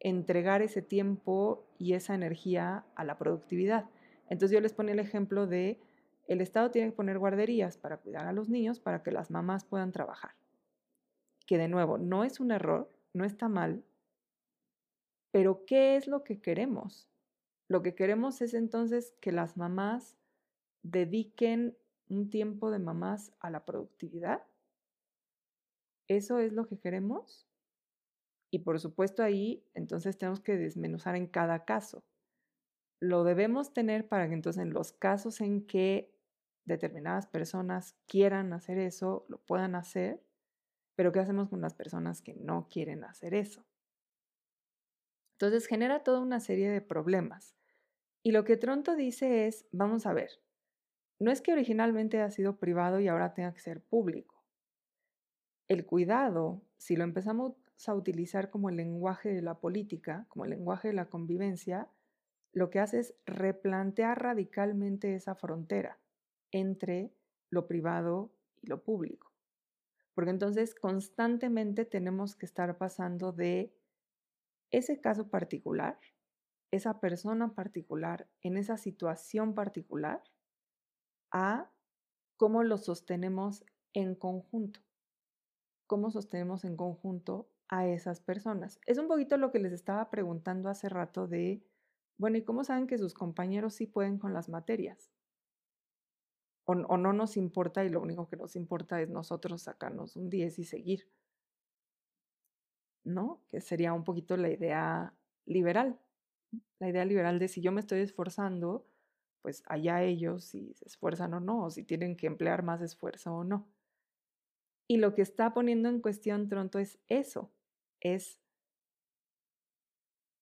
entregar 0.00 0.62
ese 0.62 0.82
tiempo 0.82 1.66
y 1.78 1.94
esa 1.94 2.14
energía 2.14 2.84
a 2.94 3.04
la 3.04 3.18
productividad. 3.18 3.86
Entonces 4.28 4.54
yo 4.54 4.60
les 4.60 4.72
ponía 4.72 4.94
el 4.94 5.00
ejemplo 5.00 5.46
de 5.46 5.80
el 6.28 6.40
Estado 6.40 6.70
tiene 6.70 6.90
que 6.90 6.96
poner 6.96 7.18
guarderías 7.18 7.76
para 7.76 7.98
cuidar 7.98 8.26
a 8.26 8.32
los 8.32 8.48
niños 8.48 8.80
para 8.80 9.02
que 9.02 9.10
las 9.10 9.30
mamás 9.30 9.64
puedan 9.64 9.92
trabajar. 9.92 10.32
Que 11.46 11.58
de 11.58 11.68
nuevo, 11.68 11.98
no 11.98 12.24
es 12.24 12.40
un 12.40 12.52
error, 12.52 12.90
no 13.12 13.24
está 13.24 13.48
mal, 13.48 13.84
pero 15.32 15.64
¿qué 15.64 15.96
es 15.96 16.06
lo 16.06 16.22
que 16.22 16.40
queremos? 16.40 17.08
Lo 17.68 17.82
que 17.82 17.94
queremos 17.94 18.42
es 18.42 18.54
entonces 18.54 19.14
que 19.20 19.32
las 19.32 19.56
mamás 19.56 20.16
dediquen 20.82 21.76
un 22.08 22.28
tiempo 22.28 22.70
de 22.70 22.78
mamás 22.78 23.32
a 23.40 23.50
la 23.50 23.64
productividad. 23.64 24.42
¿Eso 26.06 26.38
es 26.38 26.52
lo 26.52 26.66
que 26.66 26.78
queremos? 26.78 27.46
Y 28.50 28.58
por 28.60 28.78
supuesto 28.78 29.22
ahí 29.22 29.64
entonces 29.72 30.18
tenemos 30.18 30.40
que 30.40 30.58
desmenuzar 30.58 31.16
en 31.16 31.26
cada 31.26 31.64
caso. 31.64 32.04
Lo 33.02 33.24
debemos 33.24 33.74
tener 33.74 34.06
para 34.06 34.28
que 34.28 34.34
entonces 34.34 34.62
en 34.62 34.72
los 34.72 34.92
casos 34.92 35.40
en 35.40 35.66
que 35.66 36.14
determinadas 36.64 37.26
personas 37.26 37.96
quieran 38.06 38.52
hacer 38.52 38.78
eso, 38.78 39.26
lo 39.28 39.38
puedan 39.38 39.74
hacer, 39.74 40.22
pero 40.94 41.10
¿qué 41.10 41.18
hacemos 41.18 41.48
con 41.48 41.60
las 41.60 41.74
personas 41.74 42.22
que 42.22 42.34
no 42.34 42.68
quieren 42.68 43.02
hacer 43.02 43.34
eso? 43.34 43.66
Entonces 45.32 45.66
genera 45.66 46.04
toda 46.04 46.20
una 46.20 46.38
serie 46.38 46.70
de 46.70 46.80
problemas. 46.80 47.56
Y 48.22 48.30
lo 48.30 48.44
que 48.44 48.56
Tronto 48.56 48.94
dice 48.94 49.48
es, 49.48 49.66
vamos 49.72 50.06
a 50.06 50.12
ver, 50.12 50.30
no 51.18 51.32
es 51.32 51.40
que 51.40 51.52
originalmente 51.52 52.20
ha 52.20 52.30
sido 52.30 52.60
privado 52.60 53.00
y 53.00 53.08
ahora 53.08 53.34
tenga 53.34 53.52
que 53.52 53.58
ser 53.58 53.82
público. 53.82 54.44
El 55.66 55.86
cuidado, 55.86 56.62
si 56.78 56.94
lo 56.94 57.02
empezamos 57.02 57.54
a 57.84 57.94
utilizar 57.94 58.48
como 58.48 58.68
el 58.68 58.76
lenguaje 58.76 59.34
de 59.34 59.42
la 59.42 59.58
política, 59.58 60.24
como 60.28 60.44
el 60.44 60.50
lenguaje 60.50 60.86
de 60.86 60.94
la 60.94 61.06
convivencia, 61.06 61.88
lo 62.52 62.70
que 62.70 62.80
hace 62.80 63.00
es 63.00 63.14
replantear 63.24 64.22
radicalmente 64.22 65.14
esa 65.14 65.34
frontera 65.34 65.98
entre 66.50 67.12
lo 67.50 67.66
privado 67.66 68.32
y 68.60 68.66
lo 68.66 68.82
público. 68.82 69.32
Porque 70.14 70.30
entonces 70.30 70.74
constantemente 70.74 71.84
tenemos 71.84 72.36
que 72.36 72.46
estar 72.46 72.76
pasando 72.76 73.32
de 73.32 73.74
ese 74.70 75.00
caso 75.00 75.28
particular, 75.28 75.98
esa 76.70 77.00
persona 77.00 77.54
particular, 77.54 78.28
en 78.42 78.56
esa 78.56 78.76
situación 78.76 79.54
particular, 79.54 80.22
a 81.30 81.70
cómo 82.36 82.62
lo 82.62 82.76
sostenemos 82.78 83.64
en 83.94 84.14
conjunto. 84.14 84.80
Cómo 85.86 86.10
sostenemos 86.10 86.64
en 86.64 86.76
conjunto 86.76 87.48
a 87.68 87.86
esas 87.86 88.20
personas. 88.20 88.80
Es 88.86 88.98
un 88.98 89.08
poquito 89.08 89.36
lo 89.36 89.50
que 89.50 89.58
les 89.58 89.72
estaba 89.72 90.10
preguntando 90.10 90.68
hace 90.68 90.88
rato 90.88 91.26
de, 91.26 91.62
bueno, 92.22 92.38
¿y 92.38 92.44
cómo 92.44 92.62
saben 92.62 92.86
que 92.86 92.98
sus 92.98 93.14
compañeros 93.14 93.74
sí 93.74 93.84
pueden 93.84 94.16
con 94.16 94.32
las 94.32 94.48
materias? 94.48 95.10
O, 96.62 96.76
no 96.76 97.12
nos 97.12 97.36
importa 97.36 97.84
y 97.84 97.88
lo 97.88 98.00
único 98.00 98.28
que 98.28 98.36
nos 98.36 98.54
importa 98.54 99.02
es 99.02 99.10
nosotros 99.10 99.62
sacarnos 99.62 100.14
un 100.14 100.30
10 100.30 100.60
y 100.60 100.64
seguir. 100.64 101.10
¿No? 103.02 103.42
Que 103.50 103.60
sería 103.60 103.92
un 103.92 104.04
poquito 104.04 104.36
la 104.36 104.50
idea 104.50 105.12
liberal. 105.46 105.98
La 106.78 106.90
idea 106.90 107.04
liberal 107.04 107.40
de 107.40 107.48
si 107.48 107.60
yo 107.60 107.72
me 107.72 107.80
estoy 107.80 107.98
esforzando, 107.98 108.86
pues 109.40 109.64
allá 109.66 110.04
ellos 110.04 110.44
si 110.44 110.74
se 110.74 110.86
esfuerzan 110.86 111.34
o 111.34 111.40
no, 111.40 111.64
o 111.64 111.70
si 111.70 111.82
tienen 111.82 112.16
que 112.16 112.28
emplear 112.28 112.62
más 112.62 112.82
esfuerzo 112.82 113.34
o 113.34 113.42
no. 113.42 113.66
Y 114.86 114.98
lo 114.98 115.12
que 115.12 115.22
está 115.22 115.52
poniendo 115.54 115.88
en 115.88 116.00
cuestión 116.00 116.48
Tronto 116.48 116.78
es 116.78 117.00
eso, 117.08 117.50
es 117.98 118.38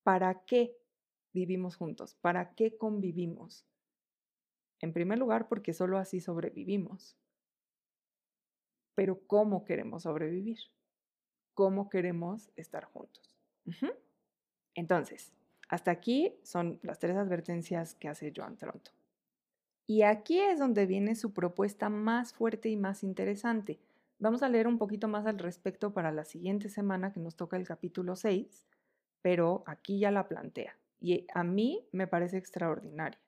¿para 0.03 0.45
qué 0.45 0.80
vivimos 1.33 1.77
juntos? 1.77 2.17
¿Para 2.21 2.55
qué 2.55 2.77
convivimos? 2.77 3.65
En 4.81 4.93
primer 4.93 5.19
lugar, 5.19 5.49
porque 5.49 5.73
solo 5.73 5.99
así 5.99 6.21
sobrevivimos. 6.21 7.17
Pero 8.95 9.21
¿cómo 9.27 9.65
queremos 9.65 10.05
sobrevivir? 10.05 10.59
¿Cómo 11.55 11.91
queremos 11.91 12.51
estar 12.57 12.85
juntos? 12.85 13.37
Entonces, 14.75 15.33
hasta 15.69 15.91
aquí 15.91 16.35
son 16.43 16.81
las 16.83 16.99
tres 16.99 17.17
advertencias 17.17 17.95
que 17.95 18.09
hace 18.09 18.33
Joan 18.35 18.57
Tronto. 18.57 18.91
Y 19.87 20.03
aquí 20.03 20.39
es 20.39 20.59
donde 20.59 20.87
viene 20.87 21.15
su 21.15 21.33
propuesta 21.33 21.89
más 21.89 22.33
fuerte 22.33 22.69
y 22.69 22.77
más 22.77 23.03
interesante. 23.03 23.81
Vamos 24.19 24.43
a 24.43 24.49
leer 24.49 24.67
un 24.67 24.79
poquito 24.79 25.09
más 25.09 25.27
al 25.27 25.39
respecto 25.39 25.93
para 25.93 26.13
la 26.13 26.25
siguiente 26.25 26.69
semana 26.69 27.13
que 27.13 27.21
nos 27.21 27.37
toca 27.37 27.57
el 27.57 27.67
capítulo 27.67 28.17
6, 28.17 28.67
pero 29.23 29.63
aquí 29.67 29.99
ya 29.99 30.11
la 30.11 30.29
plantea 30.29 30.77
y 31.01 31.27
a 31.35 31.43
mí 31.43 31.89
me 31.93 32.07
parece 32.07 32.37
extraordinaria. 32.37 33.21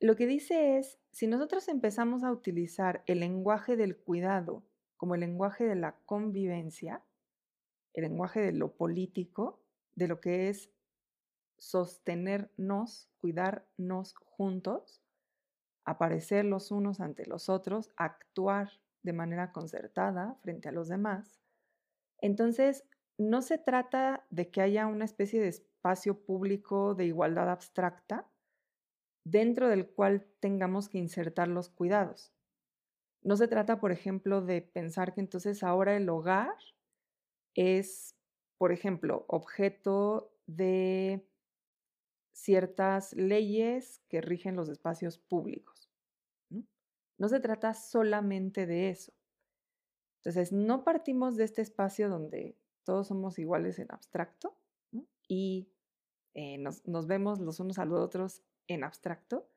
Lo 0.00 0.16
que 0.16 0.26
dice 0.26 0.76
es, 0.78 0.98
si 1.12 1.26
nosotros 1.26 1.68
empezamos 1.68 2.24
a 2.24 2.30
utilizar 2.30 3.02
el 3.06 3.20
lenguaje 3.20 3.76
del 3.76 3.96
cuidado 3.96 4.62
como 4.96 5.14
el 5.14 5.20
lenguaje 5.20 5.64
de 5.64 5.76
la 5.76 5.96
convivencia, 6.04 7.02
el 7.94 8.04
lenguaje 8.04 8.40
de 8.40 8.52
lo 8.52 8.76
político, 8.76 9.60
de 9.94 10.08
lo 10.08 10.20
que 10.20 10.48
es 10.48 10.70
sostenernos, 11.58 13.08
cuidarnos 13.18 14.14
juntos, 14.14 15.00
aparecer 15.84 16.44
los 16.44 16.70
unos 16.70 17.00
ante 17.00 17.26
los 17.26 17.48
otros, 17.48 17.90
actuar 17.96 18.70
de 19.02 19.12
manera 19.12 19.52
concertada 19.52 20.36
frente 20.42 20.68
a 20.68 20.72
los 20.72 20.88
demás. 20.88 21.40
Entonces, 22.20 22.84
no 23.16 23.42
se 23.42 23.58
trata 23.58 24.26
de 24.30 24.50
que 24.50 24.60
haya 24.60 24.86
una 24.86 25.04
especie 25.04 25.40
de 25.40 25.54
espacio 25.84 26.24
público 26.24 26.94
de 26.94 27.04
igualdad 27.04 27.50
abstracta 27.50 28.26
dentro 29.22 29.68
del 29.68 29.86
cual 29.86 30.26
tengamos 30.40 30.88
que 30.88 30.96
insertar 30.96 31.48
los 31.48 31.68
cuidados. 31.68 32.32
No 33.22 33.36
se 33.36 33.48
trata, 33.48 33.80
por 33.80 33.92
ejemplo, 33.92 34.40
de 34.40 34.62
pensar 34.62 35.12
que 35.12 35.20
entonces 35.20 35.62
ahora 35.62 35.94
el 35.94 36.08
hogar 36.08 36.56
es, 37.54 38.16
por 38.56 38.72
ejemplo, 38.72 39.26
objeto 39.28 40.32
de 40.46 41.28
ciertas 42.32 43.12
leyes 43.12 44.00
que 44.08 44.22
rigen 44.22 44.56
los 44.56 44.70
espacios 44.70 45.18
públicos. 45.18 45.90
No 47.18 47.28
se 47.28 47.40
trata 47.40 47.74
solamente 47.74 48.64
de 48.66 48.88
eso. 48.88 49.12
Entonces, 50.22 50.50
no 50.50 50.82
partimos 50.82 51.36
de 51.36 51.44
este 51.44 51.60
espacio 51.60 52.08
donde 52.08 52.56
todos 52.84 53.08
somos 53.08 53.38
iguales 53.38 53.78
en 53.78 53.92
abstracto 53.92 54.56
y 55.28 55.73
eh, 56.34 56.58
nos, 56.58 56.86
nos, 56.86 57.06
vemos 57.06 57.40
los 57.40 57.60
unos 57.60 57.78
a 57.78 57.84
los 57.84 58.00
otros 58.00 58.42
en 58.66 58.84
abstracto. 58.84 59.48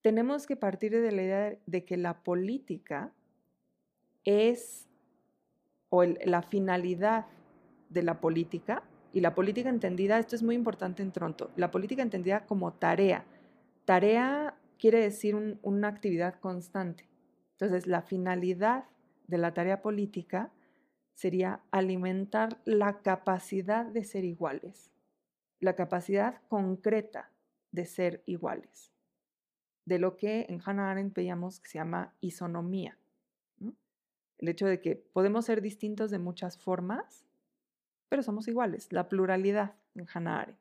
Tenemos 0.00 0.46
que 0.46 0.56
partir 0.56 0.92
de 0.92 1.12
la 1.12 1.22
idea 1.22 1.58
de 1.66 1.84
que 1.84 1.96
la 1.96 2.22
política 2.22 3.12
es, 4.24 4.88
o 5.88 6.04
la 6.04 6.42
finalidad 6.42 7.26
de 7.90 8.02
la 8.02 8.20
política, 8.20 8.82
y 9.12 9.20
la 9.20 9.34
política 9.34 9.68
entendida, 9.68 10.18
esto 10.18 10.36
es 10.36 10.42
muy 10.42 10.54
importante 10.54 11.02
en 11.02 11.10
Toronto, 11.10 11.50
la 11.56 11.70
política 11.70 12.02
entendida 12.02 12.46
como 12.46 12.72
tarea. 12.72 13.24
Tarea 13.84 14.56
quiere 14.78 15.00
decir 15.00 15.58
una 15.62 15.88
actividad 15.88 16.38
constante. 16.38 17.08
Entonces, 17.52 17.86
la 17.86 18.02
finalidad 18.02 18.84
de 19.26 19.38
la 19.38 19.52
tarea 19.52 19.82
política 19.82 20.50
sería 21.14 21.60
alimentar 21.70 22.60
la 22.64 23.02
capacidad 23.02 23.84
de 23.84 24.04
ser 24.04 24.24
iguales, 24.24 24.90
la 25.60 25.76
capacidad 25.76 26.40
concreta 26.48 27.30
de 27.70 27.84
ser 27.84 28.22
iguales, 28.26 28.90
de 29.84 29.98
lo 29.98 30.16
que 30.16 30.46
en 30.48 30.60
Hannah 30.64 30.90
Arendt 30.90 31.14
veíamos 31.14 31.60
que 31.60 31.68
se 31.68 31.78
llama 31.78 32.14
isonomía. 32.20 32.98
El 34.38 34.48
hecho 34.48 34.66
de 34.66 34.80
que 34.80 34.96
podemos 34.96 35.44
ser 35.44 35.60
distintos 35.60 36.10
de 36.10 36.18
muchas 36.18 36.56
formas, 36.58 37.26
pero 38.08 38.22
somos 38.22 38.48
iguales, 38.48 38.90
la 38.90 39.08
pluralidad 39.08 39.74
en 39.94 40.06
Hannah 40.12 40.40
Arendt. 40.40 40.60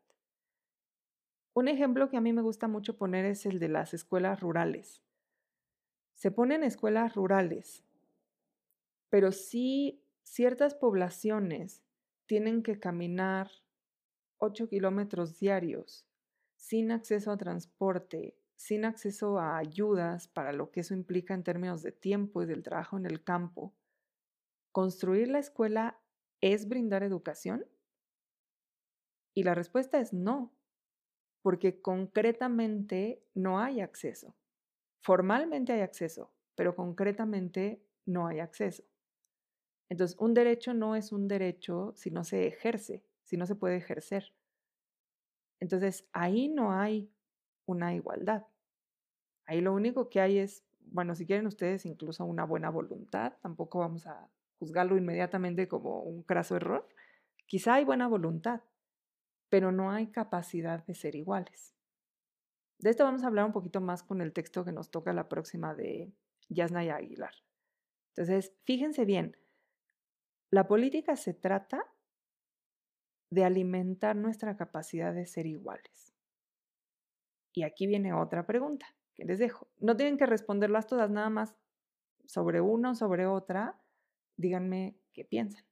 Un 1.53 1.67
ejemplo 1.67 2.09
que 2.09 2.17
a 2.17 2.21
mí 2.21 2.33
me 2.33 2.41
gusta 2.41 2.67
mucho 2.67 2.97
poner 2.97 3.25
es 3.25 3.45
el 3.45 3.59
de 3.59 3.69
las 3.69 3.93
escuelas 3.93 4.39
rurales. 4.39 5.01
Se 6.13 6.29
ponen 6.29 6.63
escuelas 6.63 7.15
rurales, 7.15 7.83
pero 9.09 9.31
si 9.31 10.03
ciertas 10.23 10.75
poblaciones 10.75 11.81
tienen 12.27 12.61
que 12.61 12.79
caminar 12.79 13.49
8 14.39 14.67
kilómetros 14.67 15.39
diarios 15.39 16.05
sin 16.55 16.91
acceso 16.91 17.31
a 17.31 17.37
transporte, 17.37 18.37
sin 18.55 18.83
acceso 18.83 19.39
a 19.39 19.57
ayudas 19.57 20.27
para 20.27 20.51
lo 20.51 20.71
que 20.71 20.81
eso 20.81 20.93
implica 20.93 21.33
en 21.33 21.43
términos 21.43 21.83
de 21.83 21.91
tiempo 21.91 22.41
y 22.41 22.45
del 22.45 22.63
trabajo 22.63 22.97
en 22.97 23.05
el 23.05 23.23
campo. 23.23 23.73
¿Construir 24.71 25.29
la 25.29 25.39
escuela 25.39 26.01
es 26.41 26.67
brindar 26.67 27.03
educación? 27.03 27.65
Y 29.33 29.43
la 29.43 29.55
respuesta 29.55 29.99
es 29.99 30.11
no 30.13 30.53
porque 31.41 31.81
concretamente 31.81 33.23
no 33.33 33.59
hay 33.59 33.79
acceso. 33.79 34.35
Formalmente 35.01 35.71
hay 35.71 35.81
acceso, 35.81 36.33
pero 36.55 36.75
concretamente 36.75 37.81
no 38.05 38.27
hay 38.27 38.39
acceso. 38.39 38.83
Entonces, 39.89 40.17
un 40.19 40.33
derecho 40.33 40.73
no 40.73 40.95
es 40.95 41.11
un 41.11 41.27
derecho 41.27 41.93
si 41.95 42.11
no 42.11 42.23
se 42.23 42.47
ejerce, 42.47 43.03
si 43.29 43.37
no 43.37 43.45
se 43.45 43.53
puede 43.53 43.77
ejercer. 43.77 44.33
Entonces, 45.59 46.09
ahí 46.13 46.47
no 46.47 46.73
hay 46.73 47.13
una 47.67 47.93
igualdad. 47.93 48.47
Ahí 49.45 49.61
lo 49.61 49.71
único 49.71 50.09
que 50.09 50.19
hay 50.19 50.39
es, 50.39 50.63
bueno, 50.79 51.13
si 51.13 51.27
quieren 51.27 51.45
ustedes 51.45 51.85
incluso 51.85 52.25
una 52.25 52.43
buena 52.43 52.71
voluntad, 52.71 53.33
tampoco 53.39 53.77
vamos 53.77 54.07
a 54.07 54.27
juzgarlo 54.57 54.97
inmediatamente 54.97 55.67
como 55.67 56.01
un 56.01 56.23
craso 56.23 56.55
error. 56.55 56.89
Quizá 57.45 57.75
hay 57.75 57.85
buena 57.85 58.07
voluntad, 58.07 58.61
pero 59.49 59.71
no 59.71 59.91
hay 59.91 60.07
capacidad 60.07 60.83
de 60.87 60.95
ser 60.95 61.13
iguales. 61.13 61.75
De 62.79 62.89
esto 62.89 63.03
vamos 63.03 63.23
a 63.23 63.27
hablar 63.27 63.45
un 63.45 63.51
poquito 63.51 63.79
más 63.79 64.01
con 64.01 64.21
el 64.21 64.33
texto 64.33 64.65
que 64.65 64.71
nos 64.71 64.89
toca 64.89 65.13
la 65.13 65.29
próxima 65.29 65.75
de 65.75 66.11
Yasnaya 66.47 66.95
Aguilar. 66.95 67.35
Entonces, 68.15 68.55
fíjense 68.63 69.05
bien, 69.05 69.37
la 70.49 70.67
política 70.67 71.15
se 71.15 71.35
trata 71.35 71.85
de 73.29 73.43
alimentar 73.43 74.15
nuestra 74.15 74.57
capacidad 74.57 75.13
de 75.13 75.25
ser 75.25 75.45
iguales. 75.45 76.13
Y 77.53 77.63
aquí 77.63 77.87
viene 77.87 78.13
otra 78.13 78.45
pregunta 78.45 78.87
que 79.13 79.25
les 79.25 79.39
dejo. 79.39 79.67
No 79.79 79.95
tienen 79.95 80.17
que 80.17 80.25
responderlas 80.25 80.87
todas, 80.87 81.09
nada 81.09 81.29
más 81.29 81.55
sobre 82.25 82.61
una 82.61 82.91
o 82.91 82.95
sobre 82.95 83.25
otra, 83.25 83.81
díganme 84.37 84.97
qué 85.13 85.25
piensan. 85.25 85.65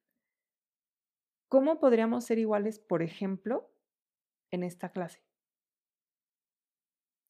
¿Cómo 1.48 1.80
podríamos 1.80 2.26
ser 2.26 2.40
iguales, 2.40 2.80
por 2.80 3.02
ejemplo, 3.02 3.72
en 4.52 4.64
esta 4.64 4.92
clase? 4.92 5.24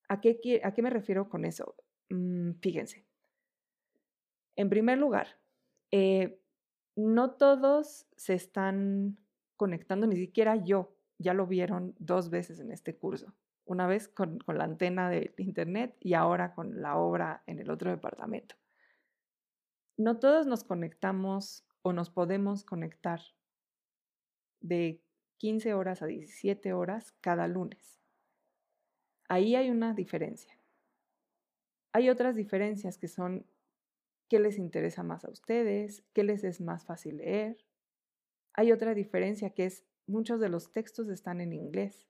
¿A 0.10 0.22
qué, 0.22 0.62
a 0.64 0.74
qué 0.74 0.82
me 0.82 0.90
refiero 0.90 1.30
con 1.30 1.46
eso? 1.46 1.76
Mm, 2.10 2.54
fíjense. 2.62 3.06
En 4.56 4.70
primer 4.70 4.98
lugar, 4.98 5.40
eh, 5.92 6.42
no 6.96 7.36
todos 7.36 8.08
se 8.16 8.34
están 8.34 9.20
conectando, 9.58 10.08
ni 10.08 10.16
siquiera 10.16 10.56
yo, 10.56 10.96
ya 11.18 11.34
lo 11.34 11.48
vieron 11.48 11.96
dos 12.00 12.30
veces 12.30 12.60
en 12.60 12.72
este 12.72 12.96
curso. 12.96 13.34
Una 13.66 13.88
vez 13.88 14.08
con, 14.08 14.40
con 14.40 14.58
la 14.58 14.64
antena 14.64 15.10
de 15.10 15.34
internet 15.38 15.98
y 16.00 16.14
ahora 16.14 16.54
con 16.54 16.82
la 16.82 16.98
obra 16.98 17.44
en 17.48 17.60
el 17.60 17.70
otro 17.70 17.90
departamento. 17.92 18.56
No 19.98 20.20
todos 20.20 20.48
nos 20.48 20.64
conectamos 20.64 21.66
o 21.82 21.92
nos 21.92 22.10
podemos 22.10 22.64
conectar 22.64 23.20
de 24.62 25.02
15 25.38 25.74
horas 25.74 26.02
a 26.02 26.06
17 26.06 26.74
horas 26.74 27.14
cada 27.22 27.48
lunes. 27.48 28.00
Ahí 29.28 29.56
hay 29.56 29.70
una 29.70 29.94
diferencia. 29.94 30.58
Hay 31.94 32.10
otras 32.10 32.36
diferencias 32.36 32.98
que 32.98 33.08
son 33.08 33.46
qué 34.30 34.40
les 34.40 34.58
interesa 34.58 35.04
más 35.04 35.26
a 35.26 35.30
ustedes, 35.30 36.04
qué 36.14 36.24
les 36.24 36.44
es 36.44 36.62
más 36.62 36.86
fácil 36.86 37.18
leer. 37.18 37.58
Hay 38.58 38.72
otra 38.72 38.96
diferencia 38.96 39.52
que 39.52 39.66
es 39.66 39.86
muchos 40.08 40.40
de 40.40 40.50
los 40.50 40.74
textos 40.74 41.10
están 41.10 41.42
en 41.42 41.54
inglés. 41.54 42.08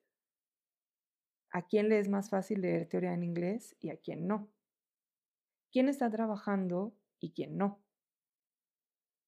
¿A 1.51 1.67
quién 1.67 1.89
le 1.89 1.99
es 1.99 2.07
más 2.07 2.29
fácil 2.29 2.61
leer 2.61 2.87
teoría 2.87 3.13
en 3.13 3.23
inglés 3.23 3.75
y 3.81 3.89
a 3.89 3.97
quién 3.97 4.27
no? 4.27 4.47
¿Quién 5.73 5.89
está 5.89 6.09
trabajando 6.09 6.93
y 7.19 7.31
quién 7.31 7.57
no? 7.57 7.81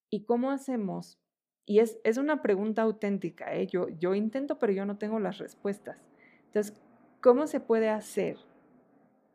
¿Y 0.09 0.23
cómo 0.23 0.49
hacemos? 0.49 1.19
Y 1.65 1.79
es, 1.79 1.99
es 2.05 2.17
una 2.17 2.41
pregunta 2.41 2.83
auténtica, 2.83 3.53
¿eh? 3.53 3.67
yo, 3.67 3.89
yo 3.89 4.15
intento, 4.15 4.57
pero 4.57 4.71
yo 4.71 4.85
no 4.85 4.97
tengo 4.97 5.19
las 5.19 5.39
respuestas. 5.39 5.97
Entonces, 6.45 6.81
¿cómo 7.21 7.47
se 7.47 7.59
puede 7.59 7.89
hacer 7.89 8.37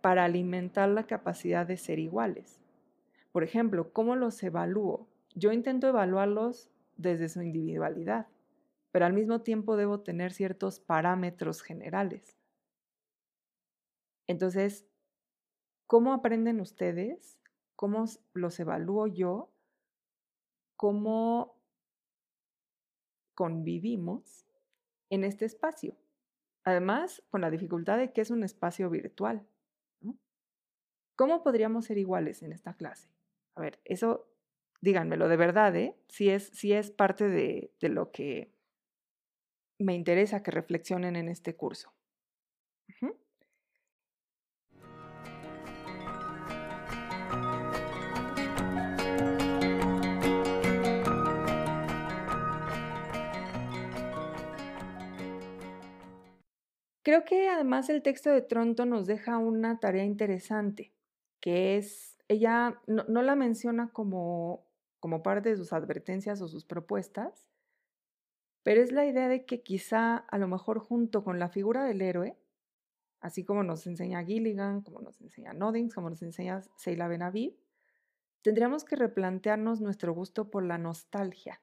para 0.00 0.24
alimentar 0.24 0.88
la 0.88 1.06
capacidad 1.06 1.66
de 1.66 1.76
ser 1.76 1.98
iguales? 1.98 2.62
Por 3.30 3.44
ejemplo, 3.44 3.92
¿cómo 3.92 4.16
los 4.16 4.42
evalúo? 4.42 5.06
Yo 5.34 5.52
intento 5.52 5.86
evaluarlos 5.86 6.70
desde 6.96 7.28
su 7.28 7.42
individualidad, 7.42 8.28
pero 8.90 9.06
al 9.06 9.12
mismo 9.12 9.42
tiempo 9.42 9.76
debo 9.76 10.00
tener 10.00 10.32
ciertos 10.32 10.80
parámetros 10.80 11.62
generales. 11.62 12.38
Entonces, 14.26 14.86
¿cómo 15.86 16.12
aprenden 16.12 16.60
ustedes? 16.60 17.38
¿Cómo 17.76 18.04
los 18.32 18.60
evalúo 18.60 19.06
yo? 19.06 19.52
¿Cómo 20.76 21.60
convivimos 23.34 24.46
en 25.10 25.24
este 25.24 25.44
espacio? 25.44 25.96
Además, 26.64 27.22
con 27.30 27.42
la 27.42 27.50
dificultad 27.50 27.98
de 27.98 28.12
que 28.12 28.22
es 28.22 28.30
un 28.30 28.42
espacio 28.42 28.88
virtual. 28.88 29.46
¿Cómo 31.16 31.42
podríamos 31.42 31.84
ser 31.84 31.98
iguales 31.98 32.42
en 32.42 32.52
esta 32.52 32.74
clase? 32.74 33.08
A 33.54 33.60
ver, 33.60 33.80
eso 33.84 34.26
díganmelo 34.84 35.28
de 35.28 35.36
verdad, 35.36 35.74
¿eh? 35.76 35.96
Si 36.08 36.28
es, 36.28 36.48
si 36.48 36.72
es 36.74 36.90
parte 36.90 37.28
de, 37.28 37.72
de 37.80 37.88
lo 37.88 38.12
que 38.12 38.52
me 39.78 39.94
interesa 39.94 40.42
que 40.42 40.50
reflexionen 40.50 41.16
en 41.16 41.28
este 41.28 41.56
curso. 41.56 41.92
Creo 57.02 57.24
que 57.26 57.48
además 57.48 57.90
el 57.90 58.02
texto 58.02 58.30
de 58.30 58.40
Tronto 58.40 58.86
nos 58.86 59.06
deja 59.06 59.36
una 59.36 59.78
tarea 59.78 60.04
interesante, 60.04 60.92
que 61.40 61.76
es 61.76 62.14
ella 62.28 62.80
no, 62.86 63.22
la 63.22 63.36
menciona 63.36 63.90
como, 63.92 64.63
como 65.04 65.22
parte 65.22 65.50
de 65.50 65.56
sus 65.56 65.74
advertencias 65.74 66.40
o 66.40 66.48
sus 66.48 66.64
propuestas, 66.64 67.46
pero 68.62 68.80
es 68.80 68.90
la 68.90 69.04
idea 69.04 69.28
de 69.28 69.44
que 69.44 69.62
quizá 69.62 70.16
a 70.16 70.38
lo 70.38 70.48
mejor 70.48 70.78
junto 70.78 71.22
con 71.22 71.38
la 71.38 71.50
figura 71.50 71.84
del 71.84 72.00
héroe, 72.00 72.38
así 73.20 73.44
como 73.44 73.62
nos 73.64 73.86
enseña 73.86 74.24
Gilligan, 74.24 74.80
como 74.80 75.02
nos 75.02 75.20
enseña 75.20 75.52
Noddings, 75.52 75.94
como 75.94 76.08
nos 76.08 76.22
enseña 76.22 76.62
Seila 76.76 77.06
Benavid, 77.06 77.52
tendríamos 78.40 78.86
que 78.86 78.96
replantearnos 78.96 79.82
nuestro 79.82 80.14
gusto 80.14 80.50
por 80.50 80.64
la 80.64 80.78
nostalgia, 80.78 81.60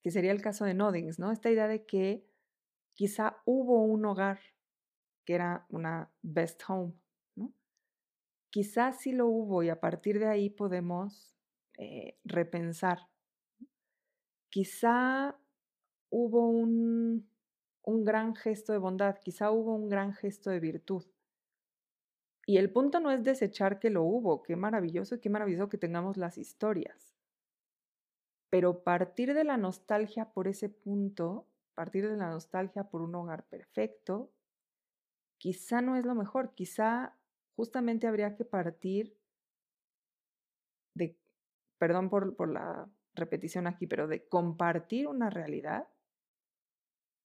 que 0.00 0.10
sería 0.10 0.32
el 0.32 0.40
caso 0.40 0.64
de 0.64 0.72
Noddings, 0.72 1.18
¿no? 1.18 1.30
Esta 1.30 1.50
idea 1.50 1.68
de 1.68 1.84
que 1.84 2.26
quizá 2.94 3.36
hubo 3.44 3.84
un 3.84 4.06
hogar 4.06 4.40
que 5.26 5.34
era 5.34 5.66
una 5.68 6.10
best 6.22 6.62
home, 6.66 6.94
Quizás 8.50 9.00
sí 9.00 9.12
lo 9.12 9.26
hubo 9.26 9.62
y 9.62 9.68
a 9.68 9.78
partir 9.78 10.18
de 10.18 10.26
ahí 10.26 10.48
podemos 10.48 11.37
eh, 11.78 12.18
repensar. 12.24 13.08
Quizá 14.50 15.38
hubo 16.10 16.48
un, 16.48 17.30
un 17.82 18.04
gran 18.04 18.34
gesto 18.34 18.72
de 18.72 18.78
bondad, 18.78 19.16
quizá 19.18 19.50
hubo 19.50 19.74
un 19.74 19.88
gran 19.88 20.12
gesto 20.12 20.50
de 20.50 20.60
virtud. 20.60 21.04
Y 22.46 22.56
el 22.56 22.72
punto 22.72 22.98
no 22.98 23.10
es 23.10 23.22
desechar 23.22 23.78
que 23.78 23.90
lo 23.90 24.02
hubo, 24.02 24.42
qué 24.42 24.56
maravilloso 24.56 25.14
y 25.14 25.20
qué 25.20 25.30
maravilloso 25.30 25.68
que 25.68 25.78
tengamos 25.78 26.16
las 26.16 26.36
historias. 26.36 27.14
Pero 28.50 28.82
partir 28.82 29.34
de 29.34 29.44
la 29.44 29.56
nostalgia 29.56 30.32
por 30.32 30.48
ese 30.48 30.68
punto, 30.68 31.46
partir 31.74 32.08
de 32.08 32.16
la 32.16 32.30
nostalgia 32.30 32.84
por 32.84 33.02
un 33.02 33.14
hogar 33.14 33.44
perfecto, 33.44 34.32
quizá 35.36 35.80
no 35.80 35.96
es 35.96 36.04
lo 36.04 36.14
mejor, 36.14 36.54
quizá 36.54 37.14
justamente 37.54 38.06
habría 38.06 38.34
que 38.34 38.44
partir 38.44 39.16
de, 40.94 41.16
perdón 41.78 42.10
por, 42.10 42.48
la 42.48 42.90
repetición 43.14 43.66
aquí, 43.66 43.86
pero 43.86 44.06
de 44.06 44.28
compartir 44.28 45.08
una 45.08 45.30
realidad 45.30 45.88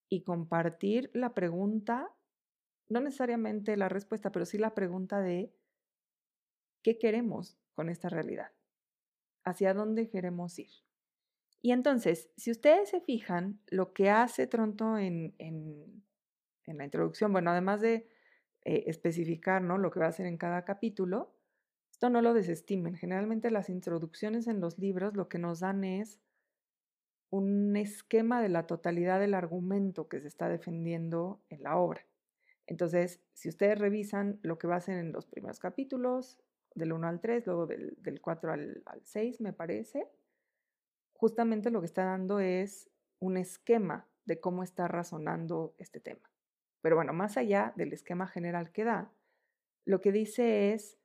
y 0.09 0.23
compartir 0.23 1.09
la 1.13 1.33
pregunta, 1.33 2.09
no 2.89 2.99
necesariamente 2.99 3.77
la 3.77 3.89
respuesta, 3.89 4.31
pero 4.31 4.45
sí 4.45 4.57
la 4.57 4.73
pregunta 4.73 5.21
de 5.21 5.53
qué 6.83 6.97
queremos 6.97 7.57
con 7.73 7.89
esta 7.89 8.09
realidad, 8.09 8.51
hacia 9.43 9.73
dónde 9.73 10.09
queremos 10.09 10.57
ir. 10.59 10.71
Y 11.61 11.71
entonces, 11.71 12.29
si 12.35 12.51
ustedes 12.51 12.89
se 12.89 13.01
fijan, 13.01 13.61
lo 13.67 13.93
que 13.93 14.09
hace 14.09 14.47
Tronto 14.47 14.97
en, 14.97 15.33
en, 15.37 16.03
en 16.65 16.77
la 16.77 16.83
introducción, 16.83 17.31
bueno, 17.31 17.51
además 17.51 17.81
de 17.81 18.09
eh, 18.65 18.85
especificar 18.87 19.61
¿no? 19.61 19.77
lo 19.77 19.91
que 19.91 19.99
va 19.99 20.05
a 20.05 20.09
hacer 20.09 20.25
en 20.25 20.37
cada 20.37 20.63
capítulo, 20.63 21.35
no 22.09 22.21
lo 22.21 22.33
desestimen. 22.33 22.95
Generalmente 22.95 23.51
las 23.51 23.69
introducciones 23.69 24.47
en 24.47 24.59
los 24.59 24.77
libros 24.77 25.15
lo 25.15 25.29
que 25.29 25.39
nos 25.39 25.59
dan 25.59 25.83
es 25.83 26.19
un 27.29 27.75
esquema 27.75 28.41
de 28.41 28.49
la 28.49 28.67
totalidad 28.67 29.19
del 29.19 29.33
argumento 29.33 30.07
que 30.07 30.21
se 30.21 30.27
está 30.27 30.49
defendiendo 30.49 31.41
en 31.49 31.63
la 31.63 31.77
obra. 31.77 32.05
Entonces, 32.67 33.21
si 33.33 33.49
ustedes 33.49 33.79
revisan 33.79 34.39
lo 34.43 34.57
que 34.57 34.67
va 34.67 34.75
a 34.75 34.77
hacer 34.77 34.97
en 34.97 35.11
los 35.11 35.25
primeros 35.25 35.59
capítulos, 35.59 36.39
del 36.75 36.93
1 36.93 37.07
al 37.07 37.21
3, 37.21 37.45
luego 37.45 37.67
del, 37.67 38.19
4 38.21 38.51
al, 38.51 38.83
al 38.85 39.01
6, 39.03 39.41
me 39.41 39.53
parece, 39.53 40.07
justamente 41.13 41.71
lo 41.71 41.81
que 41.81 41.85
está 41.85 42.05
dando 42.05 42.39
es 42.39 42.89
un 43.19 43.37
esquema 43.37 44.07
de 44.25 44.39
cómo 44.39 44.63
está 44.63 44.87
razonando 44.87 45.75
este 45.77 45.99
tema. 45.99 46.31
Pero 46.81 46.95
bueno, 46.95 47.13
más 47.13 47.37
allá 47.37 47.73
del 47.75 47.93
esquema 47.93 48.27
general 48.27 48.71
que 48.71 48.83
da, 48.83 49.11
lo 49.85 50.01
que 50.01 50.11
dice 50.11 50.73
es, 50.73 50.97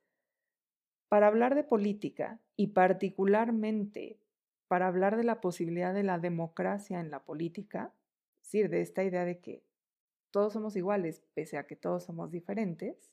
para 1.09 1.27
hablar 1.27 1.55
de 1.55 1.63
política 1.63 2.39
y 2.55 2.67
particularmente 2.67 4.19
para 4.67 4.87
hablar 4.87 5.17
de 5.17 5.23
la 5.23 5.41
posibilidad 5.41 5.93
de 5.93 6.03
la 6.03 6.19
democracia 6.19 6.99
en 6.99 7.09
la 7.09 7.25
política, 7.25 7.93
es 8.41 8.47
decir, 8.47 8.69
de 8.69 8.81
esta 8.81 9.03
idea 9.03 9.25
de 9.25 9.39
que 9.39 9.63
todos 10.31 10.53
somos 10.53 10.75
iguales 10.75 11.23
pese 11.33 11.57
a 11.57 11.65
que 11.65 11.75
todos 11.75 12.03
somos 12.03 12.31
diferentes, 12.31 13.11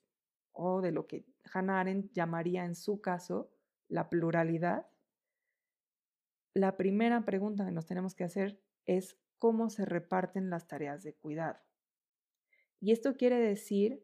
o 0.52 0.80
de 0.80 0.92
lo 0.92 1.06
que 1.06 1.24
Hannah 1.52 1.80
Arendt 1.80 2.12
llamaría 2.12 2.64
en 2.64 2.74
su 2.74 3.00
caso 3.00 3.50
la 3.88 4.08
pluralidad, 4.08 4.86
la 6.54 6.76
primera 6.76 7.24
pregunta 7.24 7.66
que 7.66 7.72
nos 7.72 7.86
tenemos 7.86 8.14
que 8.14 8.24
hacer 8.24 8.60
es 8.86 9.18
cómo 9.38 9.68
se 9.68 9.84
reparten 9.84 10.48
las 10.48 10.66
tareas 10.66 11.02
de 11.02 11.14
cuidado. 11.14 11.58
Y 12.80 12.92
esto 12.92 13.16
quiere 13.16 13.38
decir 13.38 14.02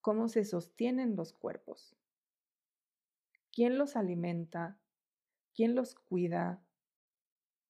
cómo 0.00 0.28
se 0.28 0.44
sostienen 0.44 1.16
los 1.16 1.32
cuerpos. 1.32 1.96
¿Quién 3.54 3.78
los 3.78 3.94
alimenta? 3.94 4.80
¿Quién 5.54 5.76
los 5.76 5.94
cuida? 5.94 6.60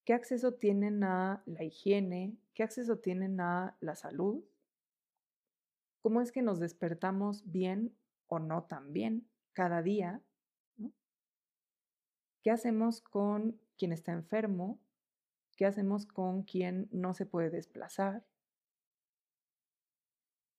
¿Qué 0.07 0.15
acceso 0.15 0.55
tienen 0.55 1.05
a 1.05 1.43
la 1.45 1.63
higiene? 1.63 2.39
¿Qué 2.55 2.63
acceso 2.63 3.01
tienen 3.01 3.39
a 3.39 3.77
la 3.81 3.95
salud? 3.95 4.43
¿Cómo 6.01 6.23
es 6.23 6.33
que 6.33 6.41
nos 6.41 6.59
despertamos 6.59 7.51
bien 7.51 7.95
o 8.29 8.39
no 8.39 8.65
tan 8.65 8.95
bien 8.95 9.29
cada 9.53 9.83
día? 9.83 10.23
¿Qué 12.43 12.51
hacemos 12.51 13.03
con 13.03 13.61
quien 13.77 13.93
está 13.93 14.13
enfermo? 14.13 14.81
¿Qué 15.55 15.67
hacemos 15.67 16.07
con 16.07 16.45
quien 16.45 16.89
no 16.93 17.13
se 17.13 17.27
puede 17.27 17.51
desplazar? 17.51 18.25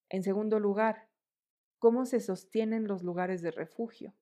En 0.10 0.22
segundo 0.22 0.60
lugar, 0.60 1.08
¿cómo 1.80 2.06
se 2.06 2.20
sostienen 2.20 2.88
los 2.88 3.02
lugares 3.02 3.42
de 3.42 3.50
refugio? 3.50 4.14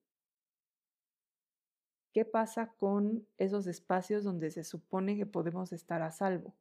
¿Qué 2.13 2.25
pasa 2.25 2.67
con 2.77 3.27
esos 3.39 3.65
espacios 3.65 4.23
donde 4.23 4.51
se 4.51 4.63
supone 4.63 5.17
que 5.17 5.25
podemos 5.25 5.73
estar 5.73 6.03
a 6.03 6.11
salvo? 6.11 6.53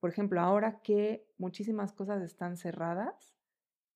Por 0.00 0.10
ejemplo, 0.10 0.40
ahora 0.40 0.82
que 0.82 1.24
muchísimas 1.38 1.92
cosas 1.92 2.22
están 2.22 2.56
cerradas, 2.56 3.36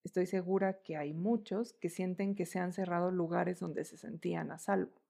estoy 0.05 0.27
segura 0.27 0.81
que 0.81 0.97
hay 0.97 1.13
muchos 1.13 1.73
que 1.73 1.91
sienten 1.91 2.37
que 2.37 2.47
se 2.47 2.61
han 2.61 2.73
cerrado 2.73 3.11
lugares 3.11 3.59
donde 3.59 3.85
se 3.85 3.97
sentían 3.97 4.53
a 4.53 4.59
salvo. 4.61 5.03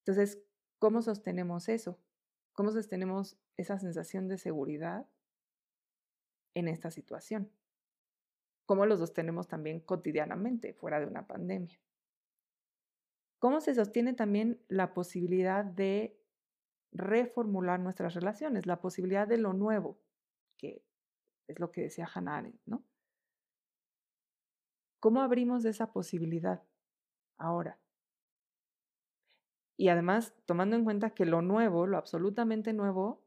Entonces, 0.00 0.42
¿cómo 0.78 1.02
sostenemos 1.02 1.68
eso? 1.68 2.00
¿Cómo 2.54 2.72
sostenemos 2.72 3.36
esa 3.58 3.78
sensación 3.78 4.26
de 4.26 4.38
seguridad 4.38 5.06
en 6.54 6.66
esta 6.66 6.90
situación? 6.90 7.50
¿Cómo 8.64 8.86
lo 8.86 8.96
sostenemos 8.96 9.48
también 9.48 9.80
cotidianamente 9.80 10.72
fuera 10.72 10.98
de 10.98 11.06
una 11.06 11.26
pandemia? 11.26 11.78
¿Cómo 13.40 13.62
se 13.62 13.74
sostiene 13.74 14.12
también 14.12 14.62
la 14.68 14.92
posibilidad 14.92 15.64
de 15.64 16.20
reformular 16.92 17.80
nuestras 17.80 18.14
relaciones, 18.14 18.66
la 18.66 18.82
posibilidad 18.82 19.26
de 19.26 19.38
lo 19.38 19.54
nuevo, 19.54 19.98
que 20.58 20.84
es 21.48 21.58
lo 21.58 21.72
que 21.72 21.80
decía 21.80 22.08
Hannah 22.12 22.36
Arendt, 22.36 22.60
¿no? 22.66 22.84
¿Cómo 25.00 25.22
abrimos 25.22 25.64
esa 25.64 25.90
posibilidad 25.90 26.62
ahora? 27.38 27.80
Y 29.78 29.88
además, 29.88 30.34
tomando 30.44 30.76
en 30.76 30.84
cuenta 30.84 31.14
que 31.14 31.24
lo 31.24 31.40
nuevo, 31.40 31.86
lo 31.86 31.96
absolutamente 31.96 32.74
nuevo, 32.74 33.24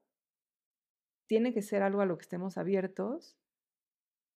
tiene 1.26 1.56
que 1.56 1.64
ser 1.64 1.82
algo 1.82 2.02
a 2.02 2.06
lo 2.06 2.20
que 2.20 2.22
estemos 2.22 2.60
abiertos, 2.60 3.36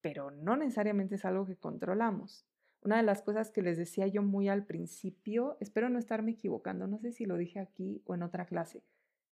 pero 0.01 0.31
no 0.31 0.57
necesariamente 0.57 1.15
es 1.15 1.25
algo 1.25 1.45
que 1.45 1.57
controlamos. 1.57 2.47
Una 2.81 2.97
de 2.97 3.03
las 3.03 3.21
cosas 3.21 3.51
que 3.51 3.61
les 3.61 3.77
decía 3.77 4.07
yo 4.07 4.21
muy 4.21 4.49
al 4.49 4.65
principio, 4.65 5.57
espero 5.59 5.89
no 5.89 5.99
estarme 5.99 6.31
equivocando, 6.31 6.87
no 6.87 6.99
sé 6.99 7.11
si 7.11 7.25
lo 7.25 7.37
dije 7.37 7.59
aquí 7.59 8.01
o 8.05 8.15
en 8.15 8.23
otra 8.23 8.45
clase, 8.45 8.83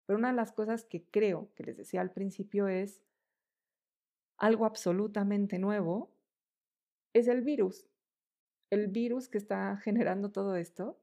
pero 0.06 0.20
una 0.20 0.30
de 0.30 0.36
las 0.36 0.52
cosas 0.52 0.84
que 0.84 1.06
creo 1.06 1.52
que 1.56 1.64
les 1.64 1.78
decía 1.78 2.02
al 2.02 2.12
principio 2.12 2.68
es 2.68 3.02
algo 4.38 4.66
absolutamente 4.66 5.60
nuevo, 5.60 6.12
es 7.14 7.28
el 7.28 7.42
virus. 7.42 7.88
El 8.70 8.88
virus 8.88 9.30
que 9.30 9.38
está 9.38 9.78
generando 9.84 10.32
todo 10.32 10.56
esto 10.56 11.00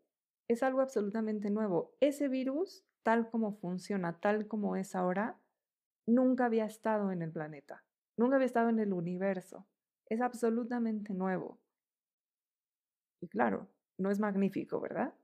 es 0.49 0.62
algo 0.62 0.80
absolutamente 0.80 1.51
nuevo. 1.51 1.95
Ese 2.01 2.28
virus, 2.28 2.84
tal 3.03 3.30
como 3.30 3.53
funciona, 3.53 4.20
tal 4.20 4.47
como 4.47 4.76
es 4.76 4.95
ahora, 4.95 5.38
nunca 6.07 6.47
había 6.47 6.66
estado 6.66 7.12
en 7.12 7.22
el 7.22 7.32
planeta, 7.32 7.84
nunca 8.16 8.36
había 8.36 8.47
estado 8.47 8.68
en 8.68 8.78
el 8.78 8.93
universo. 8.93 9.66
Es 10.07 10.20
absolutamente 10.20 11.14
nuevo. 11.14 11.61
Y 13.22 13.28
claro, 13.28 13.68
no 13.98 14.10
es 14.10 14.18
magnífico, 14.18 14.80
¿verdad? 14.80 15.14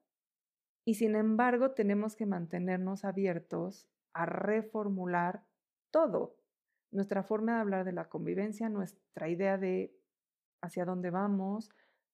Y 0.85 0.95
sin 0.95 1.17
embargo, 1.17 1.73
tenemos 1.73 2.15
que 2.15 2.27
mantenernos 2.27 3.05
abiertos 3.05 3.89
a 4.15 4.25
reformular 4.25 5.43
todo. 5.91 6.37
Nuestra 6.93 7.25
forma 7.25 7.57
de 7.57 7.61
hablar 7.61 7.85
de 7.85 7.93
la 7.93 8.09
convivencia, 8.09 8.69
nuestra 8.69 9.29
idea 9.29 9.59
de 9.59 9.93
hacia 10.63 10.85
dónde 10.85 11.11
vamos, 11.11 11.71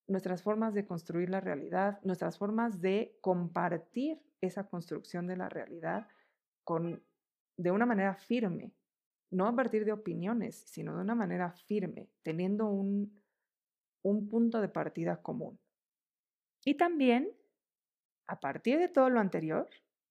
nuestras 0.07 0.43
formas 0.43 0.73
de 0.73 0.87
construir 0.87 1.29
la 1.29 1.41
realidad, 1.41 2.01
nuestras 2.03 2.39
formas 2.39 2.81
de 2.81 3.19
compartir 3.21 4.23
esa 4.41 4.65
construcción 4.67 5.27
de 5.27 5.37
la 5.37 5.51
realidad 5.51 6.09
con, 6.65 7.03
de 7.59 7.71
una 7.71 7.85
manera 7.85 8.15
firme, 8.15 8.73
no 9.31 9.47
a 9.47 9.55
partir 9.55 9.85
de 9.85 9.93
opiniones, 9.93 10.65
sino 10.67 10.97
de 10.97 11.03
una 11.03 11.15
manera 11.15 11.53
firme, 11.53 12.09
teniendo 12.23 12.69
un, 12.69 13.23
un 14.03 14.29
punto 14.29 14.63
de 14.63 14.69
partida 14.69 15.21
común. 15.21 15.59
Y 16.65 16.75
también, 16.75 17.31
a 18.27 18.41
partir 18.41 18.79
de 18.79 18.89
todo 18.89 19.11
lo 19.11 19.21
anterior, 19.21 19.69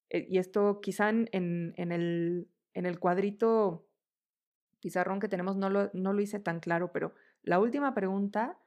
eh, 0.10 0.26
y 0.30 0.38
esto 0.38 0.80
quizá 0.82 1.10
en, 1.10 1.28
en, 1.32 1.92
el, 1.92 2.48
en 2.74 2.86
el 2.86 3.00
cuadrito 3.00 3.88
pizarrón 4.80 5.20
que 5.20 5.30
tenemos 5.30 5.56
no 5.56 5.70
lo, 5.70 5.90
no 5.94 6.14
lo 6.14 6.22
hice 6.22 6.40
tan 6.40 6.60
claro, 6.60 6.92
pero 6.92 7.14
la 7.42 7.60
última 7.60 7.94
pregunta 7.94 8.60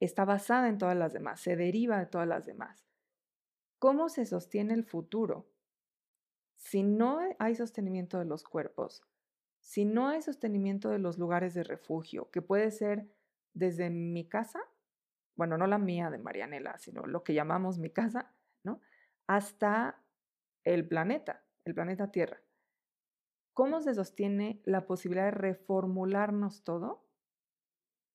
está 0.00 0.24
basada 0.24 0.68
en 0.68 0.78
todas 0.78 0.96
las 0.96 1.12
demás, 1.12 1.40
se 1.40 1.56
deriva 1.56 1.98
de 1.98 2.06
todas 2.06 2.28
las 2.28 2.46
demás. 2.46 2.86
¿Cómo 3.78 4.08
se 4.08 4.26
sostiene 4.26 4.74
el 4.74 4.84
futuro? 4.84 5.48
Si 6.56 6.82
no 6.82 7.20
hay 7.38 7.54
sostenimiento 7.54 8.18
de 8.18 8.24
los 8.24 8.44
cuerpos, 8.44 9.02
si 9.60 9.84
no 9.84 10.08
hay 10.08 10.22
sostenimiento 10.22 10.90
de 10.90 10.98
los 10.98 11.18
lugares 11.18 11.54
de 11.54 11.62
refugio, 11.62 12.30
que 12.30 12.42
puede 12.42 12.70
ser 12.70 13.08
desde 13.54 13.90
mi 13.90 14.28
casa, 14.28 14.60
bueno, 15.38 15.56
no 15.56 15.68
la 15.68 15.78
mía 15.78 16.10
de 16.10 16.18
Marianela, 16.18 16.76
sino 16.78 17.06
lo 17.06 17.22
que 17.22 17.32
llamamos 17.32 17.78
mi 17.78 17.90
casa, 17.90 18.34
¿no? 18.64 18.80
Hasta 19.28 20.02
el 20.64 20.86
planeta, 20.88 21.44
el 21.64 21.74
planeta 21.74 22.10
Tierra. 22.10 22.42
¿Cómo 23.54 23.80
se 23.80 23.94
sostiene 23.94 24.60
la 24.64 24.84
posibilidad 24.84 25.26
de 25.26 25.30
reformularnos 25.30 26.64
todo? 26.64 27.06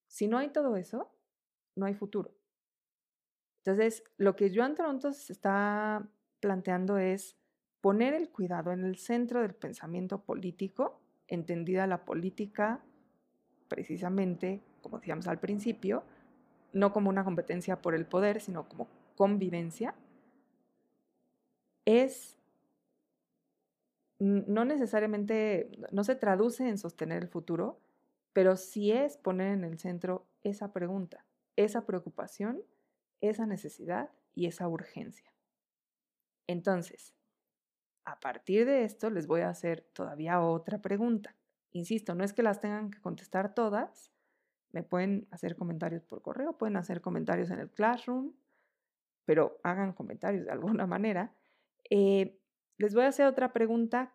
Si 0.08 0.28
no 0.28 0.38
hay 0.38 0.50
todo 0.50 0.76
eso, 0.76 1.16
no 1.76 1.86
hay 1.86 1.94
futuro. 1.94 2.36
Entonces, 3.60 4.04
lo 4.18 4.36
que 4.36 4.54
Joan 4.54 4.76
Toronto 4.76 5.14
se 5.14 5.32
está 5.32 6.06
planteando 6.42 6.98
es 6.98 7.38
poner 7.80 8.14
el 8.14 8.32
cuidado 8.32 8.74
en 8.74 8.84
el 8.84 8.98
centro 8.98 9.42
del 9.42 9.56
pensamiento 9.56 10.26
político, 10.26 11.00
entendida 11.28 11.88
la 11.88 12.04
política 12.04 12.84
precisamente, 13.70 14.62
como 14.82 15.00
decíamos 15.00 15.28
al 15.30 15.40
principio, 15.40 16.04
no 16.74 16.92
como 16.92 17.10
una 17.10 17.24
competencia 17.24 17.82
por 17.82 17.96
el 17.96 18.06
poder, 18.06 18.42
sino 18.42 18.68
como 18.68 18.88
convivencia, 19.16 19.96
es 21.86 22.38
no 24.20 24.64
necesariamente, 24.64 25.70
no 25.92 26.04
se 26.04 26.16
traduce 26.16 26.68
en 26.68 26.78
sostener 26.78 27.24
el 27.24 27.28
futuro, 27.28 27.80
pero 28.32 28.56
sí 28.56 28.92
es 28.92 29.18
poner 29.18 29.52
en 29.54 29.64
el 29.66 29.80
centro 29.80 30.26
esa 30.44 30.72
pregunta 30.72 31.26
esa 31.56 31.86
preocupación, 31.86 32.62
esa 33.22 33.46
necesidad 33.46 34.10
y 34.34 34.48
esa 34.48 34.68
urgencia. 34.68 35.32
Entonces, 36.48 37.14
a 38.06 38.20
partir 38.20 38.66
de 38.66 38.84
esto 38.84 39.10
les 39.10 39.28
voy 39.28 39.42
a 39.42 39.50
hacer 39.50 39.82
todavía 39.94 40.42
otra 40.42 40.82
pregunta. 40.82 41.36
Insisto, 41.72 42.16
no 42.16 42.24
es 42.24 42.34
que 42.34 42.44
las 42.44 42.60
tengan 42.60 42.92
que 42.92 43.02
contestar 43.02 43.54
todas, 43.56 44.12
me 44.74 44.84
pueden 44.84 45.28
hacer 45.32 45.56
comentarios 45.56 46.04
por 46.04 46.22
correo, 46.22 46.58
pueden 46.58 46.76
hacer 46.76 47.00
comentarios 47.00 47.52
en 47.52 47.60
el 47.60 47.70
classroom, 47.70 48.34
pero 49.24 49.60
hagan 49.64 49.94
comentarios 49.94 50.46
de 50.46 50.52
alguna 50.52 50.86
manera. 50.88 51.34
Eh, 51.90 52.38
les 52.78 52.94
voy 52.94 53.06
a 53.06 53.10
hacer 53.10 53.28
otra 53.28 53.54
pregunta 53.54 54.14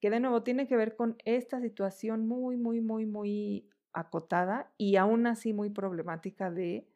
que 0.00 0.10
de 0.10 0.20
nuevo 0.20 0.42
tiene 0.42 0.66
que 0.66 0.76
ver 0.76 0.96
con 0.96 1.16
esta 1.24 1.60
situación 1.60 2.26
muy, 2.26 2.56
muy, 2.56 2.80
muy, 2.80 3.06
muy 3.06 3.70
acotada 3.92 4.72
y 4.76 4.96
aún 4.96 5.26
así 5.26 5.52
muy 5.52 5.70
problemática 5.70 6.50
de 6.50 6.88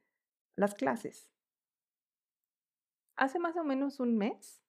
las 0.57 0.75
clases. 0.75 1.31
Hace 3.17 3.39
más 3.39 3.57
o 3.57 3.65
menos 3.65 4.01
un 4.01 4.17
mes 4.17 4.61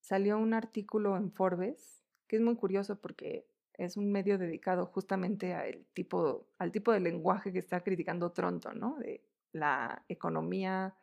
salió 0.00 0.38
un 0.38 0.54
artículo 0.54 1.16
en 1.16 1.32
Forbes 1.32 2.04
que 2.28 2.36
es 2.36 2.42
muy 2.42 2.56
curioso 2.56 3.00
porque 3.00 3.48
es 3.78 3.96
un 3.96 4.10
medio 4.10 4.38
dedicado 4.38 4.86
justamente 4.86 5.54
al 5.54 5.86
tipo, 5.94 6.48
al 6.58 6.72
tipo 6.72 6.92
de 6.92 7.00
lenguaje 7.00 7.52
que 7.52 7.60
está 7.60 7.80
criticando 7.80 8.32
Tronto, 8.32 8.72
¿no? 8.74 8.98
De 8.98 9.24
la 9.52 10.04
economía 10.08 10.96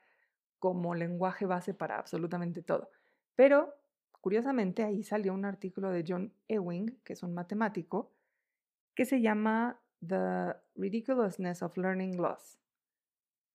como 0.60 0.94
lenguaje 0.94 1.46
base 1.46 1.74
para 1.74 1.98
absolutamente 1.98 2.62
todo. 2.62 2.90
Pero, 3.36 3.74
curiosamente, 4.20 4.84
ahí 4.84 5.04
salió 5.04 5.34
un 5.34 5.46
artículo 5.46 5.90
de 5.90 6.04
John 6.06 6.34
Ewing, 6.50 7.00
que 7.04 7.14
es 7.14 7.24
un 7.24 7.34
matemático, 7.34 8.12
que 8.94 9.06
se 9.06 9.22
llama 9.22 9.80
The 10.06 10.56
Ridiculousness 10.76 11.64
of 11.64 11.78
Learning 11.78 12.18
Loss. 12.18 12.60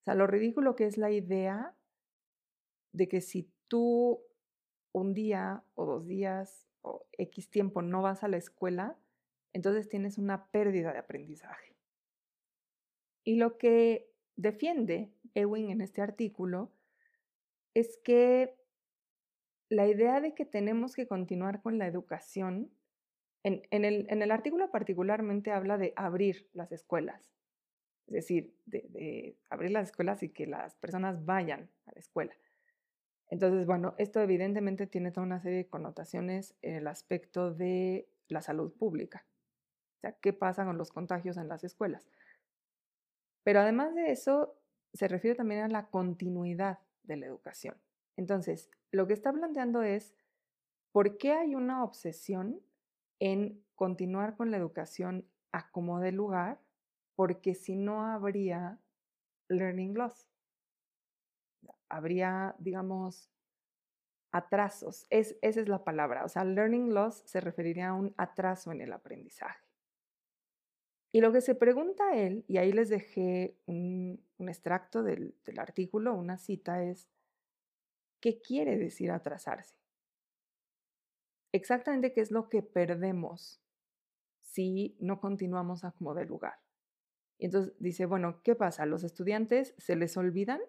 O 0.01 0.03
sea, 0.03 0.15
lo 0.15 0.25
ridículo 0.25 0.75
que 0.75 0.87
es 0.87 0.97
la 0.97 1.11
idea 1.11 1.75
de 2.91 3.07
que 3.07 3.21
si 3.21 3.51
tú 3.67 4.19
un 4.93 5.13
día 5.13 5.63
o 5.75 5.85
dos 5.85 6.07
días 6.07 6.67
o 6.81 7.05
X 7.13 7.49
tiempo 7.51 7.83
no 7.83 8.01
vas 8.01 8.23
a 8.23 8.27
la 8.27 8.37
escuela, 8.37 8.97
entonces 9.53 9.89
tienes 9.89 10.17
una 10.17 10.47
pérdida 10.47 10.93
de 10.93 10.99
aprendizaje. 10.99 11.75
Y 13.23 13.35
lo 13.35 13.57
que 13.57 14.11
defiende 14.35 15.13
Ewing 15.35 15.69
en 15.69 15.81
este 15.81 16.01
artículo 16.01 16.71
es 17.73 17.97
que 18.03 18.55
la 19.69 19.87
idea 19.87 20.19
de 20.19 20.33
que 20.33 20.45
tenemos 20.45 20.95
que 20.95 21.07
continuar 21.07 21.61
con 21.61 21.77
la 21.77 21.87
educación, 21.87 22.71
en, 23.43 23.63
el, 23.71 24.31
artículo 24.31 24.69
particularmente 24.69 25.51
habla 25.51 25.77
de 25.77 25.93
abrir 25.95 26.49
las 26.53 26.71
escuelas, 26.71 27.31
es 28.07 28.13
decir, 28.13 28.53
de, 28.65 29.37
abrir 29.49 29.71
las 29.71 29.89
escuelas 29.89 30.21
y 30.23 30.29
que 30.29 30.45
las 30.45 30.75
personas 30.75 31.25
vayan 31.25 31.69
a 31.85 31.93
la 31.93 31.99
escuela. 31.99 32.33
Entonces, 33.29 33.65
bueno, 33.65 33.95
esto 33.97 34.19
evidentemente 34.19 34.87
tiene 34.87 35.11
toda 35.11 35.25
una 35.25 35.39
serie 35.39 35.59
de 35.59 35.67
connotaciones 35.67 36.53
en 36.61 36.75
el 36.75 36.87
aspecto 36.87 37.53
de 37.53 38.09
la 38.27 38.41
salud 38.41 38.73
pública. 38.73 39.25
O 40.01 40.07
sea, 40.07 40.13
¿qué 40.13 40.33
pasa 40.33 40.65
con 40.65 40.79
los 40.79 40.91
contagios 40.91 41.37
en 41.37 41.47
las 41.47 41.63
escuelas? 41.63 42.09
Pero 43.43 43.59
además 43.59 43.93
de 43.93 44.11
eso, 44.11 44.55
se 44.93 45.07
refiere 45.07 45.35
también 45.35 45.61
a 45.61 45.67
la 45.67 45.91
continuidad 45.91 46.79
de 47.03 47.17
la 47.17 47.27
educación. 47.27 47.77
Entonces, 48.17 48.71
lo 48.89 49.05
que 49.05 49.13
está 49.13 49.31
planteando 49.31 49.83
es, 49.83 50.15
¿por 50.91 51.19
qué 51.19 51.33
hay 51.33 51.53
una 51.53 51.83
obsesión 51.83 52.61
en 53.19 53.63
continuar 53.75 54.35
con 54.35 54.49
la 54.49 54.57
educación 54.57 55.27
a 55.51 55.69
como 55.69 55.99
de 55.99 56.11
lugar? 56.11 56.59
Porque 57.15 57.53
si 57.53 57.75
no 57.75 58.03
habría 58.03 58.79
learning 59.49 59.93
loss. 59.93 60.27
Habría, 61.89 62.55
digamos, 62.57 63.29
atrasos. 64.31 65.05
Es, 65.11 65.37
esa 65.43 65.59
es 65.59 65.69
la 65.69 65.83
palabra. 65.83 66.25
O 66.25 66.29
sea, 66.29 66.43
learning 66.43 66.91
loss 66.91 67.21
se 67.25 67.39
referiría 67.39 67.89
a 67.89 67.93
un 67.93 68.15
atraso 68.17 68.71
en 68.71 68.81
el 68.81 68.93
aprendizaje. 68.93 69.70
Y 71.11 71.19
lo 71.19 71.33
que 71.33 71.41
se 71.41 71.55
pregunta 71.55 72.15
él, 72.15 72.45
y 72.47 72.57
ahí 72.57 72.71
les 72.71 72.89
dejé 72.89 73.57
un, 73.65 74.23
extracto 74.39 75.03
del, 75.03 75.35
artículo, 75.57 76.15
una 76.15 76.37
cita, 76.37 76.83
es, 76.83 77.09
¿qué 78.21 78.41
quiere 78.41 78.77
decir 78.77 79.11
atrasarse? 79.11 79.75
Exactamente 81.53 82.13
qué 82.13 82.21
es 82.21 82.31
lo 82.31 82.47
que 82.47 82.63
perdemos 82.63 83.61
si 84.39 84.95
no 84.99 85.19
continuamos 85.19 85.83
a 85.83 85.91
como 85.91 86.13
de 86.13 86.25
lugar. 86.25 86.59
Y 87.37 87.45
entonces 87.45 87.73
dice, 87.79 88.05
bueno, 88.05 88.41
¿qué 88.43 88.55
pasa? 88.55 88.85
¿Los 88.85 89.03
estudiantes 89.03 89.73
se 89.77 89.97
les 89.97 90.15
olvidan 90.15 90.61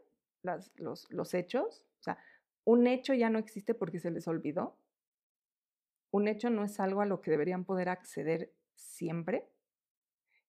los, 0.43 0.72
los 1.11 1.34
hechos? 1.34 1.84
O 2.01 2.03
sea, 2.03 2.18
un 2.64 2.88
hecho 2.88 3.14
ya 3.14 3.30
no 3.30 3.38
existe 3.38 3.74
porque 3.74 4.01
se 4.01 4.11
les 4.11 4.26
olvidó. 4.26 4.76
Un 6.11 6.26
hecho 6.26 6.51
no 6.51 6.64
es 6.64 6.80
algo 6.80 7.01
a 7.01 7.07
lo 7.07 7.20
que 7.20 7.30
deberían 7.30 7.64
poder 7.64 7.88
acceder 7.88 8.53
siempre. 8.74 9.51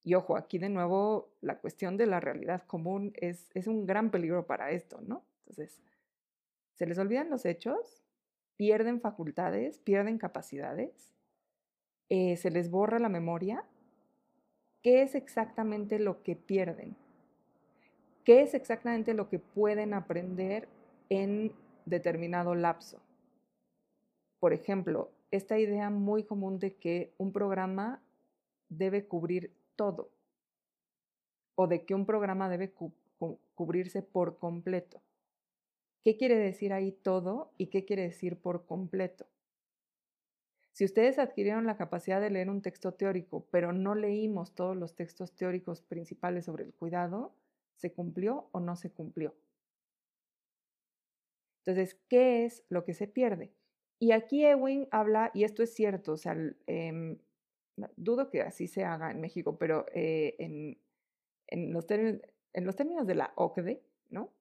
Y 0.04 0.16
ojo, 0.16 0.36
aquí 0.36 0.58
de 0.58 0.70
nuevo 0.70 1.30
la 1.41 1.60
cuestión 1.60 1.95
de 1.95 2.08
la 2.08 2.20
realidad 2.20 2.64
común 2.68 3.14
es, 3.16 3.49
es 3.54 3.68
un 3.68 3.86
gran 3.86 4.12
peligro 4.12 4.45
para 4.45 4.72
esto, 4.72 4.99
¿no? 5.01 5.24
Entonces, 5.39 5.82
se 6.76 6.86
les 6.86 6.97
olvidan 6.97 7.30
los 7.30 7.45
hechos, 7.45 8.04
pierden 8.58 8.99
facultades, 8.99 9.80
pierden 9.80 10.18
capacidades, 10.18 11.14
eh, 12.10 12.36
se 12.38 12.51
les 12.51 12.70
borra 12.70 12.99
la 12.99 13.10
memoria. 13.10 13.64
¿Qué 14.82 15.01
es 15.01 15.16
exactamente 15.16 15.99
lo 15.99 16.22
que 16.24 16.36
pierden? 16.36 16.95
¿Qué 18.26 18.41
es 18.41 18.54
exactamente 18.54 19.14
lo 19.14 19.30
que 19.30 19.39
pueden 19.39 19.93
aprender 19.93 20.68
en 21.10 21.54
determinado 21.86 22.56
lapso? 22.56 23.01
Por 24.39 24.54
ejemplo, 24.54 25.12
esta 25.32 25.58
idea 25.58 25.89
muy 25.89 26.24
común 26.24 26.60
de 26.60 26.76
que 26.76 27.14
un 27.18 27.32
programa 27.32 28.01
debe 28.70 29.06
cubrir 29.06 29.51
todo 29.76 30.11
o 31.55 31.67
de 31.67 31.86
que 31.86 31.95
un 31.95 32.05
programa 32.05 32.49
debe 32.49 32.74
cubrirse 33.55 34.01
por 34.01 34.38
completo. 34.38 35.01
¿Qué 36.03 36.17
quiere 36.17 36.36
decir 36.36 36.74
ahí 36.74 36.91
todo 36.91 37.51
y 37.57 37.67
qué 37.67 37.86
quiere 37.86 38.03
decir 38.03 38.38
por 38.38 38.65
completo? 38.65 39.28
Si 40.74 40.84
ustedes 40.84 41.19
adquirieron 41.19 41.67
la 41.67 41.78
capacidad 41.78 42.19
de 42.19 42.32
leer 42.32 42.49
un 42.49 42.63
texto 42.63 42.93
teórico, 42.93 43.45
pero 43.51 43.71
no 43.71 43.93
leímos 43.93 44.55
todos 44.55 44.76
los 44.76 44.95
textos 44.95 45.32
teóricos 45.36 45.82
principales 45.82 46.45
sobre 46.45 46.63
el 46.63 46.74
cuidado, 46.74 47.36
¿se 47.76 47.93
cumplió 47.93 48.49
o 48.51 48.59
no 48.59 48.76
se 48.76 48.91
cumplió? 48.91 49.36
Entonces, 51.59 51.97
¿qué 52.09 52.43
es 52.43 52.63
lo 52.69 52.84
que 52.84 52.93
se 52.93 53.07
pierde? 53.07 53.53
Y 53.99 54.11
aquí 54.11 54.43
Ewing 54.45 54.88
habla, 54.91 55.32
y 55.34 55.43
esto 55.45 55.63
es 55.63 55.74
cierto, 55.74 56.13
o 56.13 56.17
sea, 56.17 56.36
em, 56.65 57.19
dudo 57.95 58.30
que 58.30 58.41
así 58.41 58.67
se 58.67 58.84
haga 58.84 59.11
en 59.11 59.21
México, 59.21 59.57
pero 59.57 59.86
eh, 59.93 60.36
en, 61.47 61.74
los 61.74 61.88
términos, 61.88 62.21
en 62.53 62.65
los 62.65 62.76
términos 62.76 63.07
de 63.07 63.15
la 63.15 63.34
OCDE, 63.36 63.84
¿no? 64.09 64.34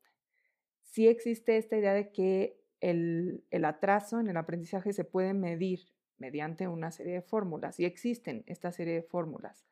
Sí 0.82 1.08
existe 1.08 1.56
esta 1.56 1.76
idea 1.76 1.94
de 1.94 2.12
que 2.12 2.60
el, 2.80 3.44
el 3.50 3.64
atraso 3.64 4.20
en 4.20 4.28
el 4.28 4.36
aprendizaje 4.36 4.92
se 4.92 5.04
puede 5.04 5.32
medir 5.32 5.80
mediante 6.18 6.68
una 6.68 6.90
serie 6.90 7.14
de 7.14 7.22
fórmulas, 7.22 7.80
y 7.80 7.84
existen 7.84 8.44
esta 8.46 8.70
serie 8.70 8.94
de 8.94 9.02
fórmulas. 9.02 9.66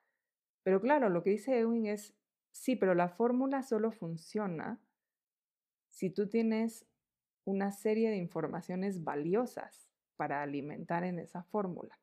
Pero 0.63 0.81
claro, 0.81 1.09
lo 1.09 1.23
que 1.23 1.31
dice 1.31 1.59
Ewing 1.59 1.87
es, 1.87 2.15
sí, 2.51 2.77
pero 2.77 2.95
la 2.95 3.09
fórmula 3.09 3.63
solo 3.63 3.93
funciona 3.93 4.81
si 5.89 6.11
tú 6.11 6.29
tienes 6.29 6.87
una 7.45 7.71
serie 7.73 8.11
de 8.11 8.17
informaciones 8.17 9.05
valiosas 9.05 9.89
para 10.17 10.43
alimentar 10.43 11.05
en 11.05 11.19
esa 11.19 11.43
fórmula 11.45 11.99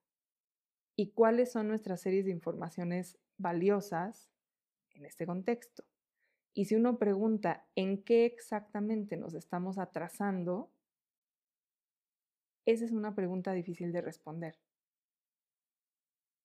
y 1.00 1.12
cuáles 1.12 1.52
son 1.52 1.68
nuestras 1.68 2.02
series 2.02 2.26
de 2.26 2.32
informaciones 2.32 3.20
valiosas 3.38 4.32
en 4.96 5.06
este 5.06 5.28
contexto. 5.28 5.86
Y 6.56 6.66
si 6.66 6.76
uno 6.76 6.98
pregunta 6.98 7.68
en 7.76 8.04
qué 8.04 8.26
exactamente 8.26 9.16
nos 9.16 9.36
estamos 9.36 9.78
atrasando, 9.78 10.72
esa 12.66 12.84
es 12.84 12.92
una 12.92 13.14
pregunta 13.14 13.54
difícil 13.54 13.94
de 13.94 14.02
responder. 14.02 14.60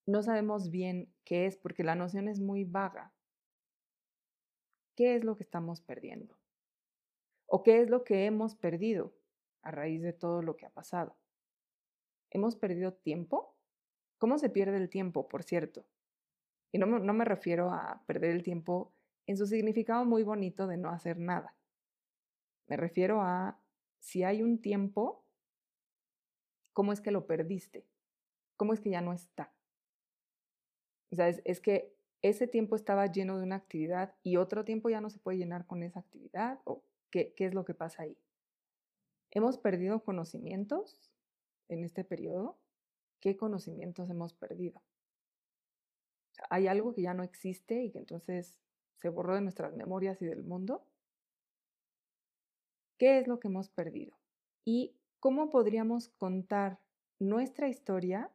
No 0.04 0.22
sabemos 0.22 0.70
bien 0.70 1.10
qué 1.24 1.46
es 1.46 1.56
porque 1.56 1.82
la 1.82 1.94
noción 1.94 2.28
es 2.28 2.38
muy 2.38 2.64
vaga. 2.64 3.14
¿Qué 4.94 5.16
es 5.16 5.24
lo 5.24 5.34
que 5.38 5.44
estamos 5.44 5.80
perdiendo? 5.80 6.36
¿O 7.46 7.62
qué 7.62 7.80
es 7.80 7.88
lo 7.88 8.04
que 8.04 8.26
hemos 8.26 8.54
perdido 8.54 9.14
a 9.62 9.70
raíz 9.70 10.02
de 10.02 10.12
todo 10.12 10.42
lo 10.42 10.56
que 10.56 10.66
ha 10.66 10.70
pasado? 10.70 11.16
¿Hemos 12.28 12.54
perdido 12.54 12.92
tiempo? 12.92 13.56
¿Cómo 14.22 14.38
se 14.38 14.50
pierde 14.50 14.76
el 14.76 14.88
tiempo, 14.88 15.26
por 15.26 15.42
cierto? 15.42 15.84
Y 16.70 16.78
no, 16.78 16.86
me 16.86 17.24
refiero 17.24 17.72
a 17.72 18.04
perder 18.06 18.30
el 18.30 18.44
tiempo 18.44 18.94
en 19.26 19.36
su 19.36 19.48
significado 19.48 20.04
muy 20.04 20.22
bonito 20.22 20.68
de 20.68 20.76
no 20.76 20.90
hacer 20.90 21.18
nada. 21.18 21.56
Me 22.68 22.76
refiero 22.76 23.20
a 23.20 23.58
si 23.98 24.22
hay 24.22 24.44
un 24.44 24.60
tiempo, 24.60 25.24
¿cómo 26.72 26.92
es 26.92 27.00
que 27.00 27.10
lo 27.10 27.26
perdiste? 27.26 27.84
¿Cómo 28.56 28.72
es 28.72 28.80
que 28.80 28.90
ya 28.90 29.00
no 29.00 29.12
está? 29.12 29.52
O 31.10 31.16
sea, 31.16 31.26
es, 31.26 31.60
que 31.60 31.92
ese 32.22 32.46
tiempo 32.46 32.76
estaba 32.76 33.06
lleno 33.06 33.38
de 33.38 33.42
una 33.42 33.56
actividad 33.56 34.14
y 34.22 34.36
otro 34.36 34.64
tiempo 34.64 34.88
ya 34.88 35.00
no 35.00 35.10
se 35.10 35.18
puede 35.18 35.38
llenar 35.38 35.66
con 35.66 35.82
esa 35.82 35.98
actividad 35.98 36.60
o 36.62 36.84
qué, 37.10 37.34
qué 37.34 37.46
es 37.46 37.54
lo 37.54 37.64
que 37.64 37.74
pasa 37.74 38.04
ahí. 38.04 38.16
¿Hemos 39.32 39.58
perdido 39.58 40.04
conocimientos 40.04 41.10
en 41.66 41.82
este 41.82 42.04
periodo? 42.04 42.61
Qué 43.22 43.36
conocimientos 43.36 44.10
hemos 44.10 44.34
perdido. 44.34 44.82
¿Hay 46.50 46.66
algo 46.66 46.92
que 46.92 47.02
ya 47.02 47.14
no 47.14 47.22
existe 47.22 47.82
y 47.84 47.92
que 47.92 48.00
entonces 48.00 48.60
se 48.96 49.08
borró 49.08 49.36
de 49.36 49.40
nuestras 49.40 49.74
memorias 49.74 50.20
y 50.20 50.26
del 50.26 50.42
mundo? 50.42 50.84
¿Qué 52.98 53.18
es 53.18 53.28
lo 53.28 53.38
que 53.38 53.48
hemos 53.48 53.70
perdido? 53.70 54.18
¿Y 54.64 54.96
cómo 55.20 55.50
podríamos 55.50 56.08
contar 56.08 56.80
nuestra 57.20 57.68
historia 57.68 58.30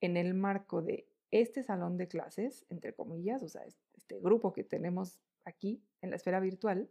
en 0.00 0.16
el 0.16 0.32
marco 0.32 0.80
de 0.80 1.06
este 1.30 1.62
salón 1.62 1.98
de 1.98 2.08
clases, 2.08 2.64
entre 2.70 2.94
comillas, 2.94 3.42
o 3.42 3.48
sea, 3.48 3.62
este 3.94 4.18
grupo 4.18 4.54
que 4.54 4.64
tenemos 4.64 5.20
aquí 5.44 5.84
en 6.00 6.10
la 6.10 6.16
esfera 6.16 6.40
virtual, 6.40 6.90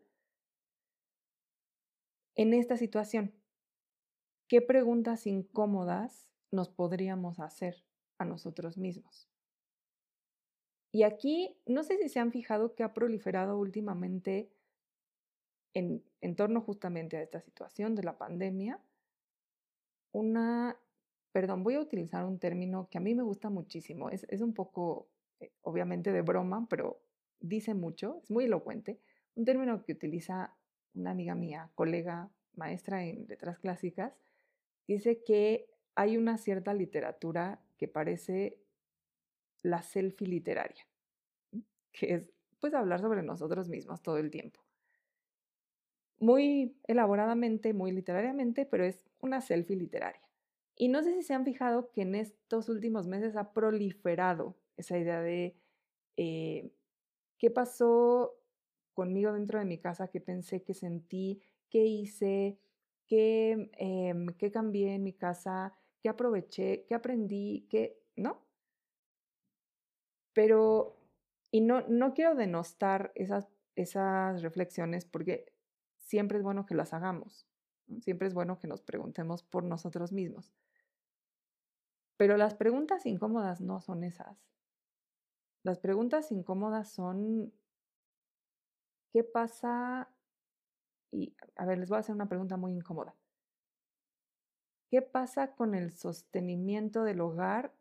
en 2.35 2.53
esta 2.53 2.77
situación? 2.77 3.33
¿Qué 4.47 4.61
preguntas 4.61 5.25
incómodas 5.25 6.29
nos 6.51 6.69
podríamos 6.69 7.39
hacer 7.39 7.83
a 8.17 8.25
nosotros 8.25 8.77
mismos. 8.77 9.29
Y 10.91 11.03
aquí, 11.03 11.55
no 11.65 11.83
sé 11.83 11.97
si 11.97 12.09
se 12.09 12.19
han 12.19 12.31
fijado 12.31 12.73
que 12.73 12.83
ha 12.83 12.93
proliferado 12.93 13.57
últimamente 13.57 14.51
en, 15.73 16.03
en 16.21 16.35
torno 16.35 16.61
justamente 16.61 17.17
a 17.17 17.21
esta 17.21 17.41
situación 17.41 17.95
de 17.95 18.03
la 18.03 18.17
pandemia, 18.17 18.81
una, 20.11 20.77
perdón, 21.31 21.63
voy 21.63 21.75
a 21.75 21.81
utilizar 21.81 22.25
un 22.25 22.39
término 22.39 22.89
que 22.89 22.97
a 22.97 23.01
mí 23.01 23.13
me 23.13 23.23
gusta 23.23 23.49
muchísimo, 23.49 24.09
es, 24.09 24.25
es 24.29 24.41
un 24.41 24.53
poco, 24.53 25.09
eh, 25.39 25.51
obviamente, 25.61 26.11
de 26.11 26.21
broma, 26.21 26.65
pero 26.69 27.01
dice 27.39 27.75
mucho, 27.75 28.19
es 28.23 28.31
muy 28.31 28.45
elocuente, 28.45 28.99
un 29.35 29.45
término 29.45 29.83
que 29.83 29.93
utiliza 29.93 30.55
una 30.95 31.11
amiga 31.11 31.35
mía, 31.35 31.69
colega, 31.75 32.31
maestra 32.55 33.05
en 33.05 33.27
letras 33.27 33.59
clásicas, 33.59 34.13
dice 34.87 35.23
que 35.23 35.69
hay 35.99 36.15
una 36.17 36.37
cierta 36.37 36.73
literatura 36.73 37.61
que 37.77 37.89
parece 37.89 38.61
la 39.63 39.81
selfie 39.83 40.27
literaria, 40.27 40.85
que 41.91 42.13
es 42.15 42.31
pues 42.59 42.73
hablar 42.73 42.99
sobre 43.01 43.21
nosotros 43.23 43.69
mismos 43.69 44.01
todo 44.01 44.17
el 44.17 44.31
tiempo. 44.31 44.59
muy 46.19 46.77
elaboradamente, 46.87 47.73
muy 47.73 47.91
literariamente, 47.91 48.65
pero 48.65 48.83
es 48.85 49.05
una 49.21 49.41
selfie 49.41 49.75
literaria. 49.77 50.21
Y 50.75 50.89
no 50.89 51.03
sé 51.03 51.13
si 51.13 51.23
se 51.23 51.33
han 51.33 51.45
fijado 51.45 51.91
que 51.91 52.01
en 52.03 52.15
estos 52.15 52.69
últimos 52.69 53.07
meses 53.07 53.35
ha 53.35 53.53
proliferado 53.53 54.57
esa 54.77 54.97
idea 54.97 55.21
de 55.21 55.57
eh, 56.17 56.71
qué 57.37 57.51
pasó 57.51 58.35
conmigo 58.93 59.33
dentro 59.33 59.59
de 59.59 59.65
mi 59.65 59.77
casa, 59.79 60.09
qué 60.09 60.21
pensé, 60.21 60.63
qué 60.63 60.73
sentí, 60.73 61.41
qué 61.69 61.85
hice, 61.85 62.59
qué, 63.07 63.69
em, 63.77 64.27
qué 64.37 64.51
cambié 64.51 64.95
en 64.95 65.03
mi 65.03 65.13
casa, 65.13 65.73
qué 66.01 66.09
aproveché, 66.09 66.85
qué 66.87 66.95
aprendí, 66.95 67.67
qué, 67.69 68.01
¿no? 68.15 68.41
Pero, 70.33 70.97
y 71.51 71.61
no, 71.61 71.81
no 71.87 72.13
quiero 72.13 72.35
denostar 72.35 73.11
esas, 73.15 73.47
esas 73.75 74.41
reflexiones 74.41 75.05
porque 75.05 75.51
siempre 75.97 76.37
es 76.37 76.43
bueno 76.43 76.65
que 76.65 76.75
las 76.75 76.93
hagamos, 76.93 77.47
siempre 78.01 78.27
es 78.27 78.33
bueno 78.33 78.59
que 78.59 78.67
nos 78.67 78.81
preguntemos 78.81 79.43
por 79.43 79.63
nosotros 79.63 80.11
mismos. 80.11 80.53
Pero 82.17 82.35
las 82.37 82.53
preguntas 82.53 83.05
incómodas 83.05 83.61
no 83.61 83.79
son 83.79 84.03
esas. 84.03 84.37
Las 85.63 85.79
preguntas 85.79 86.31
incómodas 86.31 86.89
son, 86.89 87.53
¿qué 89.11 89.23
pasa? 89.23 90.09
Y, 91.11 91.33
a 91.55 91.65
ver, 91.65 91.77
les 91.77 91.89
voy 91.89 91.97
a 91.97 91.99
hacer 91.99 92.15
una 92.15 92.27
pregunta 92.29 92.57
muy 92.57 92.73
incómoda. 92.73 93.15
¿Qué 94.89 95.01
pasa 95.01 95.53
con 95.55 95.75
el 95.75 95.91
sostenimiento 95.91 97.03
del 97.03 97.21
hogar 97.21 97.71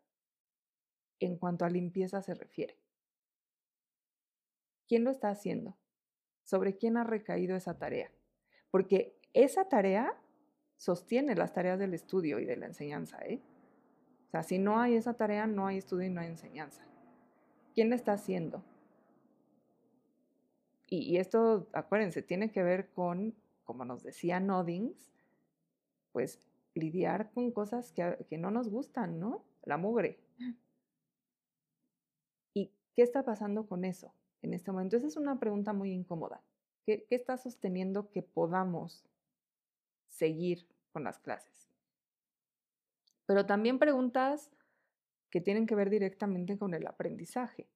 en 1.19 1.37
cuanto 1.37 1.65
a 1.65 1.69
limpieza 1.69 2.21
se 2.21 2.35
refiere? 2.35 2.77
¿Quién 4.87 5.03
lo 5.03 5.11
está 5.11 5.29
haciendo? 5.29 5.75
¿Sobre 6.43 6.77
quién 6.77 6.97
ha 6.97 7.03
recaído 7.03 7.55
esa 7.55 7.77
tarea? 7.77 8.11
Porque 8.71 9.15
esa 9.33 9.67
tarea 9.69 10.15
sostiene 10.77 11.35
las 11.35 11.53
tareas 11.53 11.79
del 11.79 11.93
estudio 11.93 12.39
y 12.39 12.45
de 12.45 12.57
la 12.57 12.67
enseñanza, 12.67 13.19
¿eh? 13.25 13.41
O 14.27 14.31
sea, 14.31 14.43
si 14.43 14.59
no 14.59 14.79
hay 14.79 14.95
esa 14.95 15.15
tarea, 15.15 15.47
no 15.47 15.65
hay 15.65 15.79
estudio 15.79 16.07
y 16.07 16.11
no 16.11 16.21
hay 16.21 16.27
enseñanza. 16.27 16.83
¿Quién 17.73 17.89
la 17.89 17.95
está 17.95 18.13
haciendo? 18.13 18.63
Y, 20.87 21.17
esto, 21.17 21.67
acuérdense, 21.73 22.21
tiene 22.23 22.51
que 22.51 22.63
ver 22.63 22.89
con, 22.89 23.35
como 23.63 23.85
nos 23.85 24.03
decía 24.03 24.39
Noddings, 24.39 25.11
pues 26.11 26.48
lidiar 26.73 27.31
con 27.31 27.51
cosas 27.51 27.91
que, 27.91 28.25
que 28.29 28.37
no 28.37 28.51
nos 28.51 28.69
gustan, 28.69 29.19
¿no? 29.19 29.43
La 29.63 29.77
mugre. 29.77 30.19
¿Y 32.53 32.71
qué 32.95 33.01
está 33.01 33.23
pasando 33.23 33.67
con 33.67 33.85
eso 33.85 34.13
en 34.41 34.53
este 34.53 34.71
momento? 34.71 34.97
Esa 34.97 35.07
es 35.07 35.17
una 35.17 35.39
pregunta 35.39 35.73
muy 35.73 35.91
incómoda. 35.91 36.41
¿Qué, 36.85 37.05
¿Qué, 37.07 37.15
está 37.15 37.37
sosteniendo 37.37 38.09
que 38.11 38.21
podamos 38.21 39.05
seguir 40.07 40.67
con 40.91 41.03
las 41.03 41.19
clases? 41.19 41.59
pero 43.29 43.45
también 43.45 43.77
preguntas 43.77 44.49
que 45.29 45.39
tienen 45.39 45.67
que 45.67 45.75
ver 45.75 45.91
directamente 45.91 46.57
con 46.57 46.73
el 46.73 46.87
aprendizaje. 46.87 47.69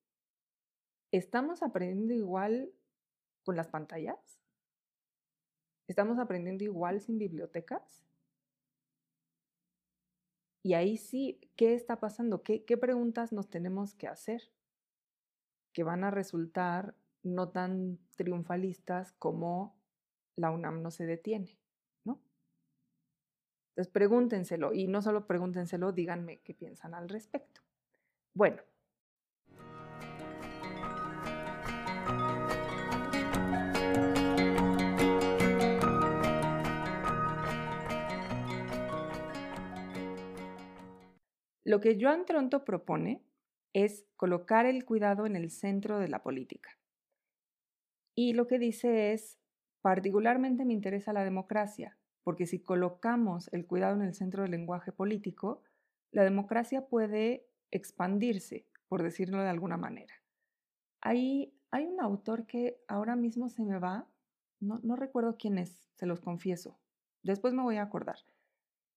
¿Estamos 1.12 1.62
aprendiendo 1.62 2.12
igual 2.12 2.72
con 3.44 3.56
las 3.56 3.68
pantallas? 3.68 4.18
¿Estamos 5.88 6.18
aprendiendo 6.18 6.64
igual 6.64 7.02
sin 7.02 7.20
bibliotecas? 7.20 8.03
Y 10.64 10.74
ahí 10.74 10.98
sí, 10.98 11.40
¿qué 11.56 11.76
está 11.76 12.00
pasando? 12.00 12.42
¿Qué, 12.42 12.66
¿Qué, 12.66 12.78
preguntas 12.78 13.34
nos 13.34 13.50
tenemos 13.50 13.94
que 13.94 14.08
hacer? 14.08 14.42
Que 15.74 15.84
van 15.84 16.04
a 16.04 16.12
resultar 16.12 16.96
no 17.22 17.50
tan 17.50 18.00
triunfalistas 18.16 19.12
como 19.14 19.78
la 20.36 20.52
UNAM 20.52 20.82
no 20.82 20.90
se 20.90 21.06
detiene. 21.06 21.60
Entonces 23.74 23.92
pregúntenselo 23.92 24.72
y 24.72 24.88
no 24.88 25.02
solo 25.02 25.26
pregúntenselo, 25.26 25.92
díganme 25.92 26.42
qué 26.42 26.54
piensan 26.54 26.94
al 26.94 27.10
respecto. 27.10 27.62
Bueno. 28.36 28.62
Lo 41.66 41.80
que 41.80 41.98
Joan 42.00 42.26
Tronto 42.26 42.66
propone 42.66 43.24
es 43.72 44.06
colocar 44.18 44.66
el 44.66 44.84
cuidado 44.84 45.26
en 45.26 45.36
el 45.36 45.50
centro 45.50 45.98
de 45.98 46.10
la 46.10 46.22
política. 46.22 46.78
Y 48.16 48.34
lo 48.34 48.48
que 48.48 48.60
dice 48.60 49.14
es, 49.14 49.40
particularmente 49.82 50.66
me 50.66 50.74
interesa 50.74 51.14
la 51.14 51.24
democracia, 51.24 51.98
porque 52.24 52.46
si 52.48 52.62
colocamos 52.62 53.50
el 53.54 53.66
cuidado 53.66 53.96
en 53.96 54.04
el 54.04 54.14
centro 54.14 54.44
del 54.44 54.52
lenguaje 54.52 54.92
político, 54.92 55.64
la 56.12 56.24
democracia 56.24 56.88
puede 56.88 57.48
expandirse, 57.72 58.68
por 58.88 59.02
decirlo 59.02 59.42
de 59.42 59.50
alguna 59.50 59.78
manera. 59.78 60.14
Ahí 61.02 61.58
hay 61.72 61.86
un 61.86 62.00
autor 62.02 62.46
que 62.46 62.78
ahora 62.88 63.16
mismo 63.16 63.50
se 63.50 63.64
me 63.64 63.80
va, 63.80 64.08
no, 64.60 64.80
no 64.84 64.96
recuerdo 64.96 65.38
quién 65.38 65.58
es, 65.58 65.90
se 65.96 66.06
los 66.06 66.22
confieso, 66.22 66.80
después 67.24 67.54
me 67.54 67.64
voy 67.64 67.78
a 67.78 67.84
acordar, 67.84 68.20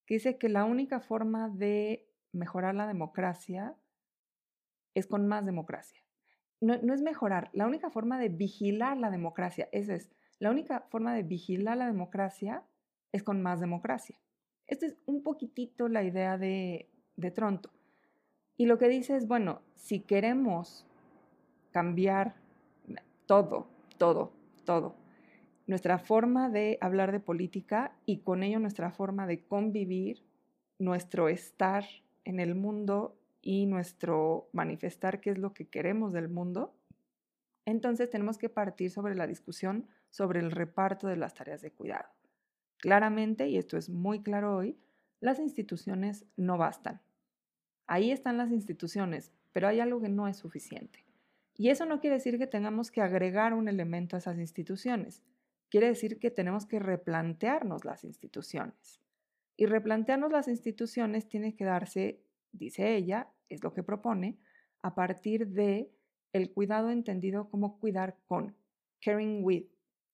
que 0.05 0.15
dice 0.15 0.37
que 0.37 0.49
la 0.49 0.65
única 0.65 1.01
forma 1.01 1.49
de 1.49 2.06
mejorar 2.37 2.75
la 2.75 2.87
democracia 2.87 3.75
es 4.95 5.07
con 5.07 5.27
más 5.27 5.45
democracia. 5.45 6.01
No, 6.61 6.79
no, 6.83 6.95
es 6.95 7.03
mejorar, 7.03 7.51
la 7.53 7.67
única 7.67 7.91
forma 7.91 8.19
de 8.19 8.29
vigilar 8.31 8.97
la 8.97 9.11
democracia, 9.11 9.69
esa 9.73 9.95
es, 9.95 10.11
la 10.39 10.51
única 10.51 10.81
forma 10.89 11.15
de 11.15 11.23
vigilar 11.23 11.77
la 11.77 11.87
democracia 11.87 12.63
es 13.13 13.23
con 13.23 13.43
más 13.43 13.61
democracia. 13.61 14.19
Esta 14.67 14.87
es 14.87 14.97
un 15.07 15.23
poquitito 15.23 15.89
la 15.89 16.03
idea 16.03 16.39
de, 16.39 16.89
de 17.17 17.31
Tronto. 17.31 17.71
Y 18.57 18.67
lo 18.67 18.79
que 18.79 18.89
dice 18.89 19.17
es, 19.17 19.29
bueno, 19.29 19.61
si 19.75 20.01
queremos 20.01 20.87
cambiar 21.73 22.37
todo, 23.27 23.69
todo, 23.99 24.33
todo, 24.65 24.97
nuestra 25.67 25.99
forma 25.99 26.49
de 26.49 26.79
hablar 26.81 27.13
de 27.13 27.21
política 27.21 27.97
y 28.07 28.19
con 28.19 28.43
ello 28.43 28.59
nuestra 28.59 28.91
forma 28.91 29.27
de 29.27 29.45
convivir, 29.45 30.25
nuestro 30.79 31.29
estar 31.29 31.85
en 32.27 32.41
el 32.41 32.55
mundo 32.55 33.17
y 33.41 33.67
nuestro 33.67 34.51
manifestar 34.53 35.21
qué 35.21 35.31
es 35.31 35.39
lo 35.39 35.55
que 35.55 35.69
queremos 35.69 36.13
del 36.13 36.29
mundo, 36.29 36.75
entonces 37.65 38.11
tenemos 38.11 38.37
que 38.37 38.49
partir 38.49 38.91
sobre 38.91 39.15
la 39.15 39.27
discusión 39.27 39.87
sobre 40.11 40.41
el 40.41 40.51
reparto 40.51 41.07
de 41.07 41.17
las 41.17 41.35
tareas 41.35 41.63
de 41.63 41.71
cuidado. 41.71 42.09
Claramente, 42.79 43.49
y 43.49 43.57
esto 43.57 43.77
es 43.77 43.89
muy 43.89 44.23
claro 44.23 44.57
hoy, 44.57 44.77
las 45.21 45.39
instituciones 45.39 46.27
no 46.37 46.59
bastan. 46.59 47.01
Ahí 47.87 48.11
están 48.11 48.37
las 48.37 48.51
instituciones, 48.51 49.33
pero 49.53 49.69
hay 49.69 49.81
algo 49.81 50.01
que 50.01 50.09
no 50.09 50.27
es 50.27 50.37
suficiente. 50.37 51.05
Y 51.57 51.71
eso 51.71 51.87
no 51.87 52.01
quiere 52.01 52.17
decir 52.17 52.39
que 52.39 52.47
tengamos 52.47 52.91
que 52.91 53.01
agregar 53.01 53.55
un 53.55 53.69
elemento 53.69 54.17
a 54.17 54.19
esas 54.19 54.39
instituciones. 54.39 55.23
Quiere 55.71 55.87
decir 55.87 56.19
que 56.19 56.31
tenemos 56.31 56.67
que 56.67 56.81
replantearnos 56.81 57.85
las 57.85 58.05
instituciones. 58.05 59.01
Y 59.57 59.67
replantearnos 59.67 60.31
las 60.31 60.49
instituciones 60.49 61.29
tiene 61.29 61.55
que 61.57 61.65
darse, 61.65 62.23
dice 62.53 62.95
ella, 62.95 63.33
es 63.49 63.63
lo 63.63 63.73
que 63.73 63.83
propone, 63.83 64.39
a 64.83 64.95
partir 64.95 65.49
de 65.49 65.91
el 66.33 66.53
cuidado 66.53 66.91
entendido 66.91 67.49
como 67.49 67.79
cuidar 67.79 68.19
con, 68.27 68.55
caring 69.01 69.43
with, 69.43 69.67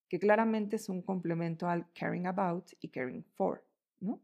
que 0.08 0.18
claramente 0.18 0.76
es 0.76 0.88
un 0.88 1.02
complemento 1.02 1.68
al 1.68 1.90
caring 1.92 2.26
about 2.26 2.70
y 2.80 2.88
caring 2.88 3.24
for, 3.34 3.64
¿no? 4.00 4.20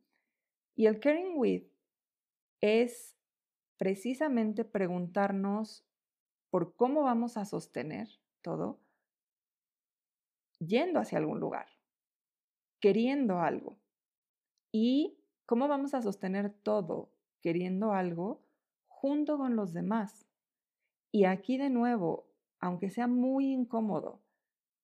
Y 0.77 0.87
el 0.87 1.01
caring 1.01 1.33
with 1.37 1.65
es 2.61 3.17
precisamente 3.79 4.65
preguntarnos 4.65 5.85
por 6.51 6.77
cómo 6.77 7.03
vamos 7.03 7.37
a 7.37 7.45
sostener 7.45 8.09
todo 8.43 8.81
yendo 10.59 11.01
hacia 11.01 11.19
algún 11.19 11.41
lugar, 11.41 11.69
queriendo 12.81 13.41
algo. 13.41 13.79
Y 14.73 15.19
cómo 15.47 15.69
vamos 15.69 15.95
a 15.95 16.03
sostener 16.03 16.51
todo 16.51 17.11
queriendo 17.41 17.93
algo 17.93 18.43
junto 18.87 19.39
con 19.39 19.57
los 19.57 19.73
demás. 19.73 20.27
Y 21.11 21.25
aquí 21.25 21.57
de 21.57 21.71
nuevo, 21.71 22.27
aunque 22.61 22.91
sea 22.91 23.07
muy 23.07 23.53
incómodo, 23.53 24.21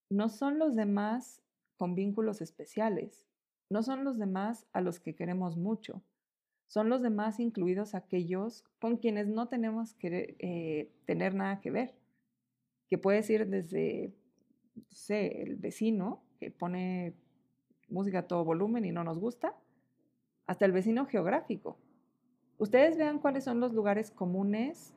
no 0.08 0.28
son 0.28 0.58
los 0.58 0.74
demás 0.74 1.42
con 1.76 1.94
vínculos 1.94 2.40
especiales, 2.40 3.26
no 3.68 3.82
son 3.82 4.04
los 4.04 4.18
demás 4.18 4.66
a 4.72 4.80
los 4.80 5.00
que 5.00 5.14
queremos 5.14 5.56
mucho, 5.56 6.02
son 6.66 6.88
los 6.88 7.02
demás 7.02 7.40
incluidos 7.40 7.94
aquellos 7.94 8.64
con 8.80 8.96
quienes 8.96 9.28
no 9.28 9.48
tenemos 9.48 9.94
que 9.94 10.36
eh, 10.38 10.92
tener 11.04 11.34
nada 11.34 11.60
que 11.60 11.70
ver, 11.70 11.94
que 12.88 12.98
puede 12.98 13.22
ser 13.22 13.48
desde, 13.48 14.14
no 14.76 14.84
sé, 14.90 15.42
el 15.42 15.56
vecino 15.56 16.22
que 16.38 16.50
pone 16.50 17.14
música 17.88 18.20
a 18.20 18.26
todo 18.26 18.44
volumen 18.44 18.84
y 18.84 18.92
no 18.92 19.04
nos 19.04 19.18
gusta, 19.18 19.56
hasta 20.46 20.64
el 20.64 20.72
vecino 20.72 21.06
geográfico. 21.06 21.78
Ustedes 22.58 22.96
vean 22.96 23.18
cuáles 23.18 23.44
son 23.44 23.60
los 23.60 23.72
lugares 23.72 24.10
comunes 24.10 24.94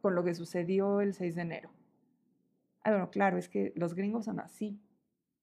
con 0.00 0.14
lo 0.14 0.24
que 0.24 0.34
sucedió 0.34 1.00
el 1.00 1.14
6 1.14 1.34
de 1.34 1.42
enero. 1.42 1.70
Ah, 2.82 2.90
bueno, 2.90 3.10
claro, 3.10 3.36
es 3.36 3.48
que 3.48 3.72
los 3.76 3.94
gringos 3.94 4.24
son 4.24 4.40
así. 4.40 4.80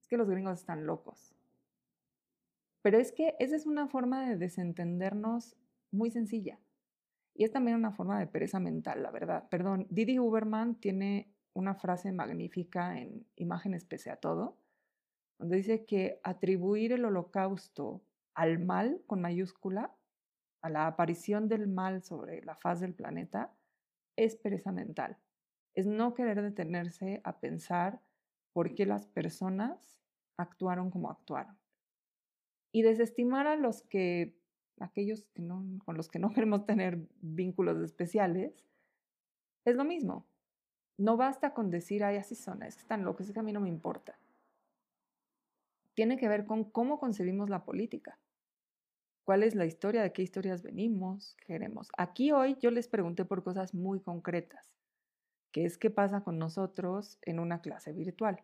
es 0.01 0.07
que 0.07 0.17
los 0.17 0.29
gringos 0.29 0.59
están 0.59 0.85
locos. 0.85 1.35
Pero 2.81 2.97
es 2.97 3.11
que 3.11 3.35
esa 3.39 3.55
es 3.55 3.65
una 3.65 3.87
forma 3.87 4.27
de 4.27 4.37
desentendernos 4.37 5.57
muy 5.91 6.09
sencilla. 6.09 6.59
Y 7.33 7.43
es 7.43 7.51
también 7.51 7.77
una 7.77 7.91
forma 7.91 8.19
de 8.19 8.27
pereza 8.27 8.59
mental, 8.59 9.03
la 9.03 9.11
verdad. 9.11 9.47
Perdón, 9.49 9.85
Didi 9.89 10.17
Uberman 10.17 10.75
tiene 10.75 11.31
una 11.53 11.75
frase 11.75 12.11
magnífica 12.11 12.99
en 12.99 13.25
Imágenes 13.35 13.85
pese 13.85 14.09
a 14.09 14.15
todo, 14.15 14.57
donde 15.37 15.57
dice 15.57 15.85
que 15.85 16.19
atribuir 16.23 16.93
el 16.93 17.05
holocausto 17.05 18.01
al 18.37 18.59
mal 18.59 19.01
con 19.07 19.19
mayúscula, 19.19 19.91
a 20.61 20.69
la 20.69 20.85
aparición 20.85 21.47
del 21.47 21.67
mal 21.67 22.03
sobre 22.03 22.43
la 22.43 22.55
faz 22.55 22.79
del 22.79 22.93
planeta, 22.93 23.51
es 24.15 24.35
pereza 24.35 24.71
mental. 24.71 25.17
Es 25.73 25.87
no 25.87 26.13
querer 26.13 26.43
detenerse 26.43 27.19
a 27.23 27.39
pensar 27.39 27.99
por 28.53 28.75
qué 28.75 28.85
las 28.85 29.07
personas 29.07 29.99
actuaron 30.37 30.91
como 30.91 31.09
actuaron. 31.09 31.57
Y 32.71 32.83
desestimar 32.83 33.47
a 33.47 33.55
los 33.55 33.81
que, 33.81 34.37
aquellos 34.79 35.27
con 35.83 35.97
los 35.97 36.07
que 36.07 36.19
no 36.19 36.29
queremos 36.33 36.67
tener 36.67 37.07
vínculos 37.21 37.81
especiales, 37.81 38.63
es 39.65 39.75
lo 39.75 39.83
mismo. 39.83 40.27
No 40.99 41.17
basta 41.17 41.55
con 41.55 41.71
decir, 41.71 42.03
ay, 42.03 42.17
así 42.17 42.35
son, 42.35 42.61
es 42.61 42.75
que 42.75 42.81
están 42.81 43.03
locos, 43.03 43.27
es 43.27 43.33
que 43.33 43.39
a 43.39 43.43
mí 43.43 43.51
no 43.51 43.61
me 43.61 43.69
importa. 43.69 44.19
Tiene 45.95 46.17
que 46.17 46.27
ver 46.27 46.45
con 46.45 46.65
cómo 46.65 46.99
concebimos 46.99 47.49
la 47.49 47.65
política. 47.65 48.19
¿Cuál 49.27 49.43
es 49.43 49.55
la 49.55 49.65
historia? 49.65 50.03
¿De 50.03 50.13
qué 50.13 50.21
historias 50.21 50.63
venimos? 50.63 51.35
queremos? 51.45 51.89
Aquí 51.97 52.31
hoy 52.31 52.55
yo 52.61 52.71
les 52.71 52.87
pregunté 52.87 53.25
por 53.25 53.43
cosas 53.43 53.73
muy 53.73 53.99
concretas 53.99 54.73
que 55.51 55.65
es 55.65 55.77
qué 55.77 55.89
pasa 55.89 56.21
con 56.21 56.39
nosotros 56.39 57.19
en 57.23 57.39
una 57.39 57.59
clase 57.59 57.91
virtual. 57.91 58.41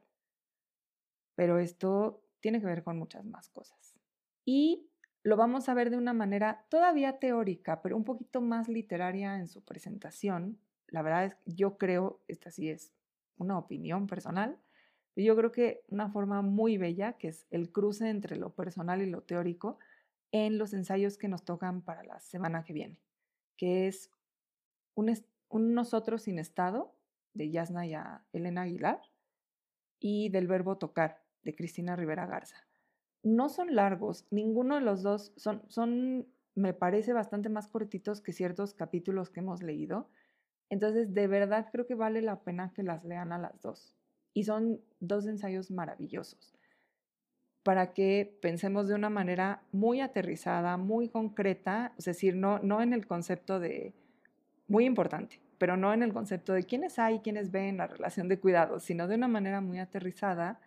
Pero 1.36 1.57
esto 1.57 2.21
tiene 2.41 2.59
que 2.59 2.65
ver 2.65 2.84
con 2.84 2.99
muchas 2.99 3.23
más 3.23 3.47
cosas. 3.47 3.95
Y 4.43 4.89
lo 5.23 5.38
vamos 5.38 5.69
a 5.69 5.73
ver 5.73 5.89
de 5.89 5.95
una 5.95 6.11
manera 6.11 6.65
todavía 6.67 7.17
teórica, 7.17 7.81
pero 7.81 7.95
un 7.95 8.03
poquito 8.03 8.41
más 8.41 8.67
literaria 8.67 9.38
en 9.38 9.47
su 9.47 9.63
presentación. 9.63 10.59
La 10.88 11.01
verdad 11.01 11.23
es 11.23 11.36
que 11.36 11.53
yo 11.53 11.77
creo, 11.77 12.19
esta 12.27 12.51
sí 12.51 12.69
es 12.69 12.91
una 13.38 13.57
opinión 13.57 14.05
personal, 14.05 14.57
pero 15.13 15.27
yo 15.27 15.38
creo 15.38 15.53
que 15.53 15.86
una 15.88 16.09
forma 16.09 16.41
muy 16.41 16.77
bella, 16.77 17.13
que 17.13 17.29
es 17.29 17.47
el 17.51 17.71
cruce 17.71 18.09
entre 18.09 18.36
lo 18.36 18.49
personal 18.49 19.01
y 19.01 19.09
lo 19.09 19.21
teórico, 19.21 19.79
en 20.34 20.57
los 20.57 20.73
ensayos 20.73 21.17
que 21.17 21.27
nos 21.27 21.45
tocan 21.45 21.84
para 21.84 22.03
la 22.03 22.19
semana 22.19 22.63
que 22.63 22.73
viene, 22.73 22.99
que 23.55 23.88
es 23.88 24.09
un, 24.95 25.13
nosotros 25.51 26.23
sin 26.23 26.39
estado 26.39 26.95
de 27.34 27.51
Yasna 27.51 27.86
y 27.86 27.93
Elena 28.34 28.63
Aguilar 28.63 28.99
y 29.99 30.29
del 30.29 30.47
verbo 30.47 30.77
tocar 30.77 31.23
de 31.43 31.55
Cristina 31.55 31.95
Rivera 31.95 32.25
Garza. 32.25 32.57
No 33.21 33.47
son 33.47 33.75
largos, 33.75 34.25
ninguno 34.31 34.75
de 34.75 34.81
los 34.81 35.03
dos 35.03 35.34
son, 35.38 35.61
son, 35.69 36.27
me 36.55 36.73
parece, 36.73 37.13
bastante 37.13 37.49
más 37.49 37.67
cortitos 37.67 38.19
que 38.19 38.34
ciertos 38.34 38.73
capítulos 38.73 39.29
que 39.29 39.39
hemos 39.39 39.61
leído. 39.61 40.09
Entonces, 40.69 41.13
de 41.13 41.27
verdad 41.27 41.69
creo 41.71 41.86
que 41.86 41.95
vale 41.95 42.23
la 42.23 42.41
pena 42.43 42.73
que 42.73 42.81
las 42.81 43.05
lean 43.05 43.31
a 43.31 43.38
las 43.38 43.61
dos. 43.61 43.95
Y 44.34 44.45
son 44.45 44.81
dos 44.99 45.27
ensayos 45.27 45.69
maravillosos 45.69 46.55
para 47.64 47.93
que 47.93 48.38
pensemos 48.41 48.88
de 48.88 48.95
una 48.95 49.09
manera 49.09 49.64
muy 49.72 50.01
aterrizada, 50.01 50.78
muy 50.78 51.09
concreta, 51.09 51.93
es 51.97 52.05
decir, 52.05 52.36
no, 52.36 52.59
no 52.59 52.82
en 52.82 52.93
el 52.93 53.07
concepto 53.07 53.59
de, 53.59 53.93
muy 54.68 54.86
importante, 54.86 55.39
pero 55.57 55.78
no 55.78 55.93
en 55.93 56.03
el 56.03 56.14
concepto 56.14 56.53
de 56.53 56.64
quiénes 56.64 56.99
hay, 56.99 57.20
quiénes 57.20 57.51
ven 57.51 57.78
la 57.78 57.88
relación 57.88 58.28
de 58.28 58.39
cuidado, 58.39 58.80
sino 58.80 59.07
de 59.07 59.16
una 59.16 59.28
manera 59.28 59.61
muy 59.61 59.80
aterrizada, 59.80 60.59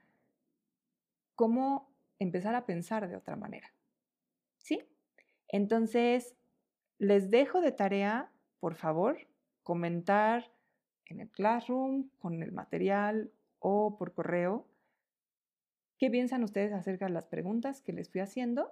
cómo 1.35 1.95
empezar 2.19 2.55
a 2.55 2.65
pensar 2.65 3.09
de 3.09 3.17
otra 3.17 3.37
manera. 3.37 3.73
¿Sí? 4.59 4.83
Entonces, 5.49 6.35
les 6.99 7.31
dejo 7.31 7.61
de 7.61 7.73
tarea, 7.73 8.31
por 8.59 8.75
favor, 8.75 9.19
comentar 9.63 10.51
en 11.07 11.21
el 11.21 11.31
Classroom, 11.31 12.09
con 12.19 12.43
el 12.43 12.53
material 12.53 13.31
o 13.59 13.97
por 13.99 14.13
correo. 14.13 14.67
¿Qué 15.99 16.11
piensan 16.11 16.45
ustedes 16.45 16.73
acerca 16.73 17.07
de 17.07 17.13
las 17.13 17.27
preguntas 17.27 17.81
que 17.81 17.93
les 17.93 18.11
fui 18.11 18.21
haciendo? 18.21 18.71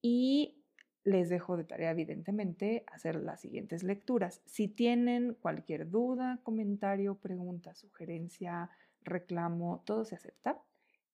Y 0.00 0.64
les 1.04 1.28
dejo 1.28 1.56
de 1.56 1.64
tarea, 1.64 1.90
evidentemente, 1.90 2.84
hacer 2.86 3.16
las 3.16 3.40
siguientes 3.40 3.82
lecturas. 3.82 4.40
Si 4.46 4.68
tienen 4.68 5.34
cualquier 5.34 5.90
duda, 5.90 6.40
comentario, 6.42 7.16
pregunta, 7.16 7.74
sugerencia, 7.74 8.70
reclamo, 9.02 9.82
todo 9.84 10.04
se 10.06 10.14
acepta. 10.14 10.62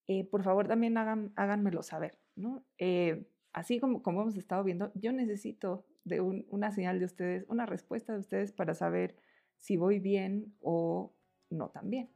Eh, 0.07 0.25
por 0.25 0.45
favor, 0.45 0.69
también 0.69 0.97
hagan, 0.97 1.33
háganmelo 1.35 1.83
saber. 1.83 2.19
¿no? 2.37 2.65
Eh, 2.79 3.27
así 3.53 3.81
como, 3.81 4.03
como 4.03 4.23
hemos 4.23 4.37
estado 4.37 4.63
viendo, 4.63 4.93
yo 4.95 5.13
necesito 5.13 5.85
de 6.05 6.21
una 6.21 6.71
señal 6.73 6.99
de 6.99 7.05
ustedes, 7.05 7.45
una 7.49 7.67
respuesta 7.67 8.13
de 8.13 8.21
ustedes 8.21 8.53
para 8.53 8.75
saber 8.75 9.17
si 9.59 9.77
voy 9.77 9.99
bien 9.99 10.55
o 10.61 11.13
no 11.51 11.69
tan 11.71 11.91
bien. 11.91 12.11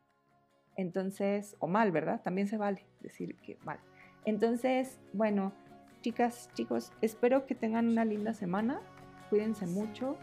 Entonces, 0.77 1.57
o 1.59 1.67
mal, 1.67 1.93
¿verdad? 1.93 2.21
También 2.23 2.49
se 2.49 2.57
vale 2.57 2.85
decir 3.01 3.37
que 3.37 3.59
mal. 3.65 3.79
Entonces, 4.25 4.99
bueno, 5.13 5.53
chicas, 6.01 6.51
chicos, 6.55 6.93
espero 7.01 7.47
que 7.47 7.55
tengan 7.55 7.89
una 7.89 8.05
linda 8.05 8.35
semana. 8.35 8.81
Cuídense 9.31 9.67
mucho. 9.67 10.17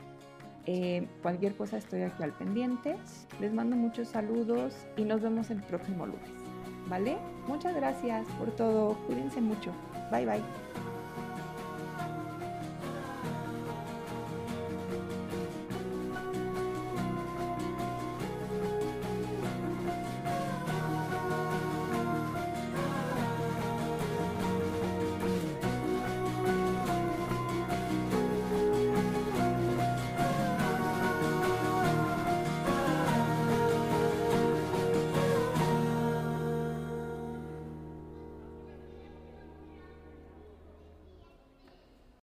Eh, 0.65 1.07
cualquier 1.21 1.55
cosa 1.55 1.77
estoy 1.77 2.03
aquí 2.03 2.23
al 2.23 2.33
pendiente. 2.33 2.97
Les 3.39 3.53
mando 3.53 3.75
muchos 3.75 4.09
saludos 4.09 4.75
y 4.97 5.03
nos 5.03 5.21
vemos 5.21 5.49
el 5.49 5.61
próximo 5.63 6.05
lunes. 6.05 6.29
¿Vale? 6.87 7.17
Muchas 7.47 7.75
gracias 7.75 8.27
por 8.37 8.51
todo. 8.51 8.95
Cuídense 9.07 9.41
mucho. 9.41 9.71
Bye 10.11 10.25
bye. 10.25 10.90